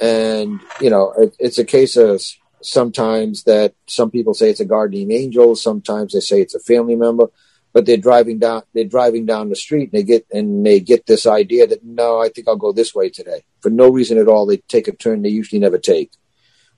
[0.00, 2.20] And, you know, it, it's a case of
[2.60, 6.96] sometimes that some people say it's a guardian angel, sometimes they say it's a family
[6.96, 7.26] member,
[7.72, 11.06] but they're driving down, they're driving down the street and they get, and they get
[11.06, 13.44] this idea that, no, I think I'll go this way today.
[13.60, 16.12] For no reason at all, they take a turn they usually never take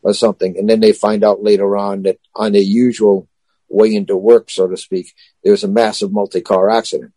[0.05, 0.57] or something.
[0.57, 3.27] And then they find out later on that on their usual
[3.69, 5.13] way into work, so to speak,
[5.43, 7.13] there was a massive multi-car accident.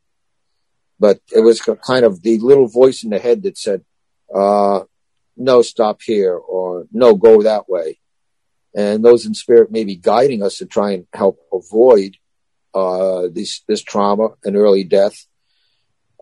[1.00, 3.84] But it was kind of the little voice in the head that said,
[4.34, 4.80] uh,
[5.36, 8.00] no, stop here or no, go that way.
[8.76, 12.18] And those in spirit may be guiding us to try and help avoid,
[12.74, 15.28] uh, this, this trauma and early death.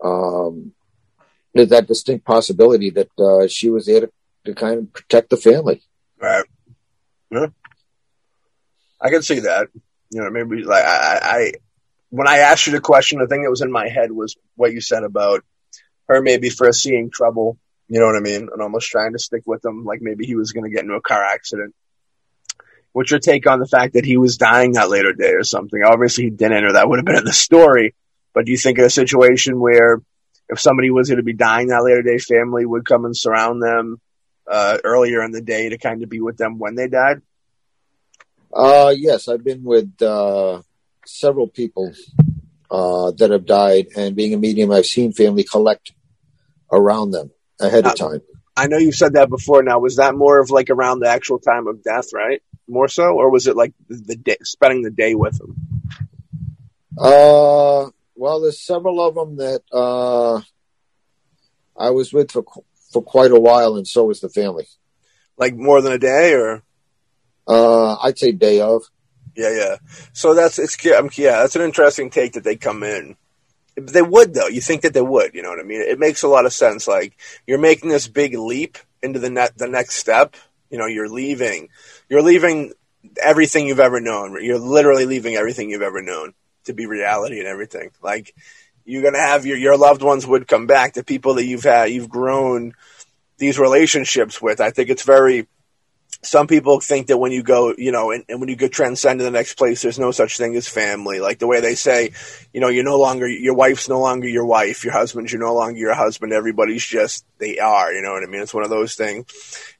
[0.02, 0.72] Um,
[1.54, 4.10] there's that distinct possibility that, uh, she was there to,
[4.44, 5.82] to kind of protect the family.
[6.20, 6.44] Right.
[7.30, 7.46] Yeah.
[9.00, 9.68] I can see that.
[10.10, 11.52] You know, maybe like I, I,
[12.10, 14.72] when I asked you the question, the thing that was in my head was what
[14.72, 15.44] you said about
[16.08, 17.58] her maybe first seeing trouble.
[17.88, 18.48] You know what I mean?
[18.52, 20.94] And almost trying to stick with him, like maybe he was going to get into
[20.94, 21.74] a car accident.
[22.92, 25.82] What's your take on the fact that he was dying that later day or something?
[25.84, 27.94] Obviously he didn't, or that would have been in the story.
[28.32, 30.00] But do you think in a situation where
[30.48, 33.62] if somebody was going to be dying that later day, family would come and surround
[33.62, 34.00] them
[34.48, 37.22] uh, earlier in the day to kind of be with them when they died?
[38.52, 40.62] Uh, yes, I've been with uh,
[41.04, 41.92] several people
[42.70, 45.92] uh, that have died, and being a medium, I've seen family collect
[46.72, 48.22] around them ahead now, of time.
[48.56, 49.62] I know you said that before.
[49.62, 52.42] Now, was that more of like around the actual time of death, right?
[52.68, 55.56] More so, or was it like the, the day, spending the day with them?
[56.98, 60.40] Uh, well, there's several of them that uh,
[61.78, 62.42] I was with for
[62.96, 64.66] for quite a while, and so was the family.
[65.36, 66.62] Like more than a day, or
[67.46, 68.84] uh, I'd say day of.
[69.36, 69.76] Yeah, yeah.
[70.14, 73.16] So that's it's yeah, that's an interesting take that they come in.
[73.76, 74.46] They would though.
[74.46, 75.34] You think that they would?
[75.34, 75.82] You know what I mean?
[75.82, 76.88] It makes a lot of sense.
[76.88, 80.34] Like you're making this big leap into the net, the next step.
[80.70, 81.68] You know, you're leaving.
[82.08, 82.72] You're leaving
[83.22, 84.42] everything you've ever known.
[84.42, 86.32] You're literally leaving everything you've ever known
[86.64, 87.90] to be reality and everything.
[88.02, 88.34] Like
[88.86, 91.90] you're gonna have your your loved ones would come back, the people that you've had,
[91.90, 92.72] you've grown
[93.38, 94.60] these relationships with.
[94.60, 95.46] I think it's very
[96.22, 99.20] some people think that when you go, you know, and, and, when you go transcend
[99.20, 101.20] to the next place, there's no such thing as family.
[101.20, 102.12] Like the way they say,
[102.52, 105.54] you know, you're no longer, your wife's no longer your wife, your husband's you're no
[105.54, 106.32] longer your husband.
[106.32, 108.40] Everybody's just, they are, you know what I mean?
[108.40, 109.26] It's one of those things.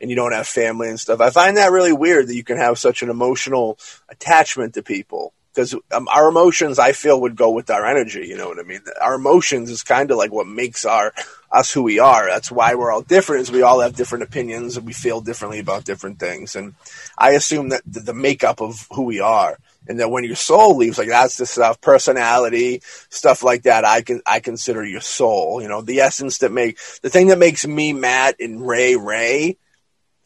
[0.01, 1.21] And you don't have family and stuff.
[1.21, 3.79] I find that really weird that you can have such an emotional
[4.09, 8.27] attachment to people because um, our emotions, I feel, would go with our energy.
[8.27, 8.81] You know what I mean?
[9.01, 11.15] Our emotions is kind of like what makes our
[11.51, 12.27] us who we are.
[12.27, 13.43] That's why we're all different.
[13.43, 16.57] Is we all have different opinions and we feel differently about different things.
[16.57, 16.75] And
[17.17, 19.59] I assume that the, the makeup of who we are,
[19.89, 23.87] and that when your soul leaves, like that's the stuff, personality, stuff like that.
[23.87, 25.63] I can I consider your soul.
[25.63, 29.57] You know, the essence that make the thing that makes me Matt and Ray Ray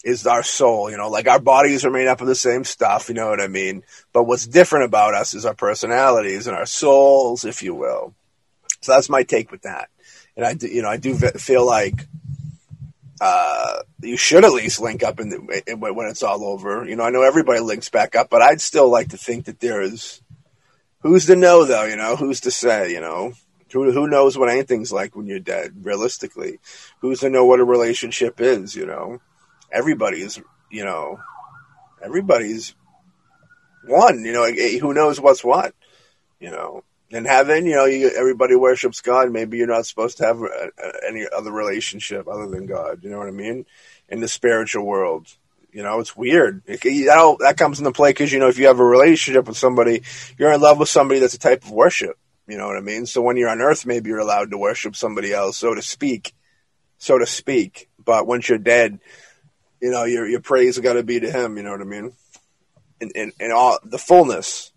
[0.05, 0.90] is our soul.
[0.90, 3.09] You know, like our bodies are made up of the same stuff.
[3.09, 3.82] You know what I mean?
[4.12, 8.14] But what's different about us is our personalities and our souls, if you will.
[8.81, 9.90] So that's my take with that.
[10.36, 12.06] And I, do, you know, I do feel like
[13.20, 16.86] uh, you should at least link up in, the, in when it's all over.
[16.86, 19.60] You know, I know everybody links back up, but I'd still like to think that
[19.60, 20.22] there is.
[21.02, 21.85] Who's to know, though?
[21.85, 22.93] You know, who's to say?
[22.93, 23.32] You know,
[23.72, 25.72] who who knows what anything's like when you're dead?
[25.82, 26.59] Realistically,
[27.01, 28.77] who's to know what a relationship is?
[28.77, 29.20] You know
[29.73, 30.41] everybody's,
[30.71, 31.19] you know,
[32.03, 32.75] everybody's
[33.85, 34.25] one.
[34.25, 35.75] You know, eh, who knows what's what?
[36.39, 39.31] You know, in heaven, you know, you, everybody worships God.
[39.31, 43.03] Maybe you're not supposed to have a, a, any other relationship other than God.
[43.03, 43.67] You know what I mean?
[44.09, 45.29] In the spiritual world,
[45.73, 46.63] you know, it's weird.
[46.67, 50.03] It, that comes into play because you know, if you have a relationship with somebody,
[50.39, 52.17] you're in love with somebody that's a type of worship.
[52.47, 53.07] You know what I mean?
[53.07, 56.35] So when you're on earth, maybe you're allowed to worship somebody else, so to speak,
[56.99, 57.89] so to speak.
[58.05, 58.99] But once you're dead,
[59.81, 61.57] you know, your your praise got to be to Him.
[61.57, 62.12] You know what I mean?
[63.01, 64.73] And and and all the fullness.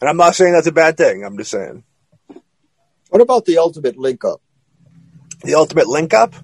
[0.00, 1.24] And I'm not saying that's a bad thing.
[1.24, 1.84] I'm just saying.
[3.10, 4.40] What about the ultimate link up?
[5.42, 6.34] The ultimate link up?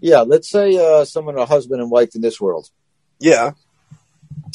[0.00, 2.68] Yeah, let's say uh, someone a husband and wife in this world.
[3.18, 3.52] Yeah.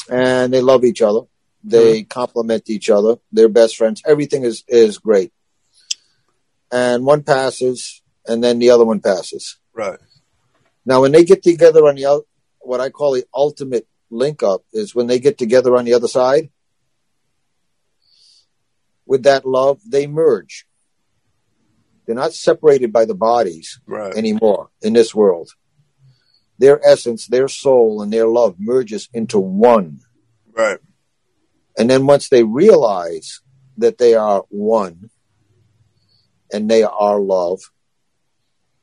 [0.08, 1.22] And they love each other.
[1.64, 2.08] They mm-hmm.
[2.08, 3.16] complement each other.
[3.32, 4.02] They're best friends.
[4.06, 5.32] Everything is is great.
[6.70, 9.58] And one passes, and then the other one passes.
[9.74, 9.98] Right.
[10.84, 12.22] Now, when they get together on the
[12.60, 16.08] what I call the ultimate link up is when they get together on the other
[16.08, 16.50] side
[19.06, 20.66] with that love, they merge.
[22.06, 24.14] They're not separated by the bodies right.
[24.14, 25.50] anymore in this world.
[26.58, 30.00] Their essence, their soul, and their love merges into one.
[30.52, 30.78] Right.
[31.78, 33.40] And then once they realize
[33.78, 35.10] that they are one
[36.52, 37.60] and they are love,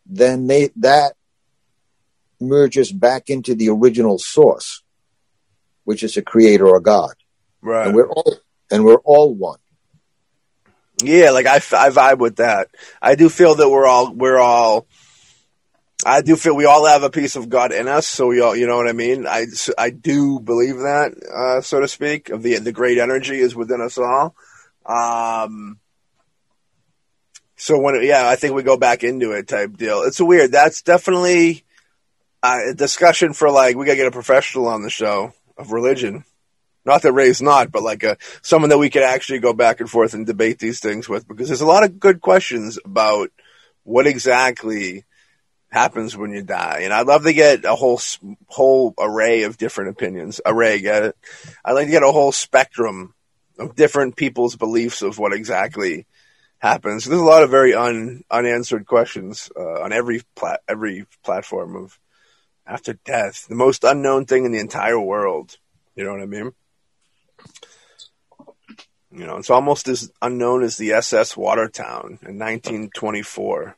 [0.06, 1.16] then they that
[2.39, 4.84] merges back into the original source,
[5.84, 7.14] which is a creator or God.
[7.61, 7.88] Right.
[7.88, 8.38] And we're all,
[8.72, 9.59] and we're all one.
[11.01, 12.69] Yeah, like I, I vibe with that.
[13.01, 14.88] I do feel that we're all, we're all,
[16.05, 18.07] I do feel we all have a piece of God in us.
[18.07, 19.27] So we all, you know what I mean?
[19.27, 19.45] I,
[19.77, 23.81] I do believe that, uh, so to speak, of the, the great energy is within
[23.81, 24.35] us all.
[24.85, 25.80] Um,
[27.57, 30.03] so when, yeah, I think we go back into it type deal.
[30.03, 30.51] It's weird.
[30.51, 31.64] That's definitely,
[32.43, 36.23] uh, discussion for like we gotta get a professional on the show of religion.
[36.85, 39.89] Not that Ray's not, but like a someone that we could actually go back and
[39.89, 43.30] forth and debate these things with, because there's a lot of good questions about
[43.84, 45.03] what exactly
[45.69, 46.81] happens when you die.
[46.84, 47.99] And I'd love to get a whole
[48.47, 50.39] whole array of different opinions.
[50.45, 51.18] Array, get it?
[51.65, 53.14] I'd like to get a whole spectrum
[53.59, 56.05] of different people's beliefs of what exactly
[56.59, 57.05] happens.
[57.05, 61.99] There's a lot of very un, unanswered questions uh, on every plat every platform of
[62.68, 65.57] after death, the most unknown thing in the entire world.
[65.95, 66.52] You know what I mean?
[69.11, 73.76] You know, it's almost as unknown as the SS Watertown in 1924,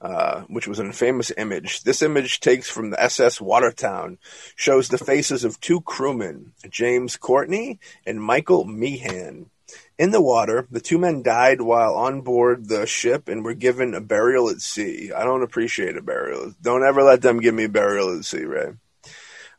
[0.00, 1.82] uh, which was an infamous image.
[1.82, 4.18] This image takes from the SS Watertown,
[4.54, 9.50] shows the faces of two crewmen, James Courtney and Michael Meehan.
[9.98, 13.94] In the water, the two men died while on board the ship and were given
[13.94, 15.10] a burial at sea.
[15.10, 16.54] I don't appreciate a burial.
[16.62, 18.74] Don't ever let them give me a burial at sea, Ray.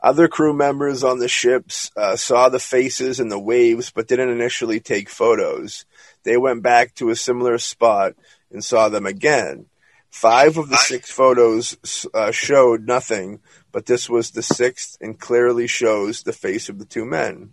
[0.01, 4.29] Other crew members on the ships uh, saw the faces in the waves but didn't
[4.29, 5.85] initially take photos.
[6.23, 8.13] They went back to a similar spot
[8.49, 9.65] and saw them again.
[10.09, 13.41] Five of the six photos uh, showed nothing,
[13.73, 17.51] but this was the sixth and clearly shows the face of the two men.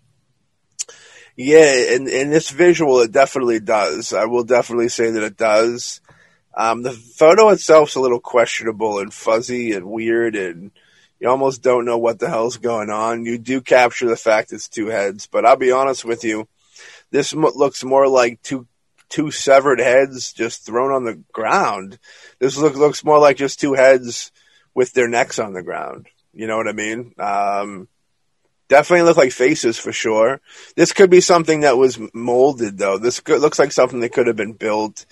[1.37, 4.15] Yeah, in, in this visual, it definitely does.
[4.15, 6.01] I will definitely say that it does.
[6.57, 10.71] Um, the photo itself's a little questionable and fuzzy and weird, and
[11.21, 13.27] you almost don't know what the hell's going on.
[13.27, 16.49] You do capture the fact it's two heads, but I'll be honest with you,
[17.11, 18.67] this looks more like two
[19.09, 21.99] two severed heads just thrown on the ground.
[22.39, 24.33] This look, looks more like just two heads
[24.75, 26.09] with their necks on the ground.
[26.33, 27.13] You know what I mean?
[27.19, 27.89] Um,
[28.69, 30.41] Definitely look like faces for sure.
[30.75, 32.99] This could be something that was molded though.
[32.99, 35.07] This could, looks like something that could have been built.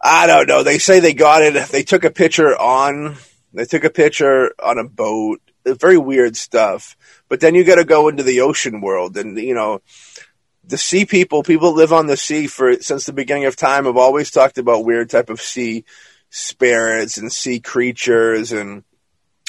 [0.00, 0.62] I don't know.
[0.62, 1.68] They say they got it.
[1.68, 3.16] They took a picture on.
[3.52, 5.40] They took a picture on a boat.
[5.64, 6.96] Very weird stuff.
[7.28, 9.82] But then you got to go into the ocean world, and you know,
[10.64, 13.96] the sea people, people live on the sea for since the beginning of time, have
[13.96, 15.84] always talked about weird type of sea
[16.30, 18.84] spirits and sea creatures and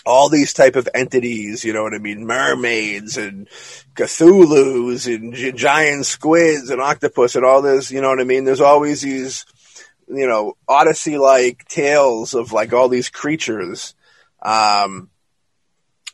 [0.09, 2.25] all these type of entities, you know what I mean?
[2.25, 3.47] Mermaids and
[3.93, 8.43] Cthulhu's and gi- giant squids and octopus and all this, you know what I mean?
[8.43, 9.45] There's always these,
[10.07, 13.93] you know, Odyssey like tales of like all these creatures.
[14.41, 15.11] Um,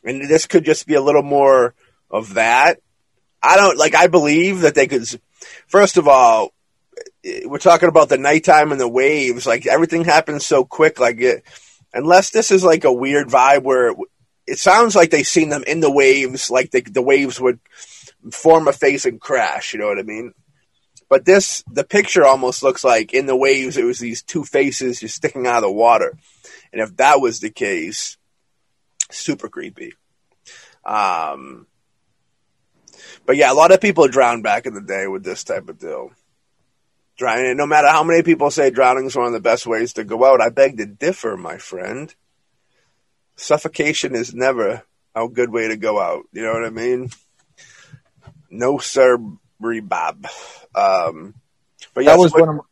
[0.04, 1.74] and this could just be a little more
[2.10, 2.80] of that.
[3.42, 5.06] I don't like, I believe that they could,
[5.68, 6.52] first of all,
[7.46, 9.46] we're talking about the nighttime and the waves.
[9.46, 11.00] Like everything happens so quick.
[11.00, 11.44] Like it,
[11.96, 13.94] unless this is like a weird vibe where
[14.46, 17.58] it, sounds like they've seen them in the waves, like the, the waves would
[18.30, 19.72] form a face and crash.
[19.72, 20.32] You know what I mean?
[21.08, 25.00] But this, the picture almost looks like in the waves, it was these two faces
[25.00, 26.18] just sticking out of the water.
[26.72, 28.18] And if that was the case,
[29.10, 29.94] super creepy.
[30.84, 31.66] Um,
[33.24, 35.78] but yeah, a lot of people drowned back in the day with this type of
[35.78, 36.10] deal.
[37.16, 40.04] Drowning, no matter how many people say drowning is one of the best ways to
[40.04, 42.14] go out, I beg to differ, my friend.
[43.36, 44.82] Suffocation is never
[45.14, 46.24] a good way to go out.
[46.32, 47.10] You know what I mean?
[48.50, 49.18] No, sir,
[49.58, 50.26] Bob.
[50.74, 51.34] Um,
[51.94, 52.62] but yeah, that was what- one of my,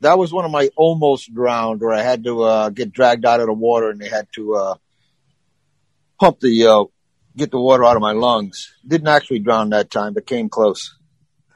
[0.00, 3.38] that was one of my almost drowned where I had to uh, get dragged out
[3.38, 4.74] of the water and they had to uh,
[6.18, 6.84] pump the uh,
[7.36, 8.74] get the water out of my lungs.
[8.84, 10.98] Didn't actually drown that time, but came close.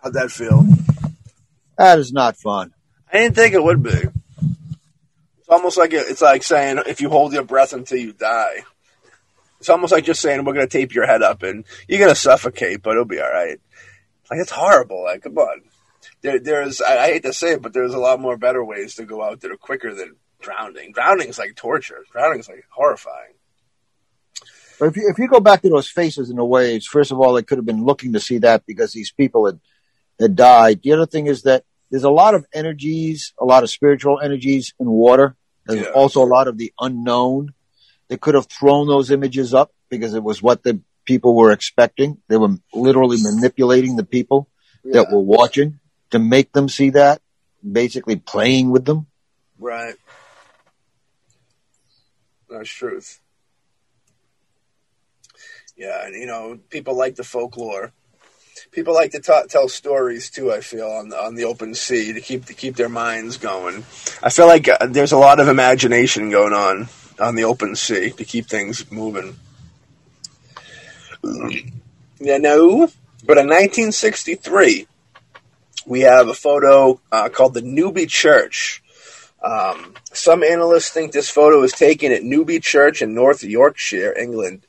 [0.01, 0.65] how'd that feel?
[1.79, 2.73] That is not fun.
[3.13, 3.91] I didn't think it would be.
[3.91, 8.65] It's almost like it, it's like saying if you hold your breath until you die.
[9.61, 12.83] It's almost like just saying we're gonna tape your head up and you're gonna suffocate,
[12.83, 13.59] but it'll be all right.
[14.31, 15.05] Like it's horrible.
[15.05, 15.63] Like come on,
[16.23, 18.97] there, there's I, I hate to say it, but there's a lot more better ways
[18.97, 20.93] to go out that are quicker than drowning.
[20.93, 22.05] Drowning's like torture.
[22.13, 23.35] Drowning's like horrifying.
[24.79, 27.19] But if you, if you go back to those faces in the waves, first of
[27.19, 29.59] all, they could have been looking to see that because these people had,
[30.19, 30.81] had died.
[30.83, 34.75] The other thing is that there's a lot of energies, a lot of spiritual energies
[34.81, 35.37] in water.
[35.67, 35.93] There's Yeah.
[35.93, 37.55] also a lot of the unknown.
[38.09, 42.21] They could have thrown those images up because it was what the people were expecting.
[42.29, 44.49] They were literally manipulating the people
[44.85, 45.81] that were watching
[46.11, 47.21] to make them see that,
[47.61, 49.07] basically playing with them.
[49.59, 49.95] Right.
[52.49, 53.21] That's truth.
[55.77, 57.93] Yeah, and you know, people like the folklore.
[58.71, 60.53] People like to tell stories too.
[60.53, 63.85] I feel on the on the open sea to keep to keep their minds going.
[64.23, 66.89] I feel like uh, there's a lot of imagination going on
[67.21, 69.37] on the open sea to keep things moving.
[71.23, 72.89] You know,
[73.25, 74.87] but in 1963,
[75.87, 78.83] we have a photo uh, called the Newby Church.
[79.43, 84.63] Um, some analysts think this photo was taken at Newby Church in North Yorkshire, England,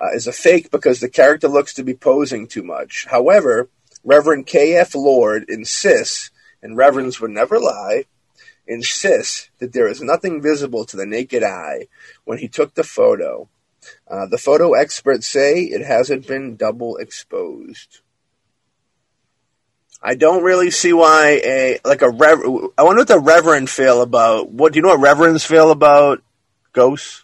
[0.00, 3.06] uh, is a fake because the character looks to be posing too much.
[3.08, 3.68] However,
[4.02, 4.94] Reverend K.F.
[4.94, 6.30] Lord insists,
[6.62, 8.04] and reverends would never lie,
[8.66, 11.86] insists that there is nothing visible to the naked eye
[12.24, 13.48] when he took the photo.
[14.08, 18.00] Uh, the photo experts say it hasn't been double exposed.
[20.02, 24.02] I don't really see why a like a rever- I wonder what the reverend feel
[24.02, 24.50] about.
[24.50, 24.88] What do you know?
[24.88, 26.22] What reverends feel about
[26.72, 27.23] ghosts?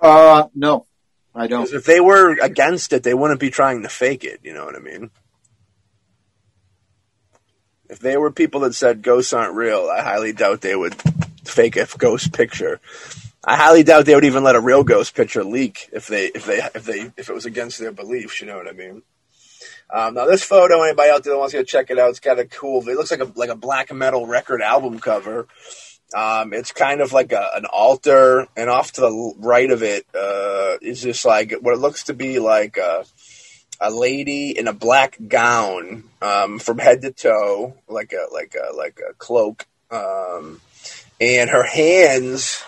[0.00, 0.86] Uh, no,
[1.34, 1.70] I don't.
[1.72, 4.40] If they were against it, they wouldn't be trying to fake it.
[4.42, 5.10] You know what I mean?
[7.88, 10.94] If they were people that said ghosts aren't real, I highly doubt they would
[11.44, 12.80] fake a ghost picture.
[13.44, 16.46] I highly doubt they would even let a real ghost picture leak if they if
[16.46, 18.40] they if they if it was against their beliefs.
[18.40, 19.02] You know what I mean?
[19.92, 22.20] Um, now this photo, anybody out there that wants to go check it out, it's
[22.20, 22.86] kind of cool.
[22.88, 25.48] It looks like a like a black metal record album cover.
[26.14, 30.06] Um, it's kind of like a, an altar, and off to the right of it
[30.14, 33.04] uh, is just like what it looks to be like a,
[33.80, 38.74] a lady in a black gown um, from head to toe, like a like a
[38.74, 40.60] like a cloak, um,
[41.20, 42.62] and her hands.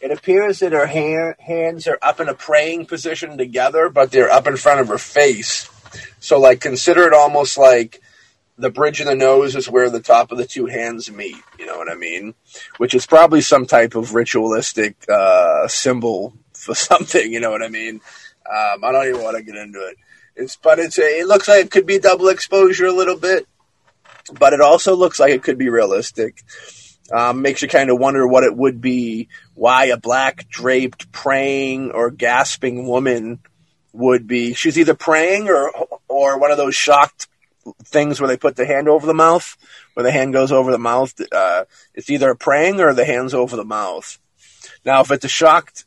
[0.00, 4.30] It appears that her hand, hands are up in a praying position together, but they're
[4.30, 5.70] up in front of her face.
[6.20, 8.02] So, like, consider it almost like
[8.58, 11.36] the bridge of the nose is where the top of the two hands meet.
[11.58, 12.34] You know what I mean?
[12.78, 17.32] Which is probably some type of ritualistic uh, symbol for something.
[17.32, 18.00] You know what I mean?
[18.48, 19.96] Um, I don't even want to get into it.
[20.36, 23.46] It's but it's a, it looks like it could be double exposure a little bit,
[24.38, 26.42] but it also looks like it could be realistic.
[27.12, 31.92] Um, makes you kind of wonder what it would be, why a black draped, praying
[31.92, 33.38] or gasping woman
[33.92, 35.70] would be she's either praying or
[36.08, 37.28] or one of those shocked
[37.84, 39.56] things where they put the hand over the mouth,
[39.94, 41.14] where the hand goes over the mouth.
[41.32, 41.64] Uh,
[41.94, 44.18] it's either praying or the hands over the mouth.
[44.84, 45.84] Now, if it's a shocked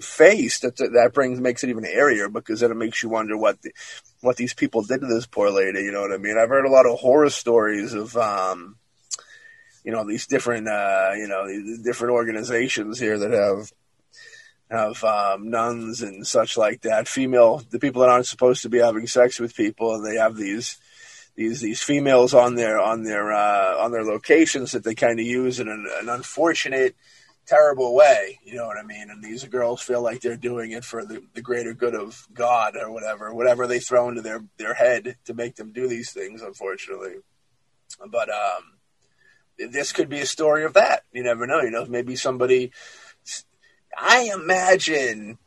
[0.00, 3.60] face, that that brings makes it even airier because then it makes you wonder what
[3.62, 3.72] the,
[4.20, 5.80] what these people did to this poor lady.
[5.80, 6.38] You know what I mean?
[6.38, 8.76] I've heard a lot of horror stories of, um,
[9.84, 13.72] you know, these different, uh, you know, these different organizations here that have
[14.70, 17.08] have um, nuns and such like that.
[17.08, 20.36] Female, the people that aren't supposed to be having sex with people, and they have
[20.36, 20.78] these
[21.38, 25.24] these these females on their on their uh, on their locations that they kind of
[25.24, 26.96] use in an, an unfortunate
[27.46, 28.40] terrible way.
[28.42, 29.08] You know what I mean?
[29.08, 32.76] And these girls feel like they're doing it for the, the greater good of God
[32.76, 36.42] or whatever, whatever they throw into their, their head to make them do these things,
[36.42, 37.14] unfortunately.
[38.04, 41.04] But um, this could be a story of that.
[41.12, 41.60] You never know.
[41.60, 42.72] You know, maybe somebody.
[43.96, 45.38] I imagine.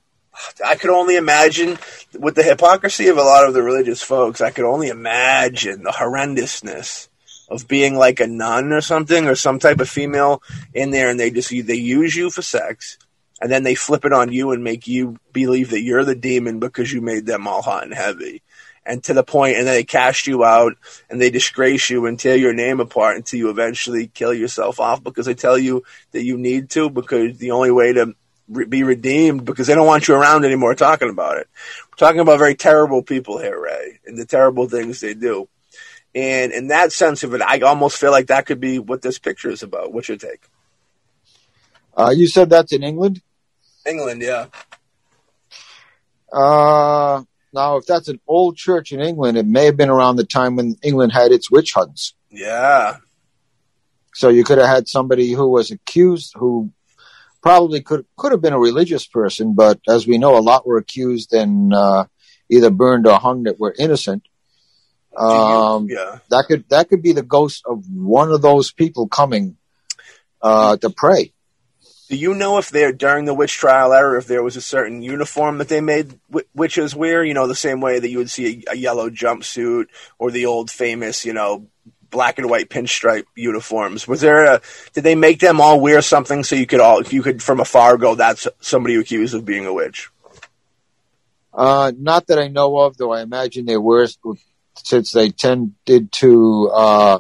[0.66, 1.78] I could only imagine
[2.18, 4.42] with the hypocrisy of a lot of the religious folks.
[4.42, 7.10] I could only imagine the horrendousness
[7.50, 10.42] of being like a nun or something or some type of female
[10.74, 12.98] in there and they just they use you for sex
[13.42, 16.60] and then they flip it on you and make you believe that you're the demon
[16.60, 18.42] because you made them all hot and heavy
[18.86, 20.78] and to the point and then they cast you out
[21.10, 25.04] and they disgrace you and tear your name apart until you eventually kill yourself off
[25.04, 28.16] because they tell you that you need to because the only way to
[28.52, 31.48] re- be redeemed because they don't want you around anymore talking about it.
[31.90, 35.48] We're talking about very terrible people here, Ray, and the terrible things they do.
[36.14, 39.18] And in that sense of it, I almost feel like that could be what this
[39.18, 39.94] picture is about.
[39.94, 40.42] What's your take?
[41.96, 43.22] Uh, you said that's in England?
[43.86, 44.48] England, yeah.
[46.32, 47.24] Uh,
[47.54, 50.56] now, if that's an old church in England, it may have been around the time
[50.56, 52.14] when England had its witch hunts.
[52.30, 52.98] Yeah.
[54.14, 56.72] So you could have had somebody who was accused who
[57.42, 60.78] probably could could have been a religious person, but as we know, a lot were
[60.78, 62.06] accused and uh,
[62.50, 64.24] either burned or hung that were innocent.
[65.16, 66.20] Um, yeah.
[66.30, 69.58] That could that could be the ghost of one of those people coming
[70.42, 71.34] uh, to pray.
[72.10, 75.02] Do you know if there during the witch trial era, if there was a certain
[75.02, 76.20] uniform that they made
[76.54, 77.24] witches wear?
[77.24, 79.86] You know, the same way that you would see a, a yellow jumpsuit
[80.20, 81.68] or the old famous, you know,
[82.12, 84.08] black and white pinstripe uniforms.
[84.08, 84.62] Was there a?
[84.94, 87.60] Did they make them all wear something so you could all if you could from
[87.60, 90.10] afar go that's somebody accused of being a witch?
[91.54, 93.12] Uh, not that I know of, though.
[93.12, 94.08] I imagine they were
[94.76, 97.20] since they tended to uh,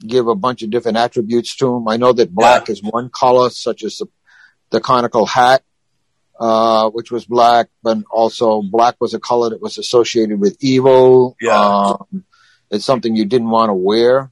[0.00, 1.88] give a bunch of different attributes to them.
[1.88, 2.72] I know that black yeah.
[2.72, 4.06] is one color, such as the,
[4.70, 5.62] the conical hat,
[6.38, 11.36] uh, which was black, but also black was a color that was associated with evil.
[11.40, 11.58] Yeah.
[11.58, 12.24] Um,
[12.70, 14.30] it's something you didn't want to wear.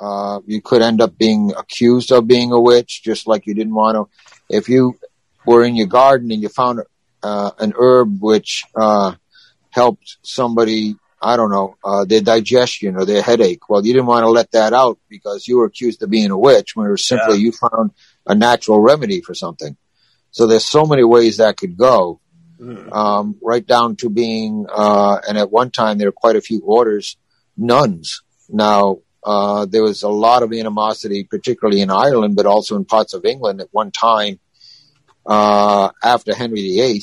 [0.00, 3.74] Uh, you could end up being accused of being a witch, just like you didn't
[3.74, 4.08] want to.
[4.48, 4.98] If you
[5.44, 6.82] were in your garden and you found
[7.22, 9.14] uh, an herb which uh,
[9.70, 13.68] helped somebody I don't know, uh, their digestion or their headache.
[13.68, 16.38] Well, you didn't want to let that out because you were accused of being a
[16.38, 17.42] witch when it was simply yeah.
[17.42, 17.90] you found
[18.26, 19.76] a natural remedy for something.
[20.30, 22.20] So there's so many ways that could go,
[22.58, 22.90] mm.
[22.92, 26.62] um, right down to being, uh, and at one time there were quite a few
[26.64, 27.18] orders,
[27.60, 28.22] nuns.
[28.48, 33.14] Now, uh, there was a lot of animosity, particularly in Ireland, but also in parts
[33.14, 34.40] of England at one time,
[35.26, 37.02] uh, after Henry VIII,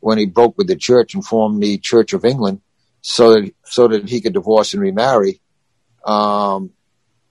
[0.00, 2.60] when he broke with the church and formed the Church of England
[3.00, 5.40] so that so that he could divorce and remarry.
[6.04, 6.70] Um,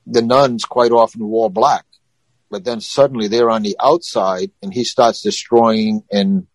[0.06, 1.86] the nuns quite often wore black,
[2.49, 6.03] but then suddenly they're on the outside, and he starts destroying.
[6.11, 6.48] And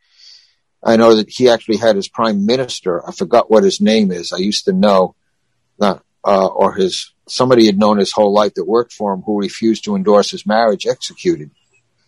[0.83, 3.07] I know that he actually had his prime minister.
[3.07, 4.33] I forgot what his name is.
[4.33, 5.15] I used to know,
[5.83, 9.41] uh, uh, or his somebody had known his whole life that worked for him who
[9.41, 11.51] refused to endorse his marriage executed.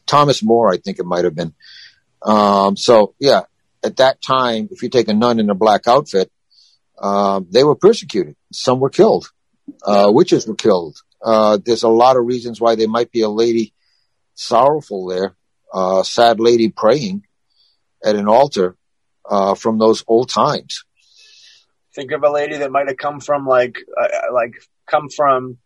[0.06, 1.54] Thomas More, I think it might have been.
[2.22, 3.42] Um, so yeah,
[3.82, 6.30] at that time, if you take a nun in a black outfit,
[6.98, 8.36] uh, they were persecuted.
[8.52, 9.30] Some were killed.
[9.82, 10.96] Uh, witches were killed.
[11.22, 13.72] Uh, there's a lot of reasons why there might be a lady
[14.34, 15.34] sorrowful there,
[15.72, 17.24] a sad lady praying
[18.04, 18.76] at an altar
[19.28, 20.84] uh, from those old times.
[21.94, 24.54] Think of a lady that might have come from like uh, like
[24.86, 25.58] come from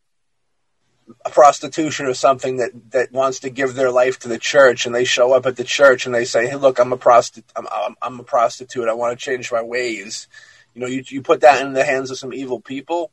[1.25, 4.95] a prostitution or something that, that wants to give their life to the church and
[4.95, 7.51] they show up at the church and they say, Hey, look, I'm a prostitute.
[7.57, 8.89] I'm, I'm, I'm, a prostitute.
[8.89, 10.29] I want to change my ways
[10.79, 13.11] you know, you, you put that in the hands of some evil people,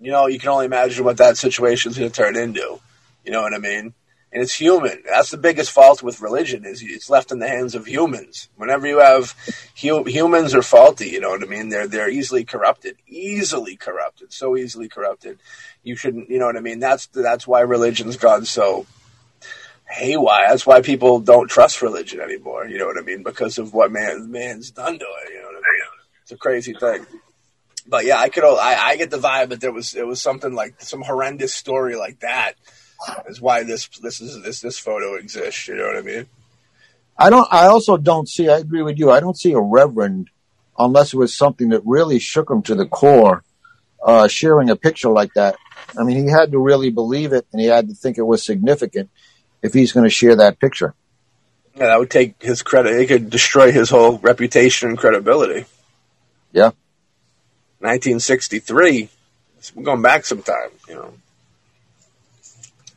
[0.00, 2.80] you know, you can only imagine what that situation is going to turn into.
[3.24, 3.94] You know what I mean?
[4.30, 5.02] And it's human.
[5.08, 8.50] That's the biggest fault with religion is it's left in the hands of humans.
[8.56, 9.34] Whenever you have
[9.80, 11.70] hu- humans are faulty, you know what I mean?
[11.70, 15.38] They're they're easily corrupted, easily corrupted, so easily corrupted.
[15.82, 16.78] You shouldn't, you know what I mean?
[16.78, 18.84] That's that's why religion's gone so
[19.88, 20.48] haywire.
[20.50, 22.66] That's why people don't trust religion anymore.
[22.66, 23.22] You know what I mean?
[23.22, 25.32] Because of what man man's done to it.
[25.32, 25.62] You know what I mean?
[26.22, 27.06] It's a crazy thing.
[27.86, 28.44] But yeah, I could.
[28.44, 31.96] I, I get the vibe that there was it was something like some horrendous story
[31.96, 32.56] like that
[33.28, 35.68] is why this this is this this photo exists.
[35.68, 36.26] You know what I mean?
[37.16, 37.48] I don't.
[37.50, 38.48] I also don't see.
[38.48, 39.10] I agree with you.
[39.10, 40.30] I don't see a reverend
[40.78, 43.42] unless it was something that really shook him to the core.
[44.00, 45.56] Uh, sharing a picture like that.
[45.98, 48.44] I mean, he had to really believe it, and he had to think it was
[48.44, 49.10] significant
[49.60, 50.94] if he's going to share that picture.
[51.74, 52.92] Yeah, that would take his credit.
[52.92, 55.66] It could destroy his whole reputation and credibility.
[56.52, 56.70] Yeah.
[57.80, 59.08] 1963.
[59.74, 61.14] We're going back some time, you know.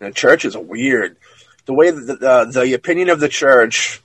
[0.02, 1.18] The church is weird.
[1.66, 4.02] The way the, uh, the opinion of the church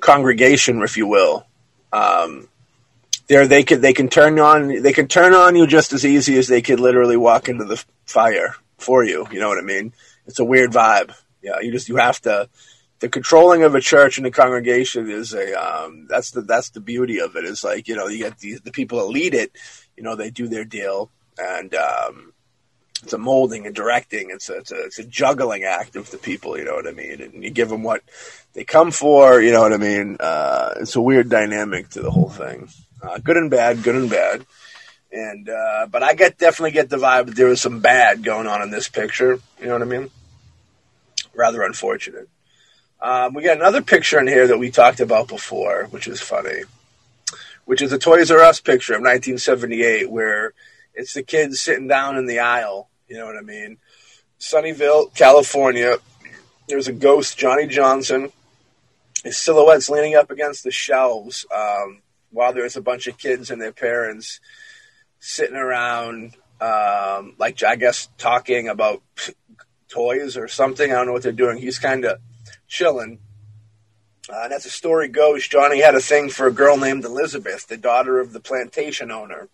[0.00, 1.46] congregation, if you will,
[1.92, 2.48] um,
[3.28, 6.36] there they could they can turn on they can turn on you just as easy
[6.38, 9.26] as they could literally walk into the fire for you.
[9.30, 9.92] You know what I mean?
[10.26, 11.14] It's a weird vibe.
[11.40, 12.48] Yeah, you just you have to.
[13.00, 16.80] The controlling of a church and a congregation is a um, that's the that's the
[16.80, 17.44] beauty of it.
[17.44, 19.52] Is like you know you get the the people that lead it.
[19.96, 22.32] You know they do their deal and um,
[23.02, 24.30] it's a molding and directing.
[24.30, 26.58] It's a, it's a it's a juggling act of the people.
[26.58, 27.20] You know what I mean?
[27.20, 28.02] And you give them what
[28.54, 29.40] they come for.
[29.40, 30.16] You know what I mean?
[30.20, 32.68] Uh, it's a weird dynamic to the whole thing.
[33.02, 34.44] Uh, good and bad, good and bad.
[35.10, 38.46] And uh, but I get definitely get the vibe that there was some bad going
[38.46, 39.38] on in this picture.
[39.60, 40.10] You know what I mean?
[41.34, 42.28] Rather unfortunate.
[43.00, 46.62] Um, we got another picture in here that we talked about before, which is funny,
[47.64, 50.52] which is a Toys R Us picture of 1978, where
[50.98, 52.90] it's the kids sitting down in the aisle.
[53.06, 53.78] You know what I mean?
[54.40, 55.96] Sunnyvale, California.
[56.68, 58.32] There's a ghost, Johnny Johnson.
[59.24, 63.62] His silhouette's leaning up against the shelves um, while there's a bunch of kids and
[63.62, 64.40] their parents
[65.20, 69.02] sitting around, um, like I guess talking about
[69.88, 70.92] toys or something.
[70.92, 71.58] I don't know what they're doing.
[71.58, 72.20] He's kind of
[72.66, 73.20] chilling.
[74.30, 77.66] Uh, and as the story goes, Johnny had a thing for a girl named Elizabeth,
[77.66, 79.48] the daughter of the plantation owner.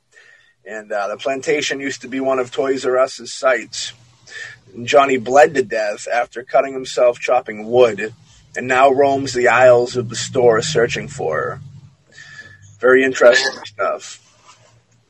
[0.66, 3.93] And uh, the plantation used to be one of Toys R Us's sites.
[4.74, 8.15] And Johnny bled to death after cutting himself chopping wood,
[8.57, 11.61] and now roams the aisles of the store searching for her.
[12.81, 14.20] Very interesting stuff.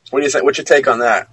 [0.09, 0.43] What do you think?
[0.43, 1.29] What's your take on that?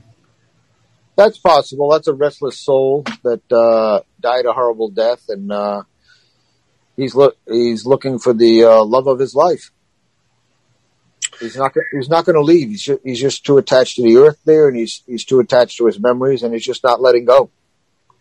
[1.17, 1.91] That's possible.
[1.91, 5.83] That's a restless soul that uh, died a horrible death, and uh,
[6.97, 9.71] he's look he's looking for the uh, love of his life.
[11.43, 12.69] He's not he's not going to leave.
[12.69, 15.79] He's just, he's just too attached to the earth there, and he's he's too attached
[15.79, 17.51] to his memories, and he's just not letting go.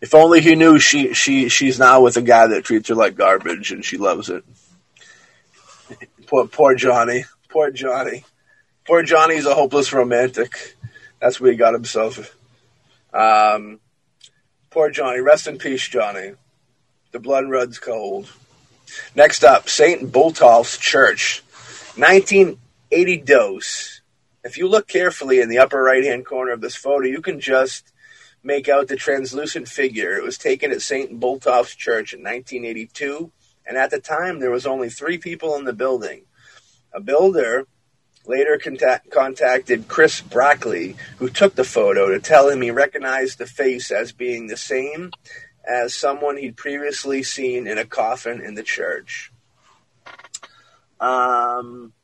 [0.00, 3.14] If only he knew she she she's now with a guy that treats her like
[3.14, 4.44] garbage, and she loves it.
[6.26, 8.24] poor poor Johnny, poor Johnny,
[8.84, 10.76] poor Johnny's a hopeless romantic.
[11.20, 12.36] That's what he got himself.
[13.14, 13.78] Um,
[14.70, 15.20] poor Johnny.
[15.20, 16.32] Rest in peace, Johnny.
[17.12, 18.28] The blood runs cold.
[19.14, 20.10] Next up, St.
[20.10, 21.44] Botolph's Church,
[22.92, 24.02] 1980 dose.
[24.44, 27.40] If you look carefully in the upper right hand corner of this photo, you can
[27.40, 27.90] just
[28.42, 30.12] make out the translucent figure.
[30.12, 31.18] It was taken at St.
[31.18, 33.32] Botolph's Church in 1982,
[33.64, 36.24] and at the time there was only three people in the building.
[36.92, 37.66] A builder
[38.26, 43.46] later contact, contacted Chris Brackley, who took the photo, to tell him he recognized the
[43.46, 45.12] face as being the same
[45.66, 49.32] as someone he'd previously seen in a coffin in the church.
[51.00, 51.94] Um,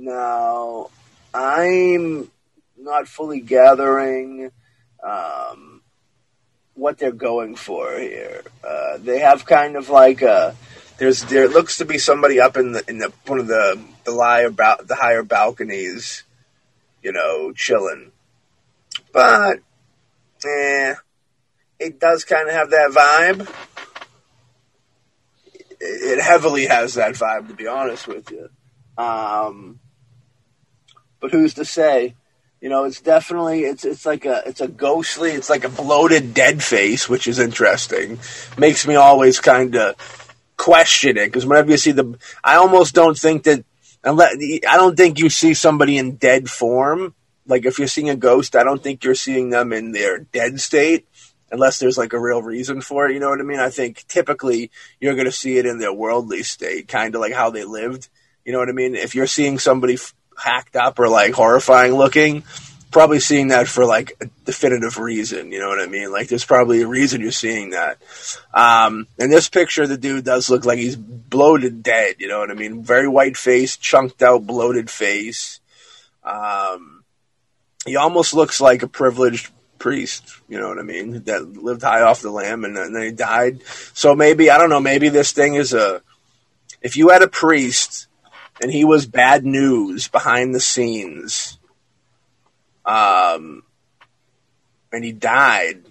[0.00, 0.88] now,
[1.34, 2.30] I'm
[2.78, 4.50] not fully gathering
[5.02, 5.82] um,
[6.74, 8.42] what they're going for here.
[8.66, 10.56] Uh, they have kind of like a
[10.96, 14.16] there's there looks to be somebody up in the in the one of the the
[14.16, 16.24] higher the higher balconies,
[17.02, 18.10] you know, chilling.
[19.12, 19.60] But,
[20.46, 20.94] eh,
[21.78, 23.54] it does kind of have that vibe.
[25.78, 28.48] It heavily has that vibe, to be honest with you.
[28.96, 29.80] Um,
[31.20, 32.14] but who's to say?
[32.60, 36.34] You know, it's definitely it's it's like a it's a ghostly, it's like a bloated
[36.34, 38.18] dead face, which is interesting.
[38.58, 39.96] Makes me always kind of
[40.56, 43.64] question it because whenever you see the, I almost don't think that
[44.04, 44.34] unless
[44.68, 47.14] I don't think you see somebody in dead form.
[47.46, 50.60] Like if you're seeing a ghost, I don't think you're seeing them in their dead
[50.60, 51.06] state
[51.50, 53.14] unless there's like a real reason for it.
[53.14, 53.58] You know what I mean?
[53.58, 54.70] I think typically
[55.00, 58.08] you're going to see it in their worldly state, kind of like how they lived.
[58.44, 58.94] You know what I mean?
[58.94, 59.96] If you're seeing somebody
[60.40, 62.44] hacked up or like horrifying looking,
[62.90, 65.52] probably seeing that for like a definitive reason.
[65.52, 66.10] You know what I mean?
[66.10, 67.98] Like there's probably a reason you're seeing that.
[68.52, 72.16] Um, in this picture, the dude does look like he's bloated dead.
[72.18, 72.82] You know what I mean?
[72.82, 75.60] Very white face, chunked out, bloated face.
[76.24, 77.04] Um,
[77.86, 82.02] he almost looks like a privileged priest, you know what I mean, that lived high
[82.02, 83.62] off the lamb and, then he died.
[83.94, 86.02] So maybe, I don't know, maybe this thing is a,
[86.82, 88.06] if you had a priest
[88.60, 91.58] and he was bad news behind the scenes,
[92.84, 93.62] um,
[94.92, 95.82] and he died,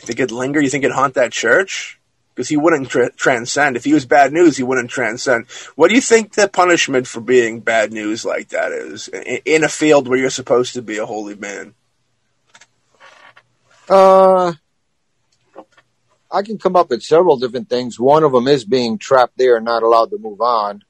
[0.00, 0.60] you think it'd linger?
[0.60, 1.98] You think it'd haunt that church?
[2.34, 3.76] Because he wouldn't tra- transcend.
[3.76, 5.46] If he was bad news, he wouldn't transcend.
[5.74, 9.64] What do you think the punishment for being bad news like that is in, in
[9.64, 11.74] a field where you're supposed to be a holy man?
[13.88, 14.54] Uh,
[16.30, 17.98] I can come up with several different things.
[17.98, 20.82] One of them is being trapped there and not allowed to move on.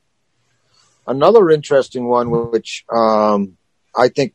[1.11, 3.57] Another interesting one, which um,
[3.97, 4.33] I think,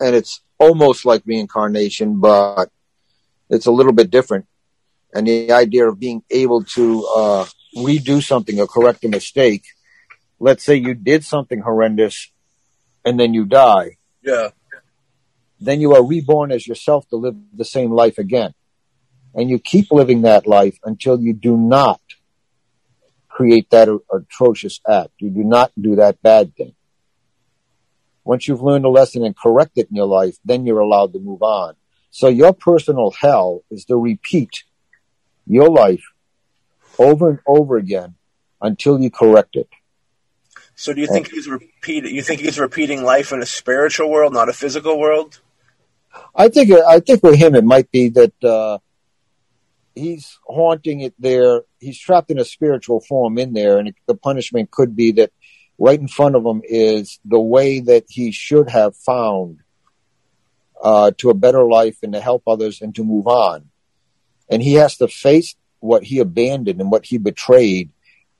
[0.00, 2.70] and it's almost like reincarnation, but
[3.50, 4.46] it's a little bit different.
[5.12, 7.46] And the idea of being able to uh,
[7.76, 9.64] redo something or correct a mistake.
[10.40, 12.32] Let's say you did something horrendous
[13.04, 13.98] and then you die.
[14.22, 14.48] Yeah.
[15.60, 18.54] Then you are reborn as yourself to live the same life again.
[19.34, 22.00] And you keep living that life until you do not
[23.34, 25.10] create that atrocious act.
[25.18, 26.74] You do not do that bad thing.
[28.22, 31.18] Once you've learned a lesson and correct it in your life, then you're allowed to
[31.18, 31.74] move on.
[32.10, 34.62] So your personal hell is to repeat
[35.46, 36.04] your life
[36.96, 38.14] over and over again
[38.62, 39.68] until you correct it.
[40.76, 42.14] So do you think he's repeating?
[42.14, 45.40] You think he's repeating life in a spiritual world, not a physical world?
[46.34, 48.78] I think I think with him it might be that uh,
[49.94, 51.62] he's haunting it there.
[51.78, 55.32] He's trapped in a spiritual form in there, and the punishment could be that
[55.78, 59.60] right in front of him is the way that he should have found
[60.82, 63.70] uh, to a better life and to help others and to move on.
[64.48, 67.90] And he has to face what he abandoned and what he betrayed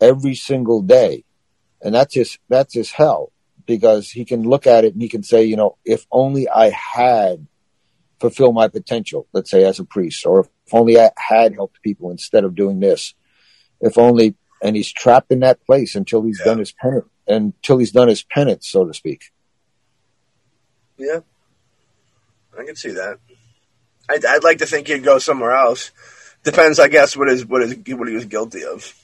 [0.00, 1.24] every single day.
[1.82, 3.32] And that's his, that's his hell
[3.66, 6.70] because he can look at it and he can say, you know, if only I
[6.70, 7.46] had
[8.20, 12.10] fulfilled my potential, let's say as a priest, or if only I had helped people
[12.10, 13.14] instead of doing this.
[13.80, 16.46] If only, and he's trapped in that place until he's yeah.
[16.46, 19.24] done his penance, until he's done his penance, so to speak.
[20.96, 21.20] Yeah.
[22.58, 23.18] I can see that.
[24.08, 25.90] I'd, I'd like to think he'd go somewhere else.
[26.44, 28.94] Depends, I guess, what is what is what he was guilty of.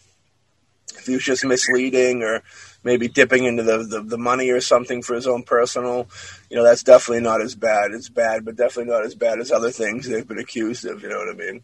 [0.97, 2.43] If he was just misleading or
[2.83, 6.09] maybe dipping into the, the, the, money or something for his own personal,
[6.49, 7.93] you know, that's definitely not as bad.
[7.93, 11.03] It's bad, but definitely not as bad as other things they've been accused of.
[11.03, 11.62] You know what I mean?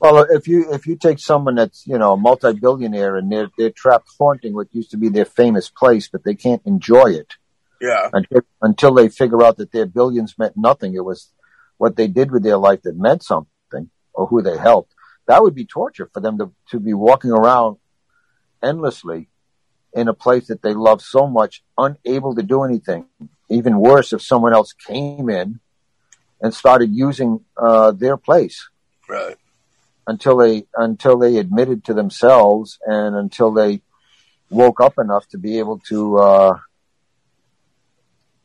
[0.00, 3.70] Well, if you if you take someone that's you know a multi-billionaire and they're they're
[3.70, 7.34] trapped haunting what used to be their famous place, but they can't enjoy it.
[7.80, 8.10] Yeah.
[8.12, 10.94] Until, until they figure out that their billions meant nothing.
[10.94, 11.32] It was
[11.78, 14.94] what they did with their life that meant something or who they helped.
[15.26, 17.78] That would be torture for them to, to be walking around
[18.62, 19.28] endlessly
[19.92, 23.06] in a place that they love so much, unable to do anything.
[23.48, 25.60] Even worse if someone else came in
[26.40, 28.68] and started using uh, their place.
[29.08, 29.36] Right.
[30.06, 33.82] Until they until they admitted to themselves and until they
[34.48, 36.58] woke up enough to be able to uh,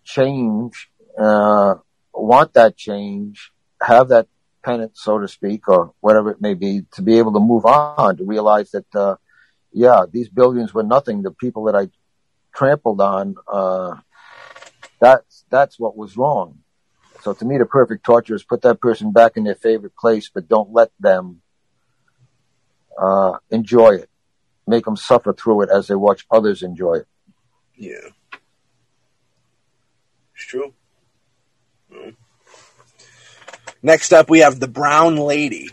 [0.03, 1.75] change, uh,
[2.13, 3.51] want that change,
[3.81, 4.27] have that
[4.63, 8.17] penance, so to speak, or whatever it may be, to be able to move on,
[8.17, 9.15] to realize that, uh,
[9.75, 11.21] yeah, these billions were nothing.
[11.21, 11.89] The people that I
[12.55, 13.95] trampled on, uh,
[15.01, 16.59] that's, that's what was wrong.
[17.23, 20.31] So to me, the perfect torture is put that person back in their favorite place,
[20.33, 21.41] but don't let them,
[22.97, 24.09] uh, enjoy it.
[24.65, 27.07] Make them suffer through it as they watch others enjoy it.
[27.75, 28.09] Yeah.
[30.35, 30.73] It's true.
[33.83, 35.69] Next up, we have The Brown Lady,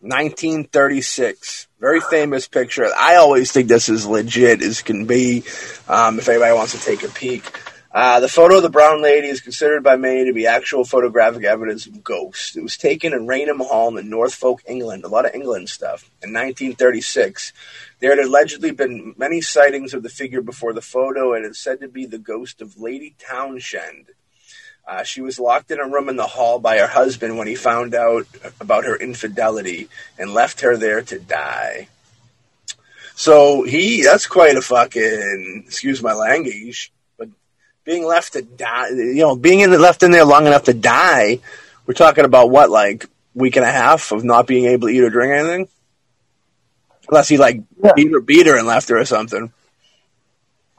[0.00, 1.68] 1936.
[1.78, 2.86] Very famous picture.
[2.96, 5.44] I always think this is legit as can be,
[5.88, 7.44] um, if anybody wants to take a peek.
[7.92, 11.42] Uh, the photo of the brown lady is considered by many to be actual photographic
[11.42, 12.54] evidence of ghosts.
[12.56, 16.32] It was taken in Raynham Hall in Norfolk, England, a lot of England stuff, in
[16.32, 17.52] 1936.
[17.98, 21.80] There had allegedly been many sightings of the figure before the photo, and it's said
[21.80, 24.06] to be the ghost of Lady Townshend.
[24.90, 27.54] Uh, she was locked in a room in the hall by her husband when he
[27.54, 28.26] found out
[28.60, 29.88] about her infidelity
[30.18, 31.86] and left her there to die.
[33.14, 37.28] So he, that's quite a fucking, excuse my language, but
[37.84, 40.74] being left to die, you know, being in the, left in there long enough to
[40.74, 41.38] die,
[41.86, 45.04] we're talking about what, like week and a half of not being able to eat
[45.04, 45.68] or drink anything?
[47.08, 47.92] Unless he like yeah.
[47.94, 49.52] beat her, beat her and left her or something.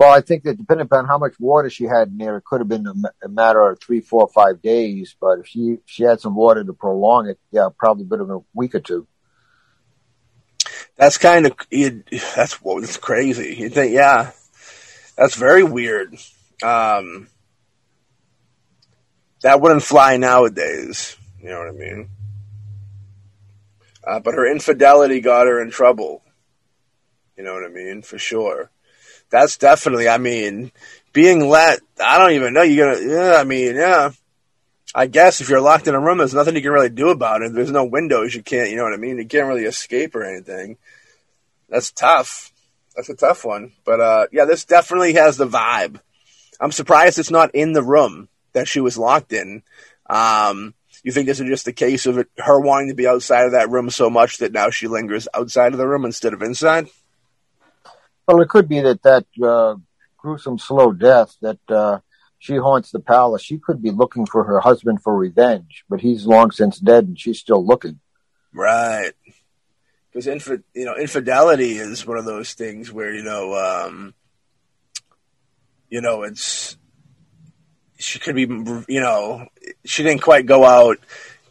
[0.02, 2.60] Well, I think that depending upon how much water she had in there, it could
[2.60, 2.88] have been
[3.22, 5.16] a, matter of three, four, five days.
[5.22, 8.32] But if she she had some water to prolong it, yeah, probably a bit of
[8.32, 9.06] a week or two.
[10.96, 13.56] That's kind of that's that's crazy.
[13.60, 14.32] You think, yeah,
[15.16, 16.16] that's very weird.
[16.64, 17.28] Um,
[19.44, 21.16] that wouldn't fly nowadays.
[21.44, 22.10] You know what I mean?
[24.04, 26.24] Uh, but her infidelity got her in trouble.
[27.38, 28.02] You know what I mean?
[28.02, 28.72] For sure.
[29.32, 30.72] That's definitely, I mean,
[31.14, 32.62] being let, I don't even know.
[32.62, 34.12] You're gonna, yeah, I mean, yeah.
[34.94, 37.42] I guess if you're locked in a room, there's nothing you can really do about
[37.42, 37.54] it.
[37.54, 38.36] There's no windows.
[38.36, 39.18] You can't, you know what I mean?
[39.18, 40.78] You can't really escape or anything.
[41.70, 42.52] That's tough.
[42.94, 43.72] That's a tough one.
[43.86, 46.02] But, uh, yeah, this definitely has the vibe.
[46.60, 49.64] I'm surprised it's not in the room that she was locked in.
[50.10, 53.46] Um, you think this is just a case of it, her wanting to be outside
[53.46, 56.42] of that room so much that now she lingers outside of the room instead of
[56.42, 56.90] inside?
[58.32, 59.76] Well, it could be that that uh,
[60.18, 62.00] gruesome, slow death that uh,
[62.40, 63.42] she haunts the palace.
[63.42, 67.20] She could be looking for her husband for revenge, but he's long since dead, and
[67.20, 68.00] she's still looking.
[68.54, 69.12] Right.
[70.14, 74.14] Because infi- you know, infidelity is one of those things where you know, um,
[75.90, 76.78] you know, it's
[77.98, 79.46] she could be, you know,
[79.84, 81.00] she didn't quite go out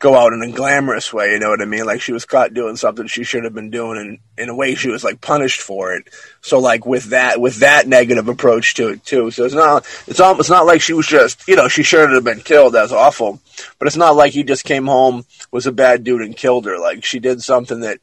[0.01, 1.85] go out in a glamorous way, you know what I mean?
[1.85, 4.75] Like she was caught doing something she should have been doing and in a way
[4.75, 6.09] she was like punished for it.
[6.41, 9.31] So like with that with that negative approach to it too.
[9.31, 12.25] So it's not it's almost not like she was just you know, she should have
[12.25, 13.41] been killed, that's awful.
[13.79, 16.79] But it's not like he just came home, was a bad dude and killed her.
[16.79, 18.01] Like she did something that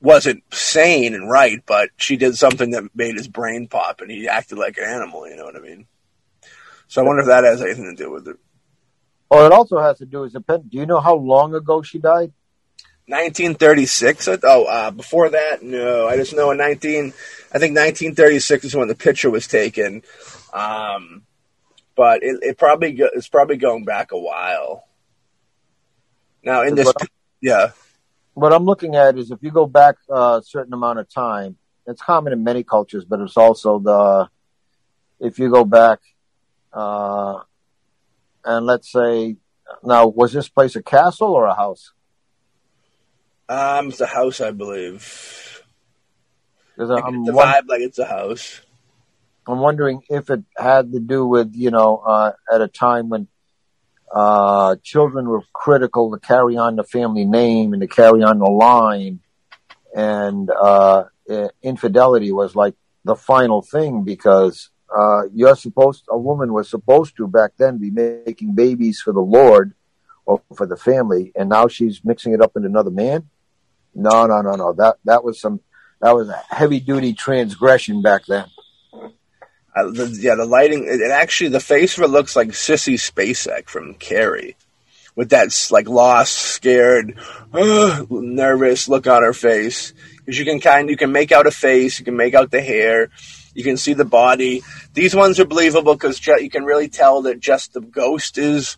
[0.00, 4.28] wasn't sane and right, but she did something that made his brain pop and he
[4.28, 5.88] acted like an animal, you know what I mean?
[6.86, 8.36] So I wonder if that has anything to do with it.
[9.30, 10.70] Well, it also has to do with depend.
[10.70, 12.32] Do you know how long ago she died?
[13.06, 14.28] 1936.
[14.42, 16.06] Oh, uh, before that, no.
[16.06, 17.06] I just know in 19.
[17.52, 20.02] I think 1936 is when the picture was taken.
[20.52, 21.22] Um,
[21.96, 24.86] but it, it probably go, it's probably going back a while.
[26.42, 26.92] Now in this,
[27.40, 27.72] yeah.
[28.34, 31.56] What I'm looking at is if you go back a certain amount of time,
[31.86, 34.28] it's common in many cultures, but it's also the
[35.18, 36.00] if you go back
[36.72, 37.40] uh,
[38.48, 39.36] and let's say,
[39.84, 41.92] now was this place a castle or a house?
[43.46, 45.62] Um, it's a house, I believe.
[46.74, 48.62] Because I'm it's a vibe like it's a house.
[49.46, 53.28] I'm wondering if it had to do with you know uh, at a time when
[54.14, 58.50] uh, children were critical to carry on the family name and to carry on the
[58.50, 59.20] line,
[59.94, 61.04] and uh,
[61.62, 67.26] infidelity was like the final thing because uh, you're supposed, a woman was supposed to
[67.26, 69.74] back then be making babies for the Lord
[70.24, 73.28] or for the family, and now she's mixing it up with another man.
[73.94, 74.72] No, no, no, no.
[74.74, 75.60] That that was some
[76.00, 78.46] that was a heavy duty transgression back then.
[79.74, 80.84] Uh, the, yeah, the lighting.
[80.84, 84.56] It, it, actually the face of it looks like Sissy Spacek from Carrie,
[85.14, 87.18] with that like lost, scared,
[87.52, 89.92] uh, nervous look on her face.
[90.18, 92.60] Because you can kind, you can make out a face, you can make out the
[92.60, 93.08] hair,
[93.58, 94.62] you can see the body.
[94.94, 98.76] These ones are believable because you can really tell that just the ghost is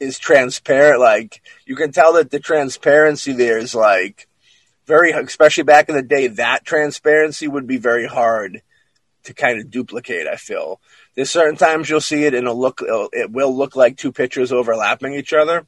[0.00, 0.98] is transparent.
[0.98, 4.26] Like you can tell that the transparency there is like
[4.86, 8.60] very, especially back in the day, that transparency would be very hard
[9.22, 10.26] to kind of duplicate.
[10.26, 10.80] I feel
[11.14, 14.10] there's certain times you'll see it and it'll look, it'll, it will look like two
[14.10, 15.64] pictures overlapping each other,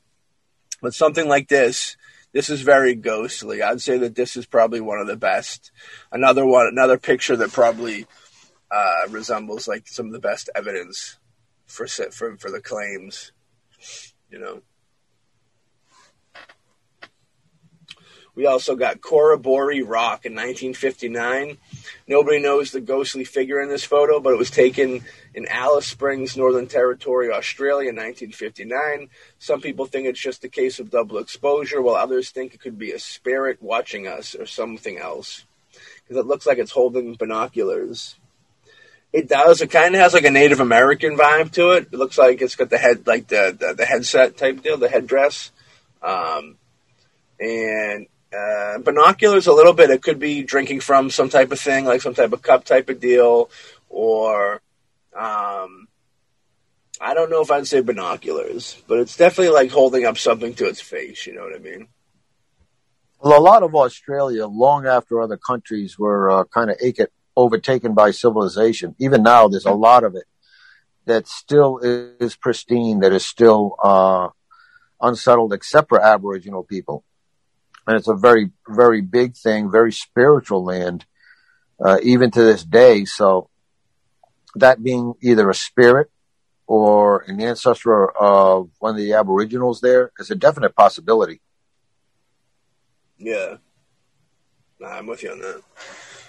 [0.82, 1.96] but something like this,
[2.32, 3.62] this is very ghostly.
[3.62, 5.72] I'd say that this is probably one of the best.
[6.12, 8.06] Another one, another picture that probably
[8.70, 11.18] uh, resembles like some of the best evidence
[11.66, 13.32] for for for the claims.
[14.30, 14.62] You know.
[18.34, 21.58] We also got Corroboree Rock in 1959.
[22.06, 25.04] Nobody knows the ghostly figure in this photo, but it was taken
[25.34, 29.08] in Alice Springs, Northern Territory, Australia in 1959.
[29.38, 32.78] Some people think it's just a case of double exposure, while others think it could
[32.78, 35.44] be a spirit watching us or something else.
[36.02, 38.16] Because it looks like it's holding binoculars.
[39.12, 39.62] It does.
[39.62, 41.88] It kind of has like a Native American vibe to it.
[41.92, 44.88] It looks like it's got the head, like the, the, the headset type deal, the
[44.88, 45.50] headdress.
[46.02, 46.56] Um,
[47.40, 48.06] and
[48.36, 49.90] uh, binoculars a little bit.
[49.90, 52.88] It could be drinking from some type of thing, like some type of cup type
[52.88, 53.50] of deal,
[53.88, 54.60] or
[55.16, 55.88] um,
[57.00, 60.66] I don't know if I'd say binoculars, but it's definitely like holding up something to
[60.66, 61.26] its face.
[61.26, 61.88] You know what I mean?
[63.20, 66.76] Well, a lot of Australia, long after other countries were uh, kind of
[67.36, 70.24] overtaken by civilization, even now, there's a lot of it
[71.06, 74.28] that still is pristine, that is still uh,
[75.00, 77.02] unsettled, except for Aboriginal people
[77.88, 81.06] and it's a very, very big thing, very spiritual land,
[81.82, 83.06] uh, even to this day.
[83.06, 83.48] So
[84.56, 86.10] that being either a spirit
[86.66, 91.40] or an ancestor of one of the aboriginals there is a definite possibility.
[93.16, 93.56] Yeah.
[94.86, 95.62] I'm with you on that.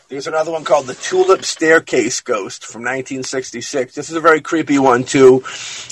[0.10, 3.94] There's another one called the Tulip Staircase Ghost from 1966.
[3.94, 5.44] This is a very creepy one too.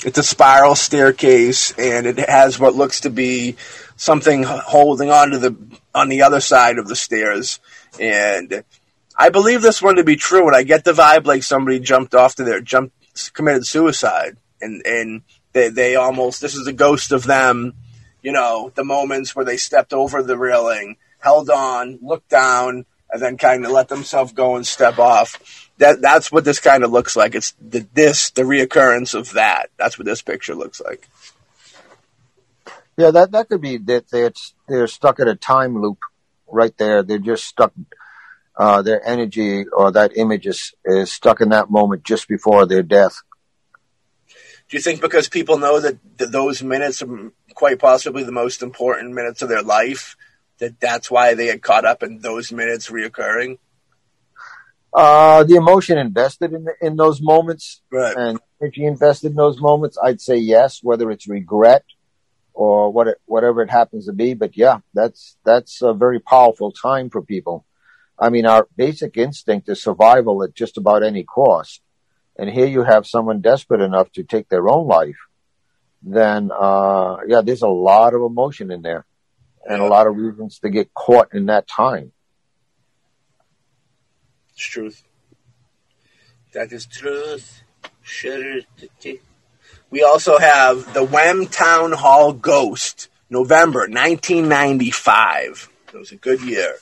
[0.04, 3.54] It's a spiral staircase and it has what looks to be
[3.94, 5.56] something holding on to the
[5.94, 7.60] on the other side of the stairs.
[8.00, 8.64] And
[9.16, 12.16] I believe this one to be true and I get the vibe like somebody jumped
[12.16, 12.96] off to their jumped
[13.34, 15.22] committed suicide, and and
[15.52, 17.74] they they almost this is a ghost of them.
[18.22, 23.22] You know, the moments where they stepped over the railing, held on, looked down, and
[23.22, 25.70] then kind of let themselves go and step off.
[25.78, 27.34] That that's what this kind of looks like.
[27.34, 29.70] It's the this the reoccurrence of that.
[29.76, 31.08] That's what this picture looks like.
[32.96, 34.32] Yeah, that that could be that they're
[34.66, 35.98] they're stuck in a time loop
[36.46, 37.02] right there.
[37.02, 37.72] They're just stuck.
[38.56, 42.82] Uh, their energy or that image is, is stuck in that moment just before their
[42.82, 43.22] death.
[44.68, 48.62] Do you think because people know that, that those minutes are quite possibly the most
[48.62, 50.16] important minutes of their life,
[50.58, 53.58] that that's why they get caught up in those minutes reoccurring?
[54.92, 58.16] Uh, the emotion invested in in those moments right.
[58.16, 60.80] and energy invested in those moments, I'd say yes.
[60.82, 61.84] Whether it's regret
[62.54, 64.34] or what it, whatever it happens to be.
[64.34, 67.64] But yeah, that's that's a very powerful time for people.
[68.18, 71.80] I mean, our basic instinct is survival at just about any cost.
[72.36, 75.18] And here you have someone desperate enough to take their own life.
[76.02, 79.04] Then, uh, yeah, there's a lot of emotion in there
[79.68, 82.10] and a lot of reasons to get caught in that time.
[84.54, 85.04] It's truth.
[86.54, 87.62] That is truth.
[89.90, 95.68] We also have the Wem Town Hall Ghost, November 1995.
[95.92, 96.76] It was a good year.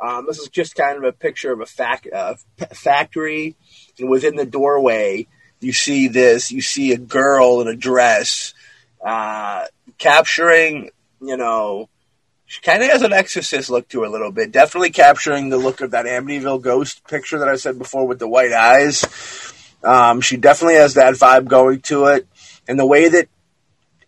[0.00, 2.34] Um, this is just kind of a picture of a fac- uh,
[2.72, 3.54] factory,
[4.00, 5.28] and within the doorway,
[5.60, 6.50] you see this.
[6.50, 8.54] You see a girl in a dress,
[9.04, 9.66] uh,
[9.98, 11.88] capturing, you know,
[12.52, 14.52] she kind of has an exorcist look to her a little bit.
[14.52, 18.28] Definitely capturing the look of that Amityville ghost picture that I said before with the
[18.28, 19.06] white eyes.
[19.82, 22.28] Um, she definitely has that vibe going to it,
[22.68, 23.28] and the way that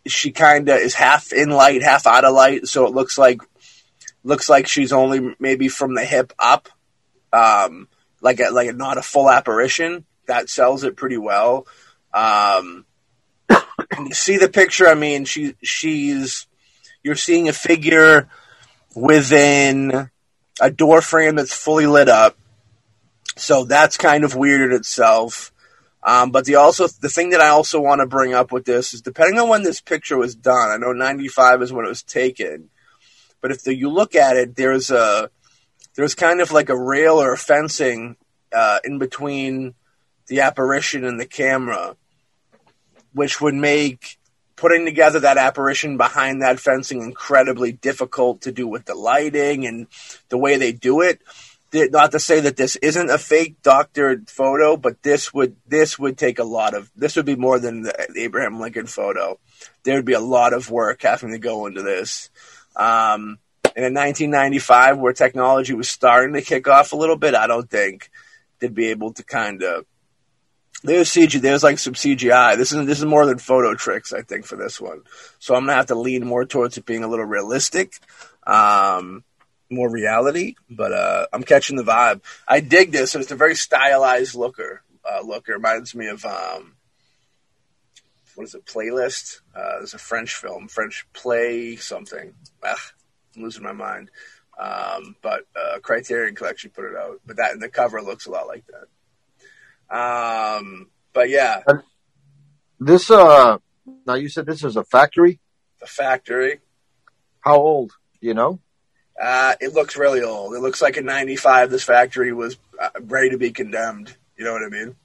[0.06, 3.40] she kind of is half in light, half out of light, so it looks like
[4.24, 6.68] looks like she's only maybe from the hip up,
[7.32, 7.88] um,
[8.20, 10.04] like a, like a, not a full apparition.
[10.26, 11.66] That sells it pretty well.
[12.12, 12.84] Um,
[14.12, 14.86] see the picture.
[14.86, 16.46] I mean, she she's
[17.04, 18.28] you're seeing a figure
[18.96, 20.10] within
[20.60, 22.36] a door frame that's fully lit up.
[23.36, 25.52] So that's kind of weird in itself.
[26.02, 28.92] Um, but the also the thing that I also want to bring up with this
[28.92, 30.70] is depending on when this picture was done.
[30.70, 32.68] I know '95 is when it was taken,
[33.40, 35.30] but if the, you look at it, there's a
[35.94, 38.16] there's kind of like a rail or a fencing
[38.54, 39.74] uh, in between
[40.26, 41.96] the apparition and the camera,
[43.14, 44.18] which would make
[44.56, 49.86] putting together that apparition behind that fencing incredibly difficult to do with the lighting and
[50.28, 51.20] the way they do it
[51.74, 56.16] not to say that this isn't a fake doctored photo, but this would this would
[56.16, 59.38] take a lot of this would be more than the Abraham Lincoln photo.
[59.82, 62.30] There would be a lot of work having to go into this.
[62.76, 63.38] Um,
[63.76, 67.68] and in 1995, where technology was starting to kick off a little bit, I don't
[67.68, 68.10] think
[68.60, 69.84] they'd be able to kind of.
[70.84, 71.40] There's CG.
[71.40, 72.58] There's like some CGI.
[72.58, 75.00] This is this is more than photo tricks, I think, for this one.
[75.38, 77.94] So I'm gonna have to lean more towards it being a little realistic.
[78.46, 79.24] Um,
[79.70, 82.20] more reality, but uh, I'm catching the vibe.
[82.46, 83.14] I dig this.
[83.14, 84.82] It's a very stylized looker.
[85.02, 86.74] Uh, looker reminds me of um,
[88.34, 88.66] what is it?
[88.66, 89.40] Playlist.
[89.56, 92.34] Uh, there's a French film, French play something.
[92.62, 92.76] Ah,
[93.34, 94.10] I'm losing my mind.
[94.58, 97.22] Um, but uh, Criterion Collection put it out.
[97.24, 98.84] But that the cover looks a lot like that.
[99.90, 101.62] Um, but yeah,
[102.80, 103.58] this uh,
[104.06, 105.40] now you said this is a factory.
[105.80, 106.60] The factory.
[107.40, 107.92] How old?
[108.20, 108.60] You know?
[109.20, 110.54] Uh, it looks really old.
[110.54, 114.14] It looks like in '95 this factory was uh, ready to be condemned.
[114.36, 114.96] You know what I mean?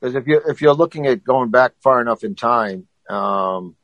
[0.00, 3.76] Because if you if you're looking at going back far enough in time, um,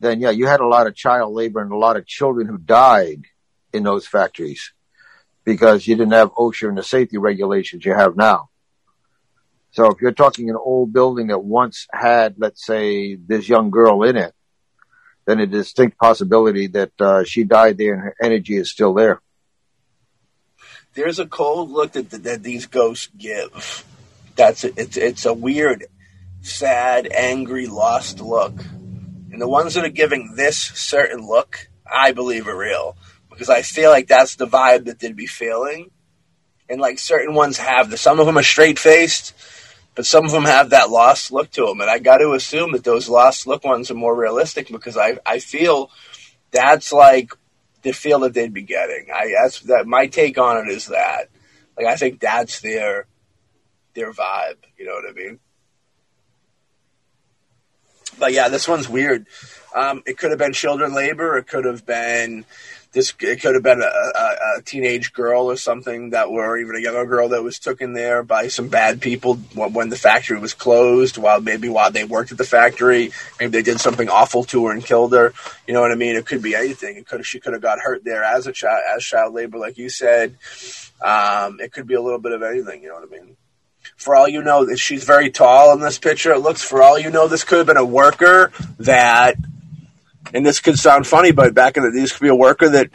[0.00, 2.58] then yeah, you had a lot of child labor and a lot of children who
[2.58, 3.24] died
[3.72, 4.72] in those factories
[5.44, 8.50] because you didn't have OSHA and the safety regulations you have now.
[9.72, 14.02] So if you're talking an old building that once had, let's say, this young girl
[14.02, 14.34] in it,
[15.26, 19.20] then a distinct possibility that uh, she died there and her energy is still there.
[20.94, 23.84] There's a cold look that, that these ghosts give.
[24.34, 25.84] That's a, it's it's a weird,
[26.40, 28.54] sad, angry, lost look,
[29.30, 32.96] and the ones that are giving this certain look, I believe are real.
[33.28, 35.90] Because I feel like that's the vibe that they'd be feeling,
[36.68, 39.34] and like certain ones have some of them are straight faced,
[39.94, 42.72] but some of them have that lost look to them, and I got to assume
[42.72, 45.90] that those lost look ones are more realistic because I I feel
[46.50, 47.32] that's like
[47.82, 49.08] the feel that they'd be getting.
[49.12, 51.28] I that's that my take on it is that
[51.76, 53.06] like I think that's their
[53.94, 54.58] their vibe.
[54.78, 55.38] You know what I mean?
[58.18, 59.26] But yeah, this one's weird.
[59.74, 61.36] Um, it could have been children labor.
[61.38, 62.44] It could have been
[62.92, 66.74] this it could have been a, a, a, teenage girl or something that were even
[66.74, 70.54] a younger girl that was taken there by some bad people when the factory was
[70.54, 74.66] closed while maybe while they worked at the factory maybe they did something awful to
[74.66, 75.32] her and killed her.
[75.68, 76.16] You know what i mean?
[76.16, 76.96] It could be anything.
[76.96, 79.78] It could she could have got hurt there as a child as child labor like
[79.78, 80.36] you said.
[81.00, 83.36] Um, it could be a little bit of anything you know what i mean?
[83.96, 86.32] For all you know, she's very tall in this picture.
[86.32, 89.36] It looks, for all you know, this could have been a worker that
[90.32, 92.90] and this could sound funny, but back in the this could be a worker that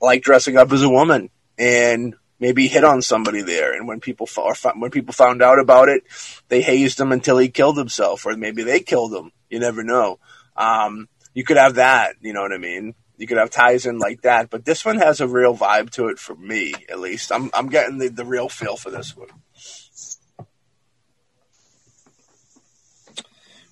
[0.00, 3.76] liked dressing up as a woman and maybe hit on somebody there.
[3.76, 4.28] And when people
[4.76, 6.02] when people found out about it,
[6.48, 9.30] they hazed him until he killed himself, or maybe they killed him.
[9.48, 10.18] You never know.
[10.56, 12.16] Um, you could have that.
[12.20, 12.94] You know what I mean?
[13.16, 16.08] You could have ties in like that, but this one has a real vibe to
[16.08, 17.30] it for me, at least.
[17.30, 19.28] I'm I'm getting the, the real feel for this one.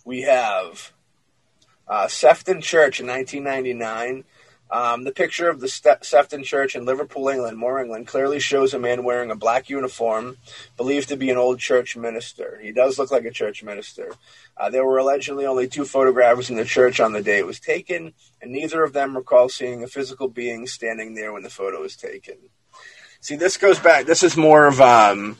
[0.04, 0.92] We have
[1.88, 4.24] uh, Sefton Church in 1999.
[4.70, 8.74] Um, the picture of the Ste- Sefton Church in Liverpool, England, more England, clearly shows
[8.74, 10.36] a man wearing a black uniform,
[10.76, 12.60] believed to be an old church minister.
[12.62, 14.12] He does look like a church minister.
[14.58, 17.60] Uh, there were allegedly only two photographers in the church on the day it was
[17.60, 18.12] taken,
[18.42, 21.96] and neither of them recall seeing a physical being standing there when the photo was
[21.96, 22.36] taken.
[23.20, 24.04] See, this goes back.
[24.04, 25.38] This is more of um,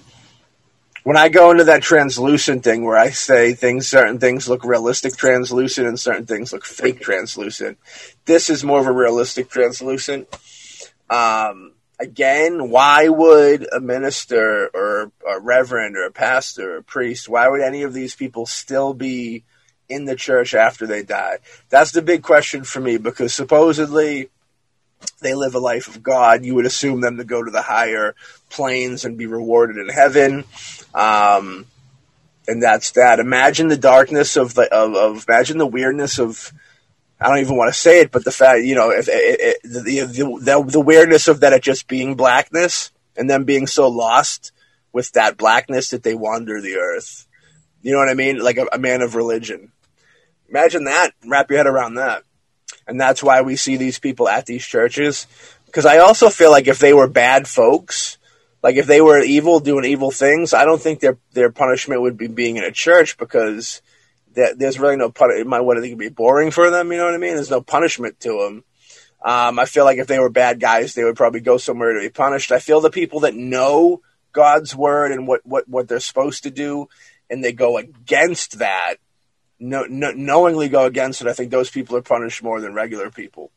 [1.09, 5.16] when I go into that translucent thing where I say things, certain things look realistic
[5.16, 7.78] translucent and certain things look fake translucent,
[8.26, 10.28] this is more of a realistic translucent.
[11.09, 17.26] Um, again, why would a minister or a reverend or a pastor or a priest,
[17.26, 19.44] why would any of these people still be
[19.89, 21.39] in the church after they die?
[21.70, 24.28] That's the big question for me because supposedly
[25.20, 26.44] they live a life of God.
[26.44, 28.14] You would assume them to go to the higher
[28.51, 30.44] planes and be rewarded in heaven.
[30.94, 31.66] Um,
[32.47, 33.20] and that's that.
[33.20, 36.52] Imagine the darkness of the of, of, imagine the weirdness of
[37.20, 39.62] I don't even want to say it, but the fact you know if it, it,
[39.62, 43.89] the, the, the the weirdness of that it just being blackness and them being so
[43.89, 44.52] lost
[44.93, 47.27] with that blackness that they wander the earth.
[47.82, 48.39] You know what I mean?
[48.39, 49.73] Like a, a man of religion.
[50.48, 51.12] Imagine that.
[51.27, 52.23] Wrap your head around that.
[52.86, 55.27] And that's why we see these people at these churches.
[55.66, 58.18] Because I also feel like if they were bad folks,
[58.62, 62.16] like if they were evil doing evil things, I don't think their their punishment would
[62.16, 63.82] be being in a church because
[64.35, 65.30] that there's really no pun.
[65.30, 66.90] It might what I think would be boring for them.
[66.90, 67.35] You know what I mean?
[67.35, 68.64] There's no punishment to them.
[69.24, 72.01] Um, I feel like if they were bad guys, they would probably go somewhere to
[72.01, 72.52] be punished.
[72.52, 74.01] I feel the people that know
[74.32, 76.89] God's word and what what what they're supposed to do,
[77.28, 78.97] and they go against that,
[79.59, 81.26] no, no, knowingly go against it.
[81.26, 83.51] I think those people are punished more than regular people.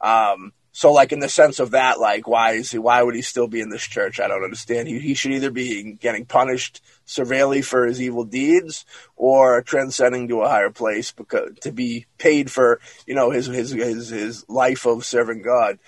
[0.00, 2.78] Um, so, like in the sense of that, like why is he?
[2.78, 4.18] Why would he still be in this church?
[4.18, 4.88] I don't understand.
[4.88, 10.40] He he should either be getting punished severely for his evil deeds, or transcending to
[10.40, 14.86] a higher place because to be paid for you know his his his his life
[14.86, 15.78] of serving God.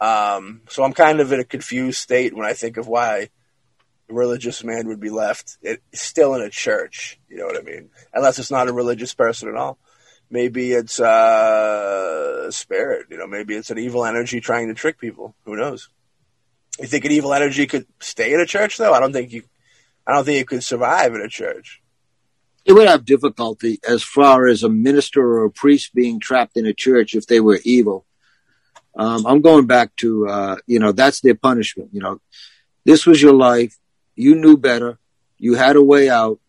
[0.00, 3.28] Um, so I'm kind of in a confused state when I think of why
[4.10, 7.20] a religious man would be left it, still in a church.
[7.28, 7.90] You know what I mean?
[8.12, 9.78] Unless it's not a religious person at all
[10.32, 13.06] maybe it's uh, a spirit.
[13.10, 15.36] You know, maybe it's an evil energy trying to trick people.
[15.44, 15.90] Who knows?
[16.80, 18.92] You think an evil energy could stay in a church, though?
[18.92, 19.42] I don't think you.
[20.06, 21.80] I don't think it could survive in a church.
[22.64, 26.66] It would have difficulty as far as a minister or a priest being trapped in
[26.66, 28.06] a church if they were evil.
[28.96, 31.90] Um, I'm going back to, uh, you know, that's their punishment.
[31.92, 32.20] You know,
[32.84, 33.78] this was your life.
[34.16, 34.98] You knew better.
[35.38, 36.40] You had a way out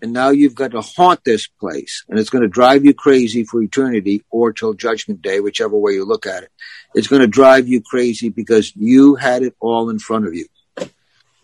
[0.00, 3.44] and now you've got to haunt this place and it's going to drive you crazy
[3.44, 6.50] for eternity or till judgment day, whichever way you look at it.
[6.94, 10.46] It's going to drive you crazy because you had it all in front of you.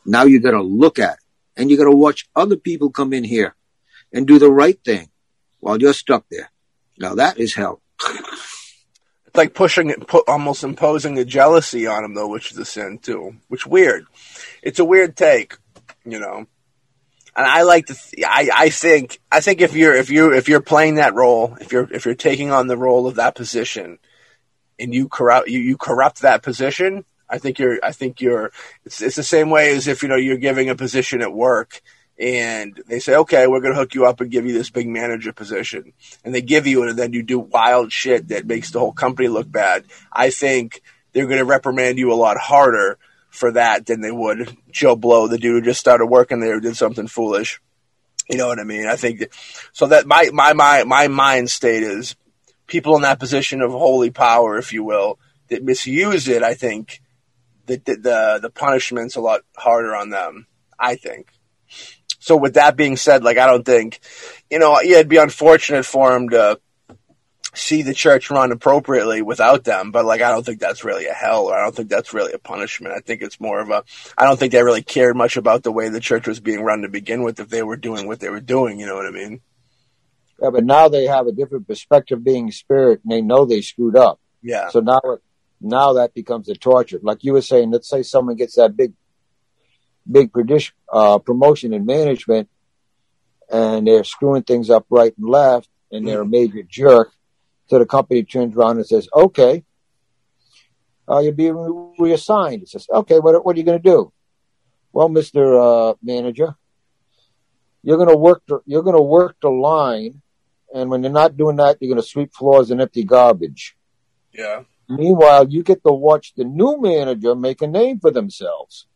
[0.06, 1.18] Now you've got to look at it
[1.56, 3.54] and you've got to watch other people come in here
[4.12, 5.10] and do the right thing
[5.60, 6.50] while you're stuck there.
[6.98, 7.80] Now that is hell.
[9.26, 12.64] It's like pushing it, put almost imposing a jealousy on him though, which is a
[12.64, 14.06] sin too, which weird.
[14.62, 15.56] It's a weird take,
[16.04, 16.46] you know
[17.36, 17.94] and I like to.
[17.94, 21.56] Th- I I think I think if you're if you if you're playing that role,
[21.60, 23.98] if you're if you're taking on the role of that position,
[24.78, 28.52] and you corrupt you, you corrupt that position, I think you're I think you're.
[28.84, 31.82] It's it's the same way as if you know you're giving a position at work.
[32.16, 34.86] And they say, okay, we're going to hook you up and give you this big
[34.86, 35.94] manager position.
[36.24, 38.92] And they give you it, and then you do wild shit that makes the whole
[38.92, 39.84] company look bad.
[40.12, 40.80] I think
[41.12, 42.98] they're going to reprimand you a lot harder
[43.34, 46.60] for that than they would Joe Blow, the dude who just started working there, who
[46.60, 47.60] did something foolish.
[48.30, 48.86] You know what I mean?
[48.86, 49.30] I think that,
[49.72, 49.86] so.
[49.86, 52.16] That my my my my mind state is
[52.66, 56.42] people in that position of holy power, if you will, that misuse it.
[56.42, 57.02] I think
[57.66, 60.46] that the, the the punishment's a lot harder on them.
[60.78, 61.28] I think.
[62.18, 64.00] So with that being said, like I don't think,
[64.50, 66.58] you know, yeah, it'd be unfortunate for him to
[67.54, 69.90] see the church run appropriately without them.
[69.90, 72.32] But like, I don't think that's really a hell, or I don't think that's really
[72.32, 72.94] a punishment.
[72.94, 73.84] I think it's more of a.
[74.16, 76.82] I don't think they really cared much about the way the church was being run
[76.82, 77.40] to begin with.
[77.40, 79.40] If they were doing what they were doing, you know what I mean?
[80.42, 83.96] Yeah, but now they have a different perspective being spirit and they know they screwed
[83.96, 84.20] up.
[84.42, 84.68] Yeah.
[84.68, 85.00] So now,
[85.60, 86.98] now that becomes a torture.
[87.02, 88.92] Like you were saying, let's say someone gets that big,
[90.10, 90.30] big
[90.92, 92.48] uh, promotion in management
[93.50, 97.12] and they're screwing things up right and left and they're a major jerk.
[97.66, 99.64] So the company turns around and says, okay,
[101.08, 102.60] uh, you're being reassigned.
[102.60, 104.12] He says, okay, what, what are you going to do?
[104.92, 105.90] Well, Mr.
[105.90, 106.56] Uh, manager,
[107.82, 110.22] you're going to work, the, you're going to work the line
[110.74, 113.76] and when you're not doing that, you're going to sweep floors and empty garbage.
[114.32, 114.64] Yeah.
[114.88, 118.86] Meanwhile, you get to watch the new manager make a name for themselves,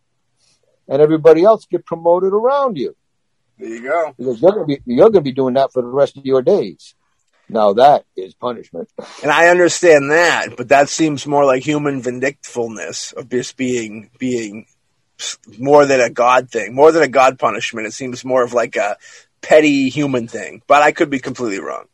[0.88, 2.96] and everybody else get promoted around you.
[3.58, 4.12] There you go.
[4.18, 6.26] Because you're going to be you're going to be doing that for the rest of
[6.26, 6.94] your days.
[7.48, 8.90] Now that is punishment.
[9.22, 14.66] And I understand that, but that seems more like human vindictiveness of just being being
[15.58, 17.86] more than a god thing, more than a god punishment.
[17.86, 18.96] It seems more of like a
[19.40, 21.86] petty human thing, but I could be completely wrong.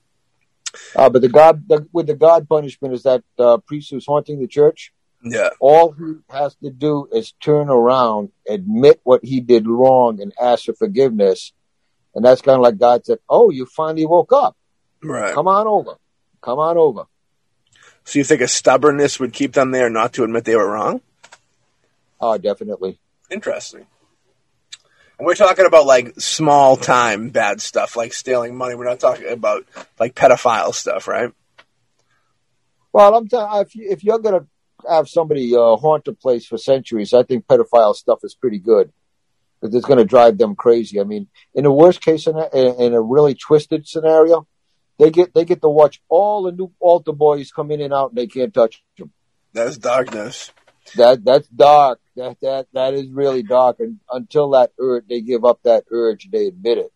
[0.97, 4.41] Uh, but the God, the, with the God punishment, is that uh, priest who's haunting
[4.41, 4.93] the church.
[5.23, 5.51] Yeah.
[5.61, 10.65] All he has to do is turn around, admit what he did wrong, and ask
[10.65, 11.53] for forgiveness.
[12.15, 14.57] And that's kind of like God said, "Oh, you finally woke up.
[15.05, 15.35] Right.
[15.35, 15.95] Come on over.
[16.41, 17.05] Come on over."
[18.05, 21.01] So you think a stubbornness would keep them there not to admit they were wrong?
[22.21, 22.99] Oh, definitely.
[23.31, 23.87] Interesting.
[25.19, 28.75] And we're talking about like small time bad stuff, like stealing money.
[28.75, 29.65] We're not talking about
[29.99, 31.33] like pedophile stuff, right?
[32.93, 34.47] Well, I'm telling if, you, if you're gonna
[34.89, 38.93] have somebody uh, haunt a place for centuries, I think pedophile stuff is pretty good
[39.61, 41.01] because it's going to drive them crazy.
[41.01, 44.47] I mean, in the worst case, in a, in a really twisted scenario,
[44.99, 48.11] they get they get to watch all the new altar boys come in and out,
[48.11, 49.13] and they can't touch them.
[49.53, 50.51] That's darkness.
[50.97, 52.01] That that's dark.
[52.17, 53.81] That that that is really dark.
[53.81, 56.93] And until that urge, they give up that urge, they admit it,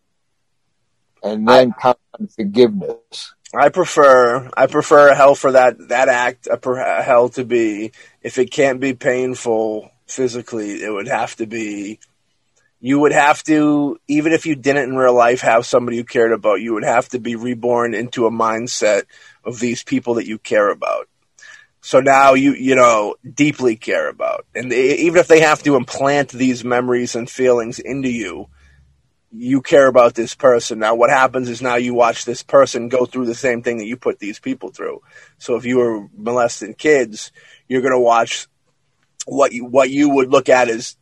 [1.23, 1.95] and then I,
[2.35, 3.33] forgiveness.
[3.53, 8.37] I prefer I prefer hell for that that act a, a hell to be if
[8.37, 11.99] it can't be painful physically, it would have to be.
[12.81, 16.31] You would have to, even if you didn't in real life have somebody you cared
[16.31, 19.03] about, you would have to be reborn into a mindset
[19.43, 21.09] of these people that you care about.
[21.81, 24.45] So now you, you know, deeply care about.
[24.55, 28.47] And they, even if they have to implant these memories and feelings into you,
[29.31, 30.79] you care about this person.
[30.79, 33.85] Now what happens is now you watch this person go through the same thing that
[33.85, 35.01] you put these people through.
[35.37, 37.31] So if you were molesting kids,
[37.67, 38.47] you're going to watch
[39.25, 40.95] what you, what you would look at as,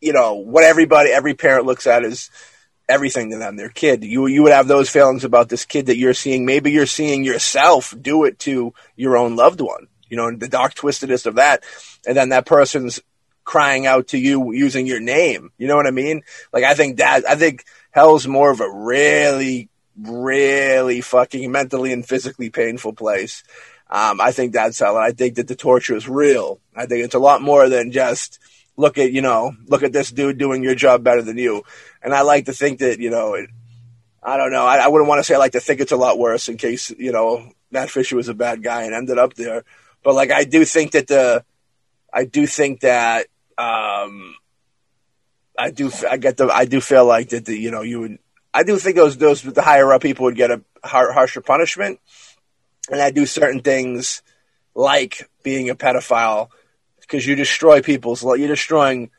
[0.00, 2.30] you know, what everybody, every parent looks at as,
[2.88, 4.02] everything to them, their kid.
[4.02, 6.46] You you would have those feelings about this kid that you're seeing.
[6.46, 9.88] Maybe you're seeing yourself do it to your own loved one.
[10.08, 11.64] You know, and the dark twistedness of that,
[12.06, 13.00] and then that person's
[13.44, 15.50] crying out to you using your name.
[15.58, 16.22] You know what I mean?
[16.52, 19.68] Like I think that I think hell's more of a really,
[20.00, 23.42] really fucking mentally and physically painful place.
[23.90, 24.96] Um, I think that's hell.
[24.96, 26.60] I think that the torture is real.
[26.74, 28.38] I think it's a lot more than just
[28.78, 31.64] look at you know look at this dude doing your job better than you.
[32.00, 33.50] And i like to think that you know it,
[34.22, 34.64] i don't know.
[34.64, 36.56] I, I, wouldn't want to say i like to think it's a lot worse in
[36.56, 39.64] case you know matt fisher was a bad guy and ended up there.
[40.02, 41.44] But like i do think that the
[42.14, 43.26] i do think that
[43.58, 44.36] um
[45.58, 48.18] i do i get the i do feel like that the you know you would
[48.54, 51.98] i do think those those the higher up people would get a harsher punishment.
[52.90, 54.22] And i do certain things
[54.74, 56.50] like being a pedophile
[57.08, 59.10] because you destroy people's you're destroying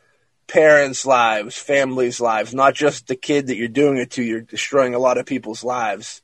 [0.47, 4.23] parents' lives, families' lives, not just the kid that you're doing it to.
[4.23, 6.21] You're destroying a lot of people's lives.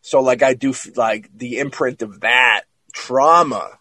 [0.00, 2.62] So, like, I do like the imprint of that
[2.92, 3.78] trauma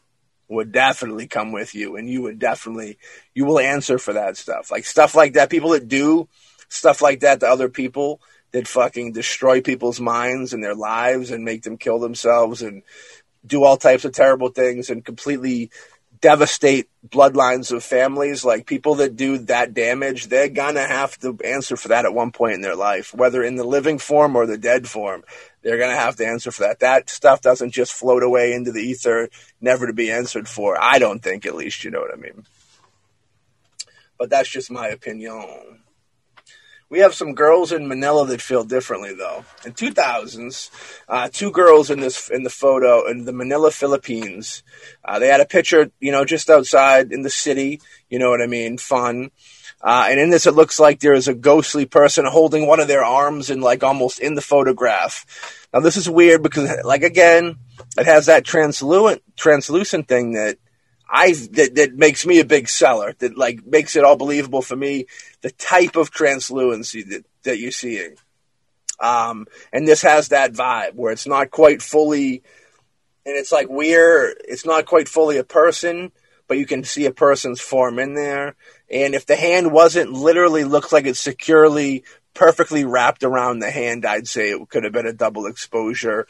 [0.48, 2.98] would definitely come with you, and you would definitely
[3.34, 4.72] you will answer for that stuff.
[4.72, 6.28] Like stuff like that, people that do
[6.70, 11.44] stuff like that to other people that fucking destroy people's minds and their lives and
[11.44, 12.84] make them kill themselves and
[13.46, 15.72] do all types of terrible things and completely
[16.24, 21.76] devastate bloodlines of families, like people that do that damage, they're gonna have to answer
[21.76, 24.58] for that at one point in their life, whether in the living form or the
[24.58, 25.22] dead form.
[25.64, 26.80] They're gonna have to answer for that.
[26.80, 29.28] That stuff doesn't just float away into the ether,
[29.60, 30.82] never to be answered for.
[30.82, 32.46] I don't think, at least, you know what I mean.
[34.18, 35.83] But that's just my opinion.
[36.94, 39.46] We have some girls in Manila that feel differently, though.
[39.66, 40.70] In 2000s,
[41.10, 44.62] uh, two girls in this in the photo in the Manila, Philippines.
[45.04, 47.82] Uh, they had a picture, you know, just outside in the city.
[48.12, 48.78] You know what I mean?
[48.78, 49.32] Fun.
[49.82, 52.88] Uh, and in this, it looks like there is a ghostly person holding one of
[52.88, 55.26] their arms and like almost in the photograph.
[55.74, 57.56] Now, this is weird because, like, again,
[57.98, 60.60] it has that translucent, translucent thing that
[61.16, 63.14] I that, that makes me a big seller.
[63.20, 65.06] That like makes it all believable for me.
[65.42, 68.16] The type of translucency that that you're seeing,
[69.00, 72.42] um, and this has that vibe where it's not quite fully,
[73.28, 76.12] and it's like we're it's not quite fully a person,
[76.48, 78.56] but you can see a person's form in there.
[78.90, 84.04] And if the hand wasn't literally looks like it's securely, perfectly wrapped around the hand,
[84.04, 86.26] I'd say it could have been a double exposure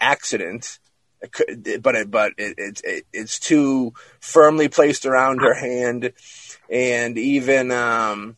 [0.00, 0.78] accident.
[1.82, 6.12] But it, but it, it, it, it's too firmly placed around her hand,
[6.70, 8.36] and even um,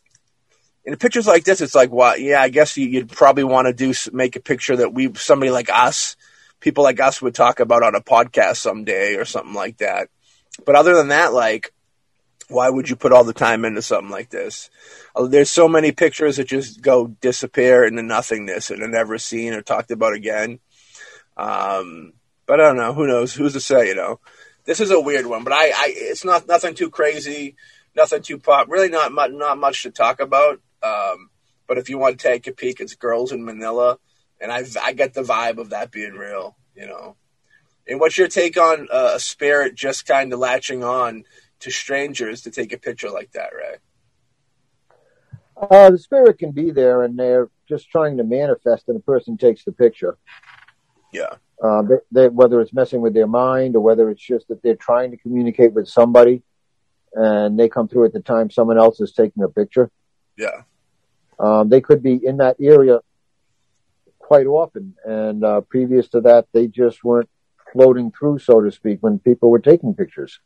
[0.85, 3.73] in pictures like this, it's like, well, yeah, I guess you, would probably want to
[3.73, 6.17] do make a picture that we somebody like us,
[6.61, 10.09] people like us, would talk about on a podcast someday or something like that.
[10.65, 11.73] But other than that, like
[12.49, 14.71] why would you put all the time into something like this?
[15.15, 19.53] Uh, there's so many pictures that just go disappear into nothingness and are never seen
[19.53, 20.61] or talked about again.
[21.37, 22.13] Um,
[22.47, 22.95] but I don't know.
[22.95, 23.35] Who knows?
[23.35, 23.89] Who's to say?
[23.89, 24.21] You know,
[24.65, 27.57] this is a weird one, but I, I it's not nothing too crazy,
[27.95, 28.69] nothing too pop.
[28.69, 30.61] Really, not much, not much to talk about.
[30.83, 31.31] Um,
[31.67, 33.99] but if you want to take a peek, it's girls in Manila,
[34.41, 36.57] and I I get the vibe of that being real.
[36.75, 37.17] You know.
[37.89, 41.23] And what's your take on uh, a spirit just kind of latching on
[41.61, 43.77] to strangers to take a picture like that, Ray?
[45.57, 49.39] Uh, the spirit can be there, and they're just trying to manifest, and the person
[49.39, 50.19] takes the picture.
[51.13, 51.37] Yeah.
[51.63, 54.77] Uh, they, they, whether it's messing with their mind or whether it's just that they're
[54.77, 56.43] trying to communicate with somebody,
[57.15, 59.91] and they come through at the time someone else is taking a picture.
[60.37, 60.63] Yeah.
[61.39, 63.01] Um, they could be in that area
[64.19, 67.29] quite often, and uh, previous to that, they just weren't
[67.73, 70.41] floating through, so to speak, when people were taking pictures.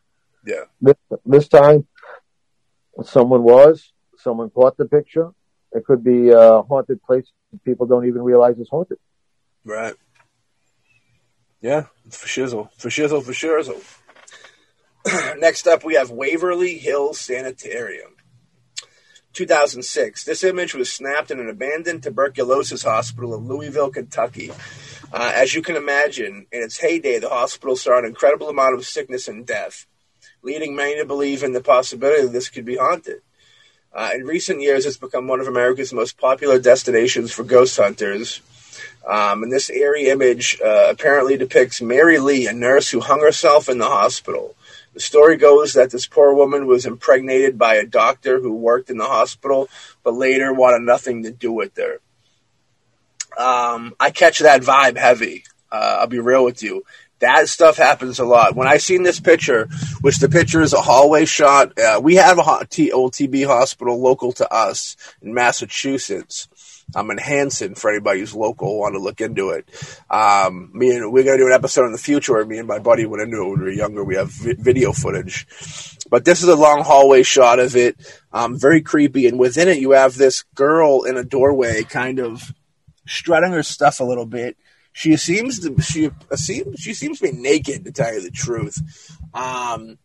[0.46, 0.64] Yeah.
[0.80, 1.86] This, this time,
[3.04, 5.30] someone was, someone caught the picture.
[5.72, 7.30] It could be a haunted place
[7.64, 8.98] people don't even realize it's haunted.
[9.64, 9.94] Right.
[11.60, 12.70] Yeah, for shizzle.
[12.76, 13.82] For shizzle, for shizzle.
[15.38, 18.16] Next up, we have Waverly Hills Sanitarium.
[19.32, 20.24] 2006.
[20.24, 24.50] This image was snapped in an abandoned tuberculosis hospital in Louisville, Kentucky.
[25.12, 28.84] Uh, as you can imagine, in its heyday, the hospital saw an incredible amount of
[28.84, 29.86] sickness and death
[30.42, 33.20] leading many to believe in the possibility that this could be haunted.
[33.92, 38.40] Uh, in recent years, it's become one of America's most popular destinations for ghost hunters.
[39.06, 43.68] Um, and this eerie image uh, apparently depicts Mary Lee, a nurse who hung herself
[43.68, 44.54] in the hospital.
[44.94, 48.98] The story goes that this poor woman was impregnated by a doctor who worked in
[48.98, 49.68] the hospital,
[50.02, 52.00] but later wanted nothing to do with her.
[53.38, 55.44] Um, I catch that vibe heavy.
[55.70, 56.82] Uh, I'll be real with you.
[57.20, 58.56] That stuff happens a lot.
[58.56, 59.68] When I seen this picture,
[60.00, 62.42] which the picture is a hallway shot, uh, we have a
[62.92, 66.48] old TB hospital local to us in Massachusetts.
[66.94, 69.68] I'm in Hanson for anybody who's local want to look into it.
[70.10, 72.78] Um, me and we're gonna do an episode in the future where me and my
[72.78, 74.04] buddy went into it when we were younger.
[74.04, 75.46] We have vi- video footage,
[76.10, 77.96] but this is a long hallway shot of it.
[78.32, 82.52] Um, very creepy, and within it you have this girl in a doorway, kind of
[83.06, 84.56] strutting her stuff a little bit
[84.92, 88.76] she seems to she seems she seems to be naked to tell you the truth,
[89.34, 89.98] um,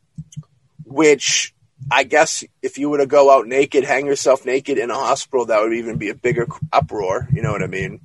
[0.83, 1.54] which
[1.91, 5.45] I guess if you were to go out naked, hang yourself naked in a hospital,
[5.45, 7.27] that would even be a bigger uproar.
[7.31, 7.99] You know what I mean?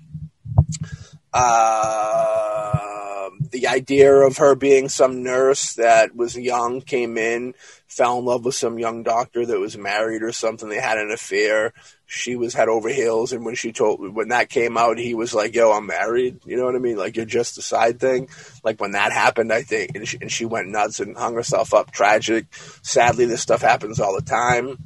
[1.33, 7.55] Uh, the idea of her being some nurse that was young came in,
[7.87, 10.69] fell in love with some young doctor that was married or something.
[10.69, 11.73] They had an affair
[12.11, 13.33] she was head over heels.
[13.33, 16.41] And when she told, when that came out, he was like, yo, I'm married.
[16.45, 16.97] You know what I mean?
[16.97, 18.29] Like, you're just a side thing.
[18.65, 21.73] Like, when that happened, I think, and she, and she went nuts and hung herself
[21.73, 21.93] up.
[21.93, 22.47] Tragic.
[22.83, 24.77] Sadly, this stuff happens all the time.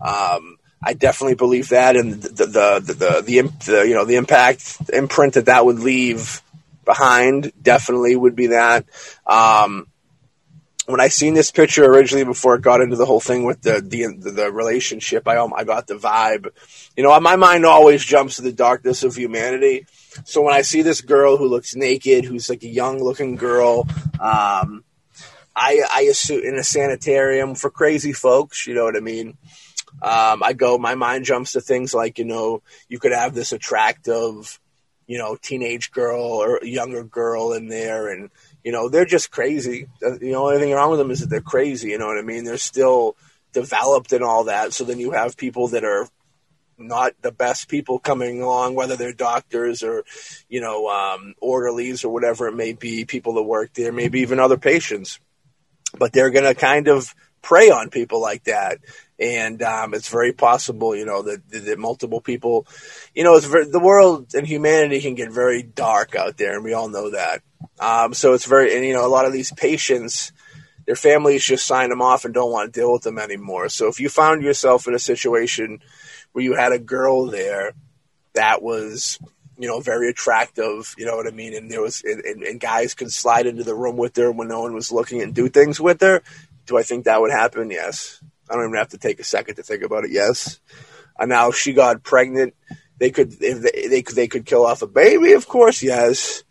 [0.00, 4.16] Um, I definitely believe that, and the the the the, the, the, you know the
[4.16, 6.42] impact the imprint that that would leave
[6.84, 8.86] behind definitely would be that.
[9.26, 9.86] Um,
[10.86, 13.80] when I seen this picture originally before it got into the whole thing with the
[13.80, 16.48] the, the relationship, I I got the vibe.
[16.96, 19.86] You know, my mind always jumps to the darkness of humanity.
[20.24, 23.86] So when I see this girl who looks naked, who's like a young looking girl,
[24.18, 24.82] um,
[25.54, 29.36] I I assume in a sanitarium for crazy folks, you know what I mean.
[30.02, 33.52] Um, I go, my mind jumps to things like you know, you could have this
[33.52, 34.58] attractive,
[35.06, 38.30] you know, teenage girl or younger girl in there, and
[38.64, 39.86] you know, they're just crazy.
[40.00, 41.90] The only thing wrong with them is that they're crazy.
[41.90, 42.44] You know what I mean?
[42.44, 43.16] They're still
[43.52, 44.72] developed and all that.
[44.72, 46.06] So then you have people that are
[46.78, 50.04] not the best people coming along, whether they're doctors or,
[50.48, 54.40] you know, um, orderlies or whatever it may be, people that work there, maybe even
[54.40, 55.20] other patients.
[55.98, 58.78] But they're going to kind of prey on people like that.
[59.20, 62.66] And um, it's very possible, you know, that, that multiple people,
[63.14, 66.72] you know, very, the world and humanity can get very dark out there, and we
[66.72, 67.42] all know that.
[67.78, 70.32] Um, so it's very, and you know, a lot of these patients,
[70.86, 73.68] their families just sign them off and don't want to deal with them anymore.
[73.68, 75.80] So if you found yourself in a situation
[76.32, 77.74] where you had a girl there
[78.32, 79.18] that was,
[79.58, 82.58] you know, very attractive, you know what I mean, and there was, and, and, and
[82.58, 85.48] guys could slide into the room with her when no one was looking and do
[85.50, 86.22] things with her.
[86.64, 87.70] Do I think that would happen?
[87.70, 88.22] Yes.
[88.50, 90.10] I don't even have to take a second to think about it.
[90.10, 90.58] Yes.
[91.18, 92.54] And now she got pregnant.
[92.98, 95.32] They could if they, they could they could kill off a baby.
[95.32, 96.44] Of course, yes.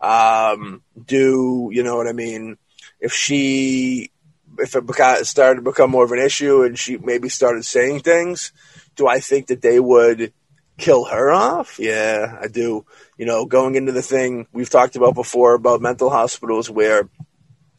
[0.00, 2.58] Um, do you know what I mean?
[3.00, 4.10] If she
[4.58, 8.00] if it beca- started to become more of an issue and she maybe started saying
[8.00, 8.52] things,
[8.96, 10.32] do I think that they would
[10.76, 11.78] kill her off?
[11.78, 12.84] Yeah, I do.
[13.16, 17.08] You know, going into the thing we've talked about before about mental hospitals where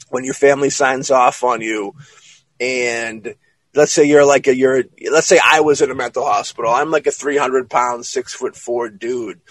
[0.09, 1.93] when your family signs off on you
[2.59, 3.35] and
[3.75, 6.71] let's say you're like a you're let's say I was in a mental hospital.
[6.71, 9.41] I'm like a 300 pound, six foot four dude.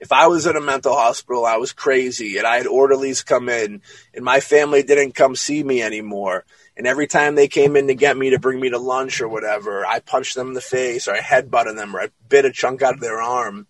[0.00, 3.48] If I was in a mental hospital, I was crazy, and I had orderlies come
[3.48, 3.80] in,
[4.12, 6.44] and my family didn't come see me anymore.
[6.76, 9.28] And every time they came in to get me to bring me to lunch or
[9.28, 12.52] whatever, I punched them in the face, or I headbutted them, or I bit a
[12.52, 13.66] chunk out of their arm.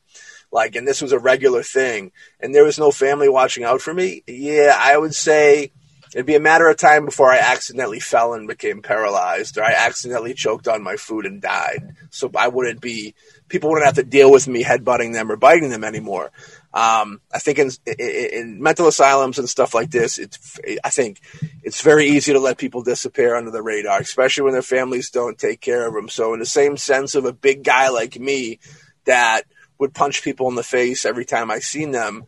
[0.51, 2.11] Like, and this was a regular thing,
[2.41, 4.23] and there was no family watching out for me.
[4.27, 5.73] Yeah, I would say
[6.15, 9.73] It'd be a matter of time before I accidentally fell and became paralyzed, or I
[9.73, 11.97] accidentally choked on my food and died.
[12.11, 13.17] So I wouldn't be,
[13.49, 16.31] people wouldn't have to deal with me headbutting them or biting them anymore.
[16.73, 21.21] Um, I think in, in, in, mental asylums and stuff like this, it's, I think
[21.63, 25.39] it's very easy to let people disappear under the radar, especially when their families don't
[25.39, 26.09] take care of them.
[26.09, 28.61] So in the same sense of a big guy like me
[29.05, 29.43] that
[29.79, 32.25] would punch people in the face every time I seen them,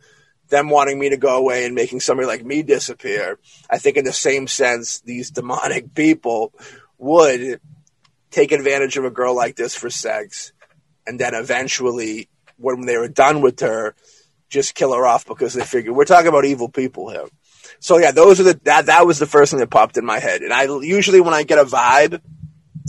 [0.49, 3.39] them wanting me to go away and making somebody like me disappear.
[3.69, 6.53] I think in the same sense, these demonic people
[6.97, 7.59] would
[8.31, 10.51] take advantage of a girl like this for sex,
[11.05, 13.95] and then eventually, when they were done with her,
[14.49, 17.25] just kill her off because they figure we're talking about evil people here.
[17.79, 20.19] So yeah, those are the that that was the first thing that popped in my
[20.19, 20.41] head.
[20.41, 22.21] And I usually when I get a vibe,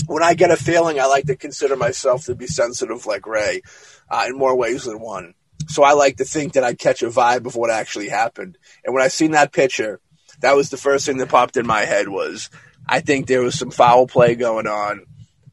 [0.06, 3.62] when I get a feeling, I like to consider myself to be sensitive like Ray,
[4.08, 5.34] uh, in more ways than one.
[5.68, 8.58] So I like to think that I'd catch a vibe of what actually happened.
[8.84, 10.00] And when I seen that picture,
[10.40, 12.50] that was the first thing that popped in my head was
[12.86, 15.04] I think there was some foul play going on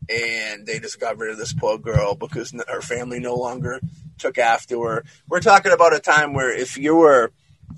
[0.10, 3.80] and they just got rid of this poor girl because her family no longer
[4.18, 5.04] took after her.
[5.28, 7.32] We're talking about a time where if you were,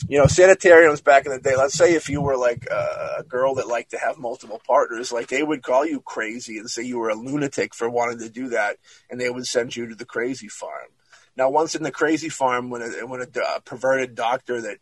[0.08, 3.56] you know, sanitariums back in the day, let's say if you were like a girl
[3.56, 7.00] that liked to have multiple partners, like they would call you crazy and say you
[7.00, 8.78] were a lunatic for wanting to do that,
[9.10, 10.90] and they would send you to the crazy farm.
[11.38, 14.80] Now, once in the crazy farm, when a, when a uh, perverted doctor that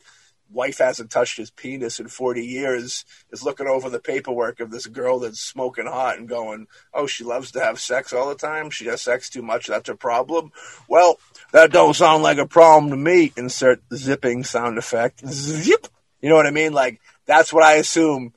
[0.49, 4.85] wife hasn't touched his penis in 40 years is looking over the paperwork of this
[4.87, 8.69] girl that's smoking hot and going, oh, she loves to have sex all the time.
[8.69, 9.67] She has sex too much.
[9.67, 10.51] That's a problem.
[10.87, 11.19] Well,
[11.51, 13.33] that don't sound like a problem to me.
[13.35, 15.27] Insert zipping sound effect.
[15.27, 15.87] Zip.
[16.21, 16.73] You know what I mean?
[16.73, 18.33] Like, that's what I assume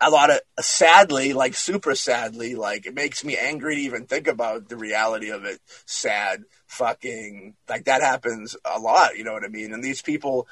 [0.00, 4.26] a lot of sadly, like super sadly, like it makes me angry to even think
[4.26, 5.58] about the reality of it.
[5.86, 6.44] Sad,
[6.76, 9.16] fucking, like that happens a lot.
[9.16, 9.72] You know what I mean?
[9.72, 10.46] And these people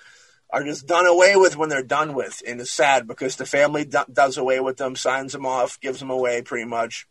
[0.50, 3.84] are just done away with when they're done with, and it's sad because the family
[3.84, 7.06] do- does away with them, signs them off, gives them away, pretty much.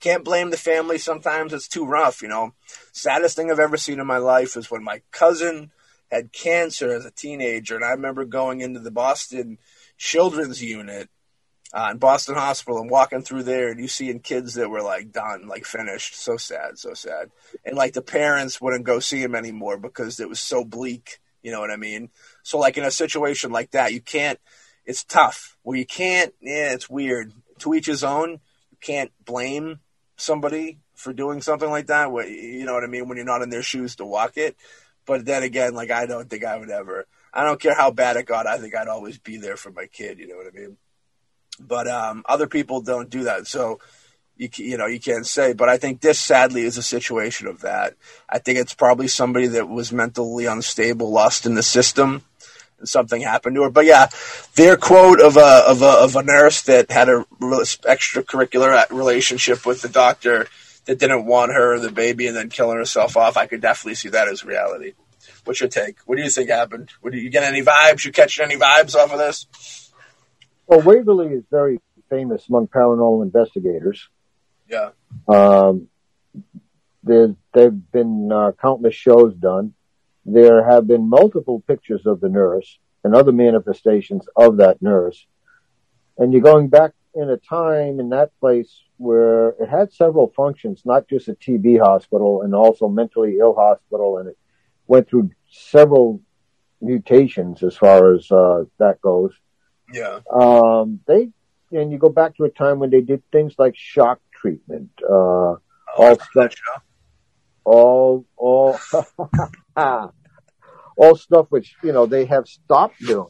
[0.00, 0.98] Can't blame the family.
[0.98, 2.54] Sometimes it's too rough, you know.
[2.92, 5.70] Saddest thing I've ever seen in my life is when my cousin
[6.10, 9.58] had cancer as a teenager, and I remember going into the Boston
[9.96, 11.08] Children's Unit
[11.72, 15.10] uh, in Boston Hospital and walking through there and you seeing kids that were like
[15.10, 16.14] done, like finished.
[16.14, 17.30] So sad, so sad.
[17.64, 21.18] And like the parents wouldn't go see him anymore because it was so bleak.
[21.42, 22.10] You know what I mean?
[22.42, 24.38] So like in a situation like that, you can't.
[24.84, 25.56] It's tough.
[25.64, 26.34] Well, you can't.
[26.40, 27.32] Yeah, it's weird.
[27.60, 28.40] To each his own.
[28.70, 29.80] You can't blame
[30.16, 32.08] somebody for doing something like that.
[32.28, 33.08] You know what I mean?
[33.08, 34.56] When you're not in their shoes to walk it.
[35.06, 37.06] But then again, like I don't think I would ever.
[37.32, 38.46] I don't care how bad it got.
[38.46, 40.18] I think I'd always be there for my kid.
[40.18, 40.76] You know what I mean?
[41.60, 43.46] But um, other people don't do that.
[43.46, 43.80] So
[44.36, 45.52] you you know you can't say.
[45.52, 47.94] But I think this sadly is a situation of that.
[48.28, 52.22] I think it's probably somebody that was mentally unstable, lost in the system,
[52.78, 53.70] and something happened to her.
[53.70, 54.08] But yeah,
[54.56, 59.82] their quote of a of a of a nurse that had a extracurricular relationship with
[59.82, 60.48] the doctor
[60.86, 63.36] that didn't want her the baby and then killing herself off.
[63.36, 64.94] I could definitely see that as reality.
[65.44, 65.98] What's your take?
[66.06, 66.90] What do you think happened?
[67.00, 68.04] What, do you get any vibes?
[68.04, 69.81] You catch any vibes off of this?
[70.72, 74.08] Well, Waverly is very famous among paranormal investigators.
[74.70, 74.92] Yeah.
[75.28, 75.88] Um,
[77.02, 79.74] there, there've been uh, countless shows done.
[80.24, 85.26] There have been multiple pictures of the nurse and other manifestations of that nurse.
[86.16, 90.80] And you're going back in a time in that place where it had several functions,
[90.86, 94.38] not just a TB hospital and also mentally ill hospital, and it
[94.86, 96.22] went through several
[96.80, 99.32] mutations as far as uh, that goes.
[99.92, 100.20] Yeah.
[100.32, 101.30] Um, they
[101.70, 105.56] and you go back to a time when they did things like shock treatment, uh,
[105.94, 106.54] Oh, all stuff,
[107.64, 108.78] all all
[110.96, 113.28] all stuff which you know they have stopped doing,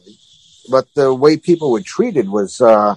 [0.71, 2.95] but the way people were treated was uh,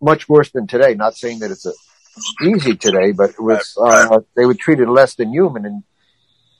[0.00, 0.94] much worse than today.
[0.94, 1.72] Not saying that it's a,
[2.44, 5.66] easy today, but it was uh, they were treated less than human.
[5.66, 5.82] And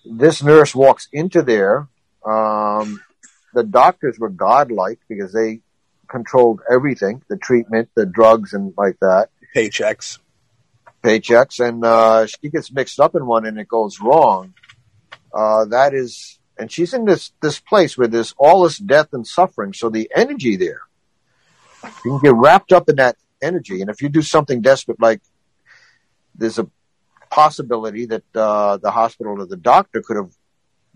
[0.04, 1.88] this nurse walks into there.
[2.26, 3.00] Um,
[3.52, 5.60] the doctors were godlike because they
[6.08, 10.18] controlled everything, the treatment, the drugs, and like that Paychecks.
[11.02, 14.54] paychecks and uh, she gets mixed up in one and it goes wrong.
[15.32, 19.26] Uh, that is, and she's in this this place where there's all this death and
[19.26, 19.72] suffering.
[19.72, 20.80] So the energy there,
[22.04, 23.80] you can get wrapped up in that energy.
[23.80, 25.20] And if you do something desperate, like
[26.34, 26.68] there's a
[27.30, 30.30] possibility that uh, the hospital or the doctor could have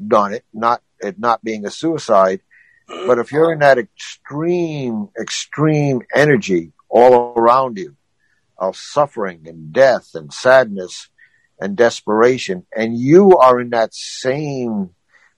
[0.05, 2.41] done it, not it not being a suicide.
[2.89, 7.97] But if you're in that extreme, extreme energy all around you,
[8.58, 11.08] of suffering and death and sadness
[11.60, 12.67] and desperation.
[12.75, 14.91] And you are in that same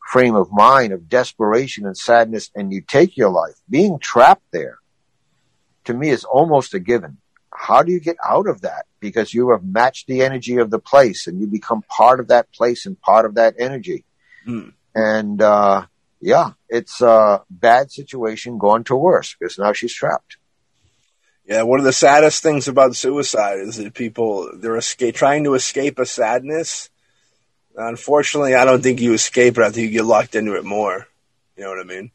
[0.08, 3.54] frame of mind of desperation and sadness and you take your life.
[3.68, 4.78] Being trapped there
[5.84, 7.18] to me is almost a given.
[7.52, 8.86] How do you get out of that?
[9.00, 12.50] Because you have matched the energy of the place and you become part of that
[12.52, 14.04] place and part of that energy.
[14.44, 14.70] Hmm.
[14.94, 15.86] And, uh,
[16.20, 20.36] yeah, it's a bad situation going to worse because now she's trapped.
[21.46, 25.54] Yeah, one of the saddest things about suicide is that people they're escape, trying to
[25.54, 26.90] escape a sadness.
[27.74, 29.64] Unfortunately, I don't think you escape it.
[29.64, 31.08] I think you get locked into it more.
[31.56, 32.12] You know what I mean?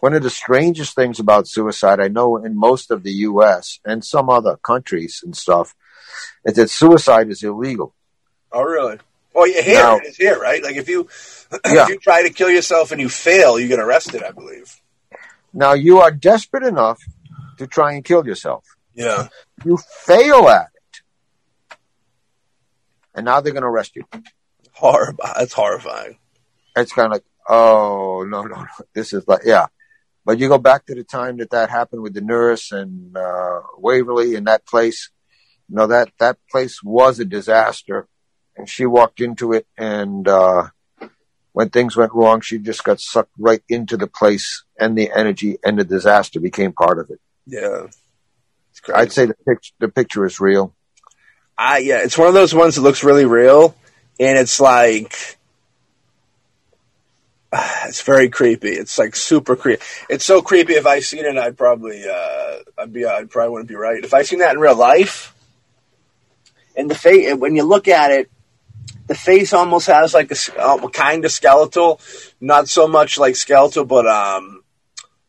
[0.00, 3.78] One of the strangest things about suicide, I know in most of the U.S.
[3.84, 5.74] and some other countries and stuff,
[6.44, 7.94] is that suicide is illegal.
[8.52, 8.98] Oh, really?
[9.34, 10.62] Well, your here Now- is here, right?
[10.62, 11.08] Like if you
[11.66, 11.84] Yeah.
[11.84, 14.22] if you try to kill yourself and you fail, you get arrested.
[14.22, 14.80] I believe.
[15.52, 17.00] Now you are desperate enough
[17.58, 18.64] to try and kill yourself.
[18.94, 19.28] Yeah.
[19.64, 21.78] You fail at it.
[23.14, 24.04] And now they're going to arrest you.
[24.72, 25.24] Horrible.
[25.36, 26.18] That's horrifying.
[26.76, 28.66] It's kind of like, oh, no, no, no.
[28.92, 29.66] This is like, yeah.
[30.24, 33.60] But you go back to the time that that happened with the nurse and uh,
[33.78, 35.10] Waverly and that place.
[35.68, 38.08] You know, that, that place was a disaster.
[38.56, 40.68] And she walked into it and, uh,
[41.52, 45.58] when things went wrong, she just got sucked right into the place and the energy
[45.64, 47.20] and the disaster became part of it.
[47.46, 47.86] Yeah.
[48.92, 50.74] I'd say the picture, the picture is real.
[51.56, 53.74] I yeah, it's one of those ones that looks really real,
[54.18, 55.38] and it's like
[57.84, 58.70] it's very creepy.
[58.70, 59.82] It's like super creepy.
[60.10, 60.74] It's so creepy.
[60.74, 64.02] If I seen it, I'd probably uh, I'd be I probably wouldn't be right.
[64.02, 65.34] If I seen that in real life,
[66.76, 68.30] and the face when you look at it,
[69.06, 72.00] the face almost has like a uh, kind of skeletal,
[72.40, 74.62] not so much like skeletal, but um,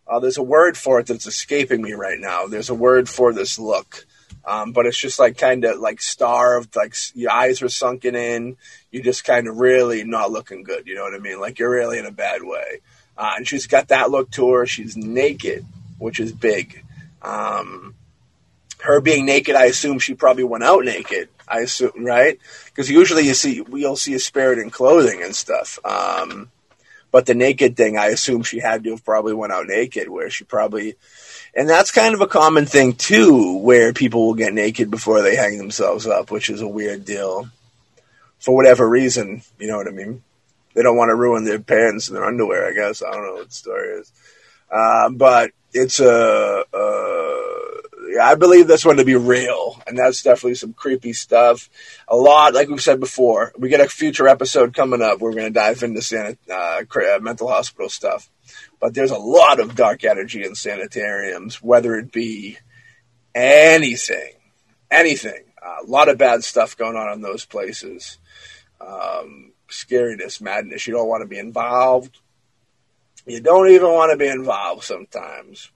[0.07, 2.47] uh, there's a word for it that's escaping me right now.
[2.47, 4.05] There's a word for this look.
[4.47, 8.57] Um, but it's just like kind of like starved, like your eyes are sunken in.
[8.91, 10.85] You're just kind of really not looking good.
[10.85, 11.39] You know what I mean?
[11.39, 12.81] Like you're really in a bad way.
[13.17, 14.65] Uh, and she's got that look to her.
[14.67, 15.65] She's naked,
[15.97, 16.83] which is big.
[17.23, 17.95] Um,
[18.79, 21.29] her being naked, I assume she probably went out naked.
[21.47, 22.39] I assume, right?
[22.65, 25.79] Because usually you see, we'll see a spirit in clothing and stuff.
[25.85, 26.51] Um,
[27.11, 30.29] but the naked thing, I assume she had to have probably went out naked, where
[30.29, 30.95] she probably
[31.55, 35.37] and that's kind of a common thing too, where people will get naked before they
[35.37, 37.47] hang themselves up, which is a weird deal.
[38.39, 40.21] For whatever reason, you know what I mean?
[40.73, 43.01] They don't want to ruin their pants and their underwear, I guess.
[43.01, 44.11] I don't know what the story is.
[44.69, 47.24] Um, but it's a, yeah,
[48.21, 51.69] I believe this one to be real, and that's definitely some creepy stuff.
[52.07, 55.19] A lot, like we've said before, we get a future episode coming up.
[55.19, 58.29] We're going to dive into sanit- uh, uh, mental hospital stuff
[58.79, 62.57] but there's a lot of dark energy in sanitariums, whether it be
[63.33, 64.33] anything,
[64.91, 65.43] anything.
[65.61, 68.17] Uh, a lot of bad stuff going on in those places.
[68.79, 70.85] Um, scariness, madness.
[70.85, 72.19] You don't want to be involved.
[73.25, 75.71] You don't even want to be involved sometimes.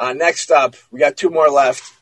[0.00, 1.92] Uh, next up, we got two more left.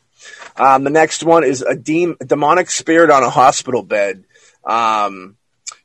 [0.57, 4.25] Um, the next one is a dem- demonic spirit on a hospital bed.
[4.65, 5.37] Um,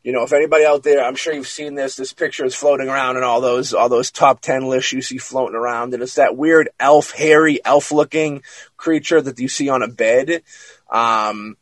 [0.04, 1.96] you know, if anybody out there, I'm sure you've seen this.
[1.96, 5.18] This picture is floating around in all those all those top ten lists you see
[5.18, 8.44] floating around, and it's that weird elf, hairy elf-looking
[8.78, 10.44] creature that you see on a bed.
[10.92, 11.58] Um,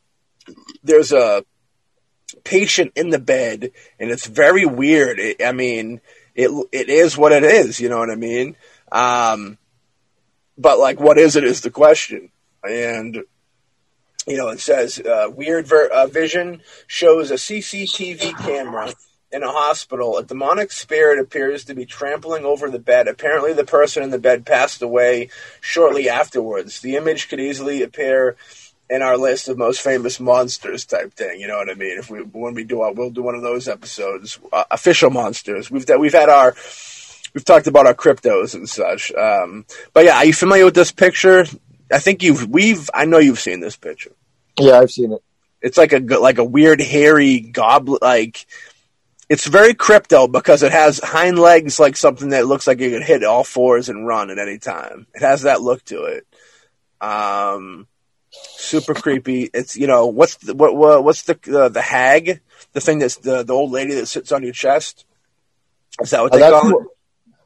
[0.83, 1.45] there's a
[2.43, 5.19] patient in the bed, and it's very weird.
[5.19, 6.01] It, I mean,
[6.35, 7.79] it it is what it is.
[7.79, 8.57] You know what I mean?
[8.91, 9.57] Um,
[10.61, 12.31] but like, what is it is the question,
[12.63, 13.23] and
[14.27, 18.93] you know, it says uh, weird ver- uh, vision shows a CCTV camera
[19.31, 20.17] in a hospital.
[20.17, 23.07] A demonic spirit appears to be trampling over the bed.
[23.07, 26.81] Apparently, the person in the bed passed away shortly afterwards.
[26.81, 28.35] The image could easily appear
[28.89, 31.39] in our list of most famous monsters type thing.
[31.39, 31.97] You know what I mean?
[31.97, 35.71] If we when we do, our, we'll do one of those episodes, uh, official monsters.
[35.71, 36.53] We've we've had our
[37.33, 39.11] we've talked about our cryptos and such.
[39.13, 41.45] Um, but yeah, are you familiar with this picture?
[41.91, 44.11] I think you've we've I know you've seen this picture.
[44.59, 45.23] Yeah, I've seen it.
[45.61, 48.45] It's like a like a weird hairy goblin like.
[49.29, 53.03] It's very crypto because it has hind legs like something that looks like it could
[53.03, 55.07] hit all fours and run at any time.
[55.13, 56.27] It has that look to it.
[56.99, 57.87] Um,
[58.31, 59.49] super creepy.
[59.53, 62.41] It's you know what's the, what, what what's the uh, the hag,
[62.73, 65.05] the thing that's the the old lady that sits on your chest.
[66.01, 66.87] Is that what Uh, they call it?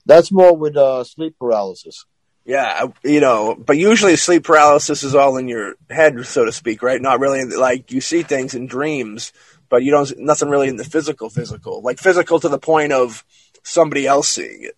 [0.06, 2.06] That's more with uh, sleep paralysis.
[2.45, 6.84] Yeah, you know, but usually sleep paralysis is all in your head, so to speak,
[6.84, 7.01] right?
[7.01, 9.34] Not really like you see things in dreams,
[9.67, 13.25] but you don't nothing really in the physical, physical, like physical to the point of
[13.64, 14.77] somebody else seeing it.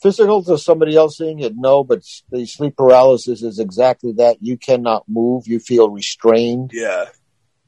[0.00, 4.36] Physical to somebody else seeing it, no, but the sleep paralysis is exactly that.
[4.40, 5.48] You cannot move.
[5.48, 7.06] You feel restrained, Yeah,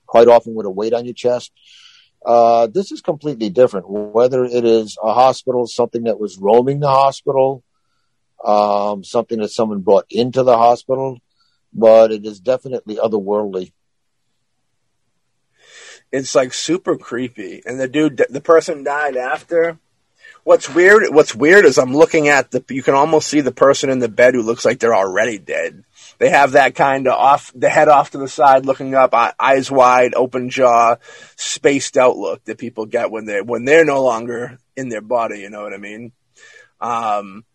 [0.07, 1.51] quite often with a weight on your chest.
[2.25, 3.87] Uh, this is completely different.
[3.89, 7.65] Whether it is a hospital, something that was roaming the hospital,
[8.45, 11.19] um, something that someone brought into the hospital,
[11.73, 13.73] but it is definitely otherworldly.
[16.13, 19.79] it's like super creepy, and the dude, the person died after.
[20.43, 21.03] What's weird?
[21.15, 22.65] What's weird is I'm looking at the.
[22.71, 25.85] You can almost see the person in the bed who looks like they're already dead.
[26.21, 29.71] They have that kind of off the head off to the side, looking up, eyes
[29.71, 30.97] wide, open jaw,
[31.37, 35.41] spaced out look that people get when they when they're no longer in their body.
[35.41, 36.13] You know what I mean?
[36.79, 37.47] Um,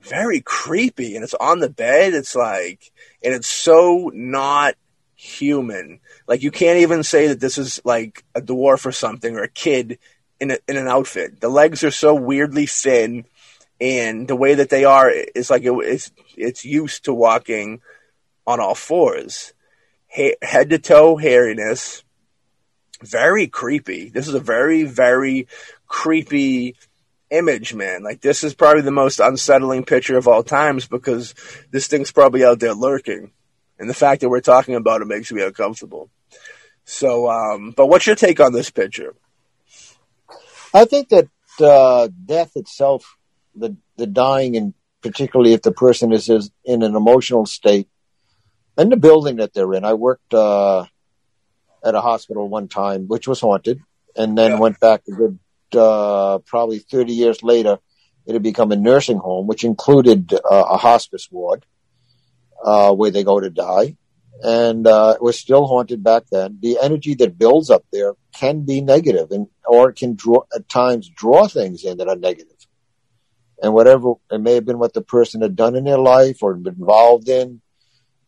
[0.00, 2.12] very creepy, and it's on the bed.
[2.12, 2.90] It's like,
[3.22, 4.74] and it's so not
[5.14, 6.00] human.
[6.26, 9.48] Like you can't even say that this is like a dwarf or something or a
[9.48, 10.00] kid
[10.40, 11.40] in a, in an outfit.
[11.40, 13.26] The legs are so weirdly thin,
[13.80, 17.80] and the way that they are is like it, it's it's used to walking
[18.48, 19.52] on all fours,
[20.08, 22.02] head to toe hairiness.
[23.02, 24.08] Very creepy.
[24.08, 25.46] This is a very very
[25.86, 26.74] creepy
[27.30, 28.02] image, man.
[28.02, 31.34] Like this is probably the most unsettling picture of all times because
[31.70, 33.32] this thing's probably out there lurking.
[33.78, 36.10] And the fact that we're talking about it makes me uncomfortable.
[36.84, 39.14] So, um, but what's your take on this picture?
[40.72, 41.28] I think that
[41.60, 43.18] uh, death itself,
[43.54, 47.88] the the dying, and particularly if the person is, is in an emotional state,
[48.78, 49.84] and the building that they're in.
[49.84, 50.86] I worked uh,
[51.84, 53.80] at a hospital one time, which was haunted,
[54.16, 54.58] and then Yeah.
[54.60, 55.38] went back a good
[55.76, 57.78] uh, probably thirty years later.
[58.26, 61.64] It had become a nursing home, which included uh, a hospice ward
[62.64, 63.96] uh, where they go to die.
[64.42, 66.58] And uh, it was still haunted back then.
[66.62, 70.68] The energy that builds up there can be negative, and or it can draw at
[70.68, 72.54] times draw things in that are negative.
[73.60, 76.54] And whatever it may have been, what the person had done in their life or
[76.54, 77.60] been involved in,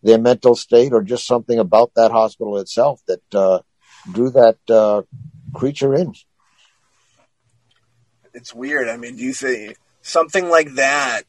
[0.03, 3.61] their mental state, or just something about that hospital itself that uh,
[4.11, 5.03] drew that uh,
[5.53, 6.15] creature in.
[8.33, 8.89] It's weird.
[8.89, 11.23] I mean, do you think something like that?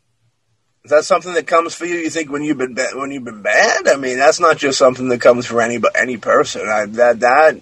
[0.84, 1.96] Is that something that comes for you?
[1.96, 3.88] You think when you've been ba- when you've been bad?
[3.88, 6.68] I mean, that's not just something that comes for any any person.
[6.68, 7.62] I, that that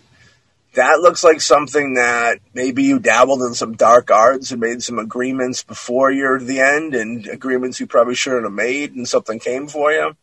[0.75, 4.99] that looks like something that maybe you dabbled in some dark arts and made some
[4.99, 9.67] agreements before you're the end, and agreements you probably shouldn't have made, and something came
[9.67, 10.15] for you.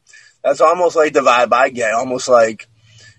[0.47, 1.92] That's almost like the vibe I get.
[1.92, 2.68] Almost like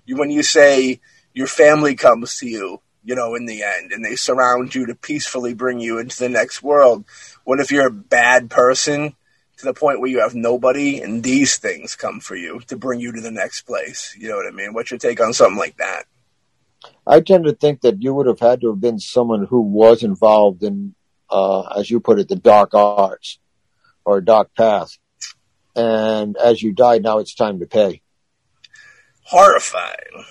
[0.06, 1.01] you when you say
[1.33, 4.95] your family comes to you, you know, in the end, and they surround you to
[4.95, 7.03] peacefully bring you into the next world.
[7.43, 9.14] What if you're a bad person
[9.57, 13.01] to the point where you have nobody, and these things come for you to bring
[13.01, 14.15] you to the next place?
[14.17, 14.73] You know what I mean?
[14.73, 16.06] What's your take on something like that?
[17.06, 20.01] I tend to think that you would have had to have been someone who was
[20.01, 20.95] involved in,
[21.30, 23.38] uh, as you put it, the dark arts
[24.06, 24.97] or dark path.
[25.77, 28.01] And as you died, now it's time to pay.
[29.22, 30.25] horrifying.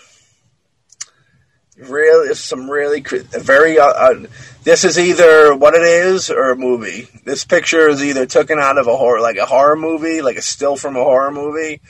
[1.79, 3.79] Really, some really very.
[3.79, 4.27] Uh, uh,
[4.65, 7.07] this is either what it is or a movie.
[7.25, 10.43] This picture is either taken out of a horror, like a horror movie, like a
[10.43, 11.83] still from a horror movie,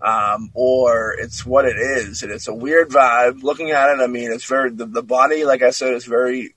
[0.00, 3.42] um, or it's what it is, and it's a weird vibe.
[3.42, 6.54] Looking at it, I mean, it's very the, the body, like I said, is very,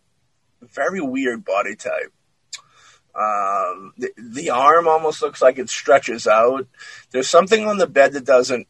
[0.61, 2.13] very weird body type.
[3.19, 6.67] Um, the, the arm almost looks like it stretches out.
[7.11, 8.67] There's something on the bed that doesn't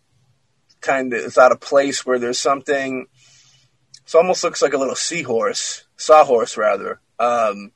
[0.81, 3.05] kind of it's out of place where there's something
[4.05, 7.73] it almost looks like a little seahorse sawhorse rather um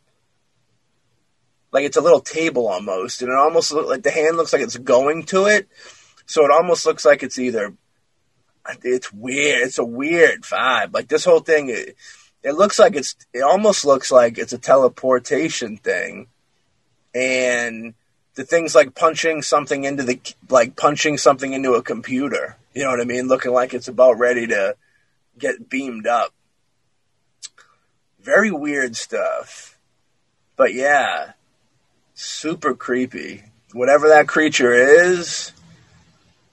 [1.73, 4.61] like it's a little table almost and it almost look like the hand looks like
[4.61, 5.67] it's going to it
[6.25, 7.73] so it almost looks like it's either
[8.83, 9.67] it's weird.
[9.67, 10.93] It's a weird vibe.
[10.93, 11.95] Like this whole thing, it,
[12.43, 13.15] it looks like it's.
[13.33, 16.27] It almost looks like it's a teleportation thing,
[17.13, 17.93] and
[18.35, 20.19] the things like punching something into the
[20.49, 22.57] like punching something into a computer.
[22.73, 23.27] You know what I mean?
[23.27, 24.75] Looking like it's about ready to
[25.37, 26.33] get beamed up.
[28.21, 29.77] Very weird stuff.
[30.55, 31.33] But yeah,
[32.13, 33.43] super creepy.
[33.73, 35.51] Whatever that creature is,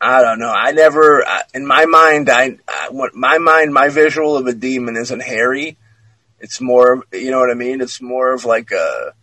[0.01, 0.51] I don't know.
[0.51, 5.23] I never, in my mind, I, I my mind, my visual of a demon isn't
[5.23, 5.77] hairy.
[6.39, 7.83] It's more, you know what I mean.
[7.83, 9.15] It's more of like a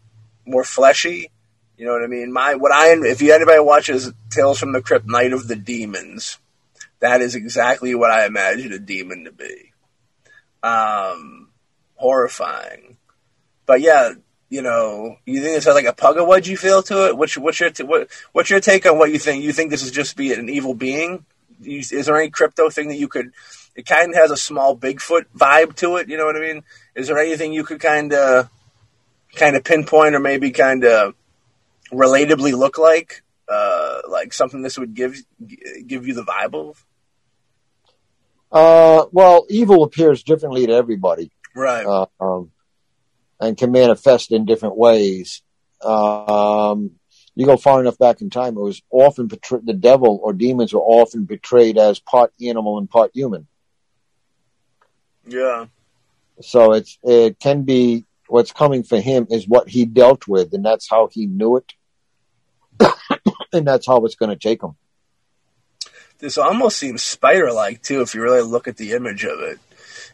[0.47, 1.29] more fleshy.
[1.77, 2.31] You know what I mean.
[2.33, 6.39] My what I if you anybody watches Tales from the Crypt, Night of the Demons,
[6.99, 9.73] that is exactly what I imagine a demon to be.
[10.63, 11.49] Um,
[11.95, 12.97] horrifying.
[13.65, 14.13] But yeah,
[14.49, 17.17] you know, you think this has like a Pukwudgie feel to it?
[17.17, 19.43] What's, what's your t- what, what's your take on what you think?
[19.43, 21.25] You think this is just be an evil being?
[21.61, 23.31] Is there any crypto thing that you could?
[23.75, 26.07] It kind of has a small Bigfoot vibe to it.
[26.07, 26.63] You know what I mean?
[26.95, 28.49] Is there anything you could kind of,
[29.35, 31.13] kind of pinpoint or maybe kind of
[31.91, 35.15] relatably look like, uh, like something this would give
[35.85, 36.85] give you the vibe of?
[38.51, 41.85] Uh, well, evil appears differently to everybody, right?
[41.85, 42.51] Uh, um,
[43.39, 45.41] and can manifest in different ways.
[45.81, 46.91] Um,
[47.35, 50.73] you go far enough back in time, it was often portrayed, the devil or demons
[50.73, 53.45] were often portrayed as part animal and part human.
[55.27, 55.67] Yeah.
[56.41, 60.65] So it's, it can be what's coming for him is what he dealt with, and
[60.65, 61.73] that's how he knew it.
[63.53, 64.75] and that's how it's going to take him.
[66.19, 69.59] This almost seems spider like too, if you really look at the image of it.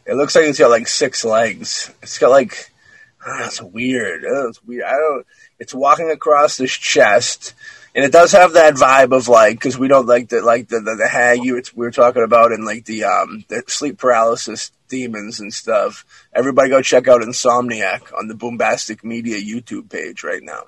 [0.06, 1.94] It looks like it's got like six legs.
[2.02, 2.72] It's got like
[3.26, 4.24] that's weird.
[4.24, 4.86] That's weird.
[4.86, 5.26] I don't.
[5.60, 7.54] It's walking across this chest,
[7.96, 10.80] and it does have that vibe of like because we don't like the like the
[10.80, 14.72] the, the hag you we were talking about and like the um the sleep paralysis
[14.94, 16.06] demons and stuff.
[16.34, 20.66] Everybody go check out Insomniac on the Boombastic Media YouTube page right now.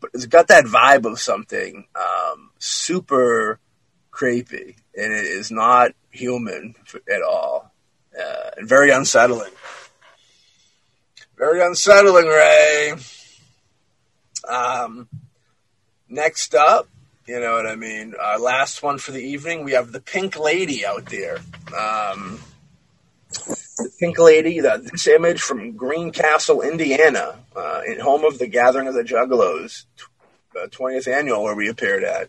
[0.00, 3.58] But it's got that vibe of something um, super
[4.10, 6.74] creepy, and it is not human
[7.12, 7.72] at all,
[8.18, 9.50] uh, and very unsettling.
[11.38, 12.94] Very unsettling, Ray.
[14.46, 15.08] Um,
[16.08, 16.88] next up,
[17.26, 18.14] you know what I mean.
[18.20, 21.38] Our last one for the evening, we have the Pink Lady out there.
[21.78, 22.40] Um,
[23.30, 28.88] the Pink Lady, the, this image from Greencastle, Indiana, uh, in home of the Gathering
[28.88, 29.84] of the Juggalos,
[30.56, 32.28] uh, 20th annual, where we appeared at.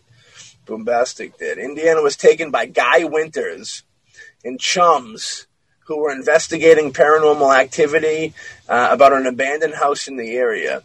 [0.66, 1.58] Boombastic did.
[1.58, 3.82] Indiana was taken by Guy Winters
[4.44, 5.46] and chums
[5.86, 8.32] who were investigating paranormal activity
[8.68, 10.82] uh, about an abandoned house in the area.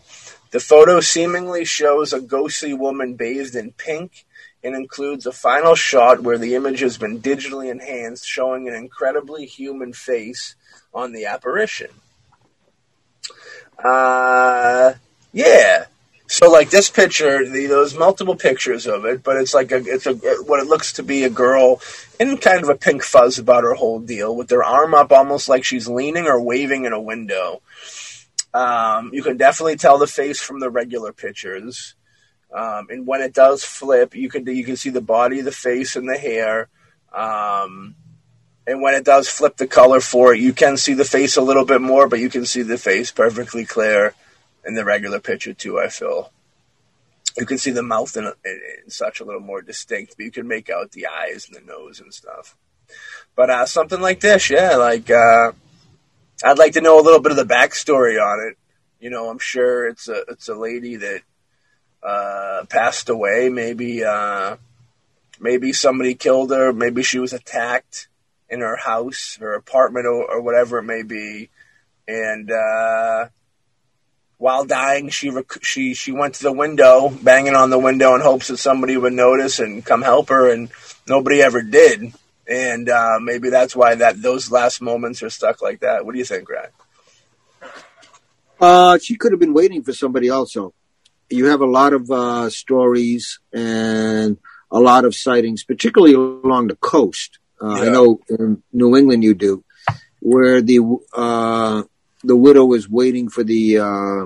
[0.56, 4.26] The photo seemingly shows a ghostly woman bathed in pink
[4.64, 9.48] and includes a final shot where the image has been digitally enhanced, showing an incredibly
[9.48, 10.56] human face
[10.94, 11.90] on the apparition.
[13.84, 14.94] Uh,
[15.34, 15.88] yeah.
[16.28, 20.06] So like this picture, the, those multiple pictures of it, but it's like a, it's
[20.06, 21.82] a what it looks to be a girl
[22.18, 25.50] in kind of a pink fuzz about her whole deal, with her arm up almost
[25.50, 27.62] like she's leaning or waving in a window.
[28.56, 31.96] Um, you can definitely tell the face from the regular pictures,
[32.54, 35.98] um, and when it does flip, you can you can see the body, the face,
[35.98, 36.70] and the hair.
[37.14, 37.96] Um,
[38.66, 41.42] and when it does flip the color for it, you can see the face a
[41.42, 44.16] little bit more, but you can see the face perfectly clear
[44.66, 45.78] in the regular picture too.
[45.80, 46.32] I feel
[47.38, 48.32] you can see the mouth in,
[48.88, 52.00] such a little more distinct, but you can make out the eyes and the nose
[52.00, 52.56] and stuff.
[53.36, 55.52] But uh, something like this, yeah, like uh,
[56.46, 58.58] I'd like to know a little bit of the backstory on it.
[59.00, 61.22] You know, I'm sure it's a it's a lady that
[62.04, 63.50] uh, passed away.
[63.50, 64.58] Maybe uh,
[65.40, 66.72] maybe somebody killed her.
[66.72, 68.08] Maybe she was attacked
[68.48, 71.50] in her house, her apartment, or, or whatever it may be,
[72.08, 73.26] and uh,
[74.38, 78.22] while dying, she rec- she she went to the window, banging on the window in
[78.22, 80.70] hopes that somebody would notice and come help her, and
[81.08, 82.14] nobody ever did.
[82.48, 86.06] And uh, maybe that's why that those last moments are stuck like that.
[86.06, 86.70] What do you think, Greg?
[88.60, 90.74] Uh, she could have been waiting for somebody also.
[91.30, 94.38] You have a lot of uh, stories and
[94.72, 97.40] a lot of sightings, particularly along the coast.
[97.62, 97.84] Uh, yeah.
[97.84, 99.64] I know in New England you do,
[100.20, 100.80] where the
[101.14, 101.84] uh,
[102.24, 104.26] the widow is waiting for the uh,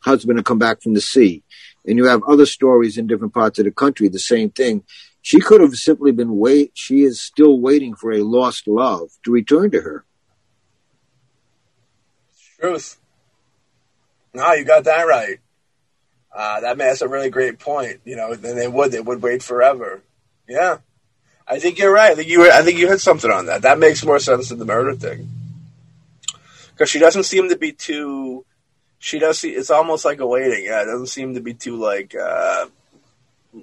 [0.00, 1.42] husband to come back from the sea.
[1.84, 4.84] And you have other stories in different parts of the country, the same thing.
[5.22, 6.72] She could have simply been wait.
[6.74, 10.04] She is still waiting for a lost love to return to her.
[12.58, 12.98] Truth.
[14.34, 15.38] No, you got that right.
[16.34, 18.00] Uh, that that's a really great point.
[18.04, 20.02] You know, then they would they would wait forever.
[20.48, 20.78] Yeah,
[21.46, 22.12] I think you're right.
[22.12, 23.62] I think you I think you hit something on that.
[23.62, 25.28] That makes more sense than the murder thing.
[26.70, 28.44] Because she doesn't seem to be too.
[28.98, 29.50] She does see.
[29.50, 30.64] It's almost like a waiting.
[30.64, 32.66] Yeah, it doesn't seem to be too like, uh,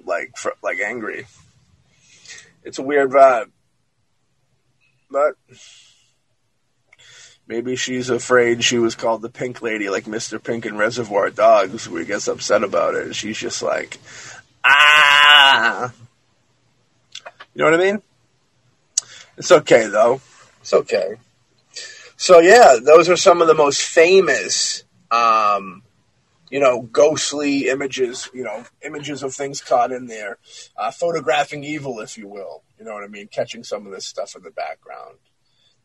[0.04, 1.26] like fr- like angry.
[2.62, 3.50] It's a weird vibe,
[5.10, 5.34] but
[7.46, 11.88] maybe she's afraid she was called the Pink Lady, like Mister Pink in Reservoir Dogs,
[11.88, 13.98] where he gets upset about it, and she's just like,
[14.62, 15.92] ah.
[17.54, 18.02] You know what I mean?
[19.38, 20.20] It's okay though.
[20.60, 21.16] It's okay.
[22.16, 25.82] So yeah, those are some of the most famous, um,
[26.50, 28.28] you know, ghostly images.
[28.34, 30.38] You know, images of things caught in there,
[30.76, 32.62] uh, photographing evil, if you will.
[32.78, 33.28] You know what I mean?
[33.28, 35.16] Catching some of this stuff in the background.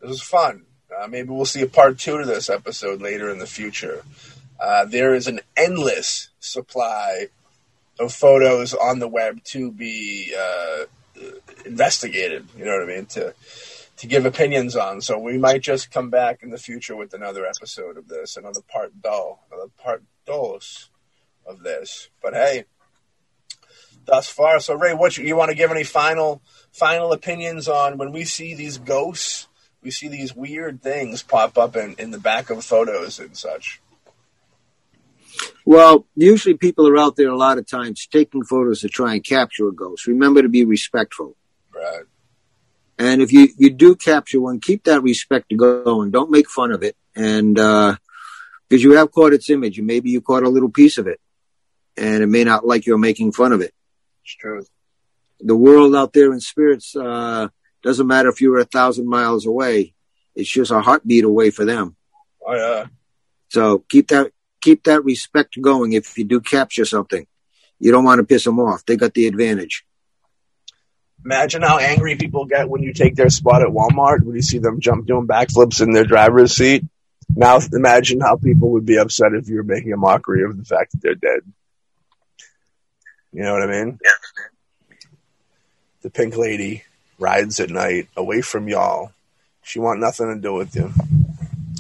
[0.02, 0.66] This was fun.
[0.96, 4.04] Uh, maybe we'll see a part two to this episode later in the future.
[4.60, 7.28] Uh, there is an endless supply
[8.00, 10.86] of photos on the web to be uh,
[11.66, 12.48] investigated.
[12.58, 13.06] You know what I mean?
[13.08, 13.34] To
[13.98, 15.02] to give opinions on.
[15.02, 18.62] So we might just come back in the future with another episode of this, another
[18.68, 20.90] part dull, another part dos
[21.46, 22.10] of this.
[22.22, 22.66] But hey,
[24.06, 26.42] thus far, so Ray, what you, you want to give any final
[26.72, 29.48] final opinions on when we see these ghosts?
[29.82, 33.82] We see these weird things pop up in, in the back of photos and such.
[35.64, 39.24] Well, usually people are out there a lot of times taking photos to try and
[39.24, 40.08] capture a ghost.
[40.08, 41.36] Remember to be respectful.
[41.74, 42.06] Right.
[42.98, 46.12] And if you, you do capture one, keep that respect going.
[46.12, 46.96] Don't make fun of it.
[47.16, 47.96] And, uh,
[48.68, 51.20] because you have caught its image and maybe you caught a little piece of it
[51.98, 53.74] and it may not like you're making fun of it.
[54.24, 54.66] It's true.
[55.40, 57.50] The world out there in spirits, uh,
[57.84, 59.94] doesn't matter if you're a thousand miles away.
[60.34, 61.96] It's just a heartbeat away for them.
[62.46, 62.86] Oh yeah.
[63.50, 65.94] So keep that, keep that respect going.
[65.94, 67.28] If you do capture something,
[67.80, 68.86] you don't want to piss them off.
[68.86, 69.86] They got the advantage.
[71.26, 74.60] Imagine how angry people get when you take their spot at Walmart when you see
[74.60, 76.84] them jump doing backflips in their driver's seat.
[77.36, 80.64] Now imagine how people would be upset if you were making a mockery of the
[80.64, 81.42] fact that they're dead.
[83.34, 84.00] You know what I mean?
[84.04, 84.98] Yeah.
[86.04, 86.84] The pink lady
[87.18, 89.12] rides at night away from y'all.
[89.64, 90.94] She want nothing to do with you.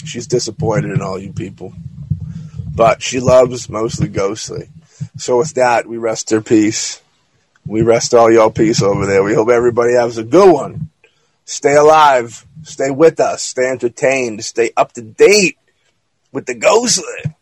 [0.03, 1.71] She's disappointed in all you people.
[2.73, 4.69] But she loves mostly ghostly.
[5.17, 7.01] So with that, we rest her peace.
[7.65, 9.23] We rest all y'all peace over there.
[9.23, 10.89] We hope everybody has a good one.
[11.45, 12.45] Stay alive.
[12.63, 13.41] Stay with us.
[13.41, 14.43] Stay entertained.
[14.43, 15.57] Stay up to date
[16.31, 17.33] with the ghostly.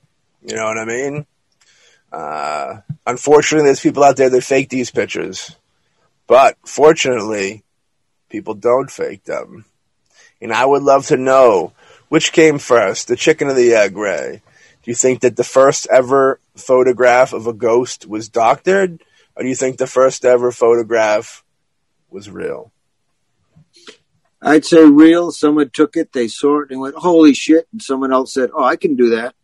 [0.46, 1.26] You know what I mean?
[2.12, 5.56] Uh, unfortunately, there's people out there that fake these pictures.
[6.28, 7.64] But fortunately,
[8.30, 9.66] people don't fake them.
[10.42, 11.74] And I would love to know
[12.10, 14.42] which came first, the chicken or the egg, Ray?
[14.84, 19.02] Do you think that the first ever photograph of a ghost was doctored?
[19.36, 21.44] Or do you think the first ever photograph
[22.10, 22.72] was real?
[24.42, 25.32] I'd say real.
[25.32, 28.64] Someone took it, they saw it, and went, "Holy shit!" And someone else said, "Oh,
[28.64, 29.36] I can do that."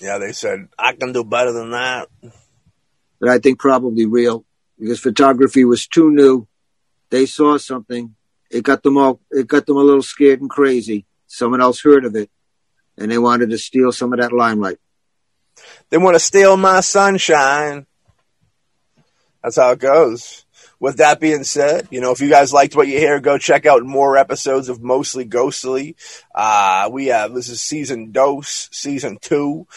[0.00, 2.08] Yeah, they said I can do better than that.
[3.20, 4.44] But I think probably real
[4.78, 6.48] because photography was too new.
[7.10, 8.16] They saw something.
[8.50, 9.20] It got them all.
[9.30, 11.06] It got them a little scared and crazy.
[11.26, 12.30] Someone else heard of it,
[12.98, 14.78] and they wanted to steal some of that limelight.
[15.90, 17.86] They want to steal my sunshine.
[19.42, 20.44] That's how it goes.
[20.78, 23.66] With that being said, you know, if you guys liked what you hear, go check
[23.66, 25.94] out more episodes of Mostly Ghostly.
[26.34, 29.68] Uh, we have, this is season dose, season two,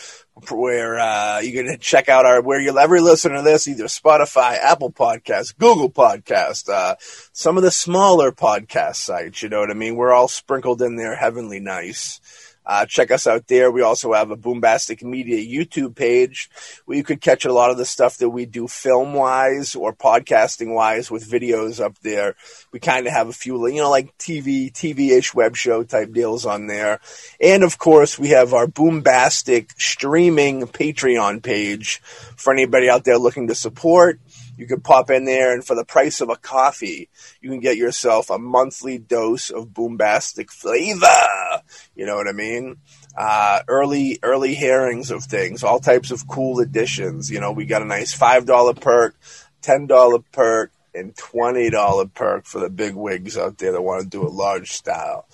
[0.50, 4.58] where, uh, you can check out our, where you'll ever listen to this, either Spotify,
[4.58, 6.95] Apple Podcast, Google Podcast, uh,
[7.34, 9.95] some of the smaller podcast sites, you know what I mean?
[9.95, 12.19] We're all sprinkled in there heavenly nice.
[12.66, 13.72] Uh, check us out there.
[13.72, 16.50] We also have a Boombastic Media YouTube page
[16.85, 19.94] where you could catch a lot of the stuff that we do film wise or
[19.94, 22.35] podcasting wise with videos up there.
[22.72, 26.11] We kind of have a few, you know, like TV, TV ish web show type
[26.11, 27.00] deals on there.
[27.40, 32.02] And of course, we have our Boombastic streaming Patreon page
[32.35, 34.19] for anybody out there looking to support.
[34.58, 37.09] You can pop in there, and for the price of a coffee,
[37.42, 41.61] you can get yourself a monthly dose of boombastic flavor.
[41.95, 42.77] You know what I mean?
[43.17, 47.30] Uh, early early hearings of things, all types of cool additions.
[47.30, 49.16] You know, we got a nice five dollar perk,
[49.61, 54.03] ten dollar perk, and twenty dollar perk for the big wigs out there that want
[54.03, 55.25] to do a large style.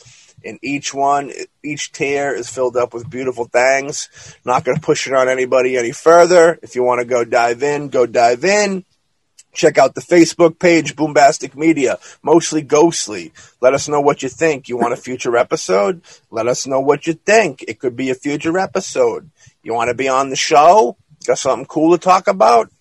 [0.44, 1.32] And each one,
[1.64, 4.10] each tier is filled up with beautiful things.
[4.44, 6.58] Not going to push it on anybody any further.
[6.64, 8.84] If you want to go dive in, go dive in.
[9.54, 13.34] Check out the Facebook page, Boombastic Media, mostly ghostly.
[13.60, 14.70] Let us know what you think.
[14.70, 16.02] You want a future episode?
[16.30, 17.64] Let us know what you think.
[17.68, 19.30] It could be a future episode.
[19.64, 20.98] You want to be on the show?
[21.26, 22.72] Got something cool to talk about?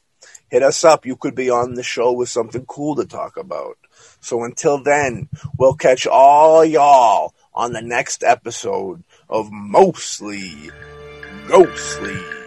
[0.49, 1.07] Hit us up.
[1.07, 3.77] You could be on the show with something cool to talk about.
[4.21, 10.71] So until then, we'll catch all y'all on the next episode of Mostly
[11.49, 12.40] Ghostly.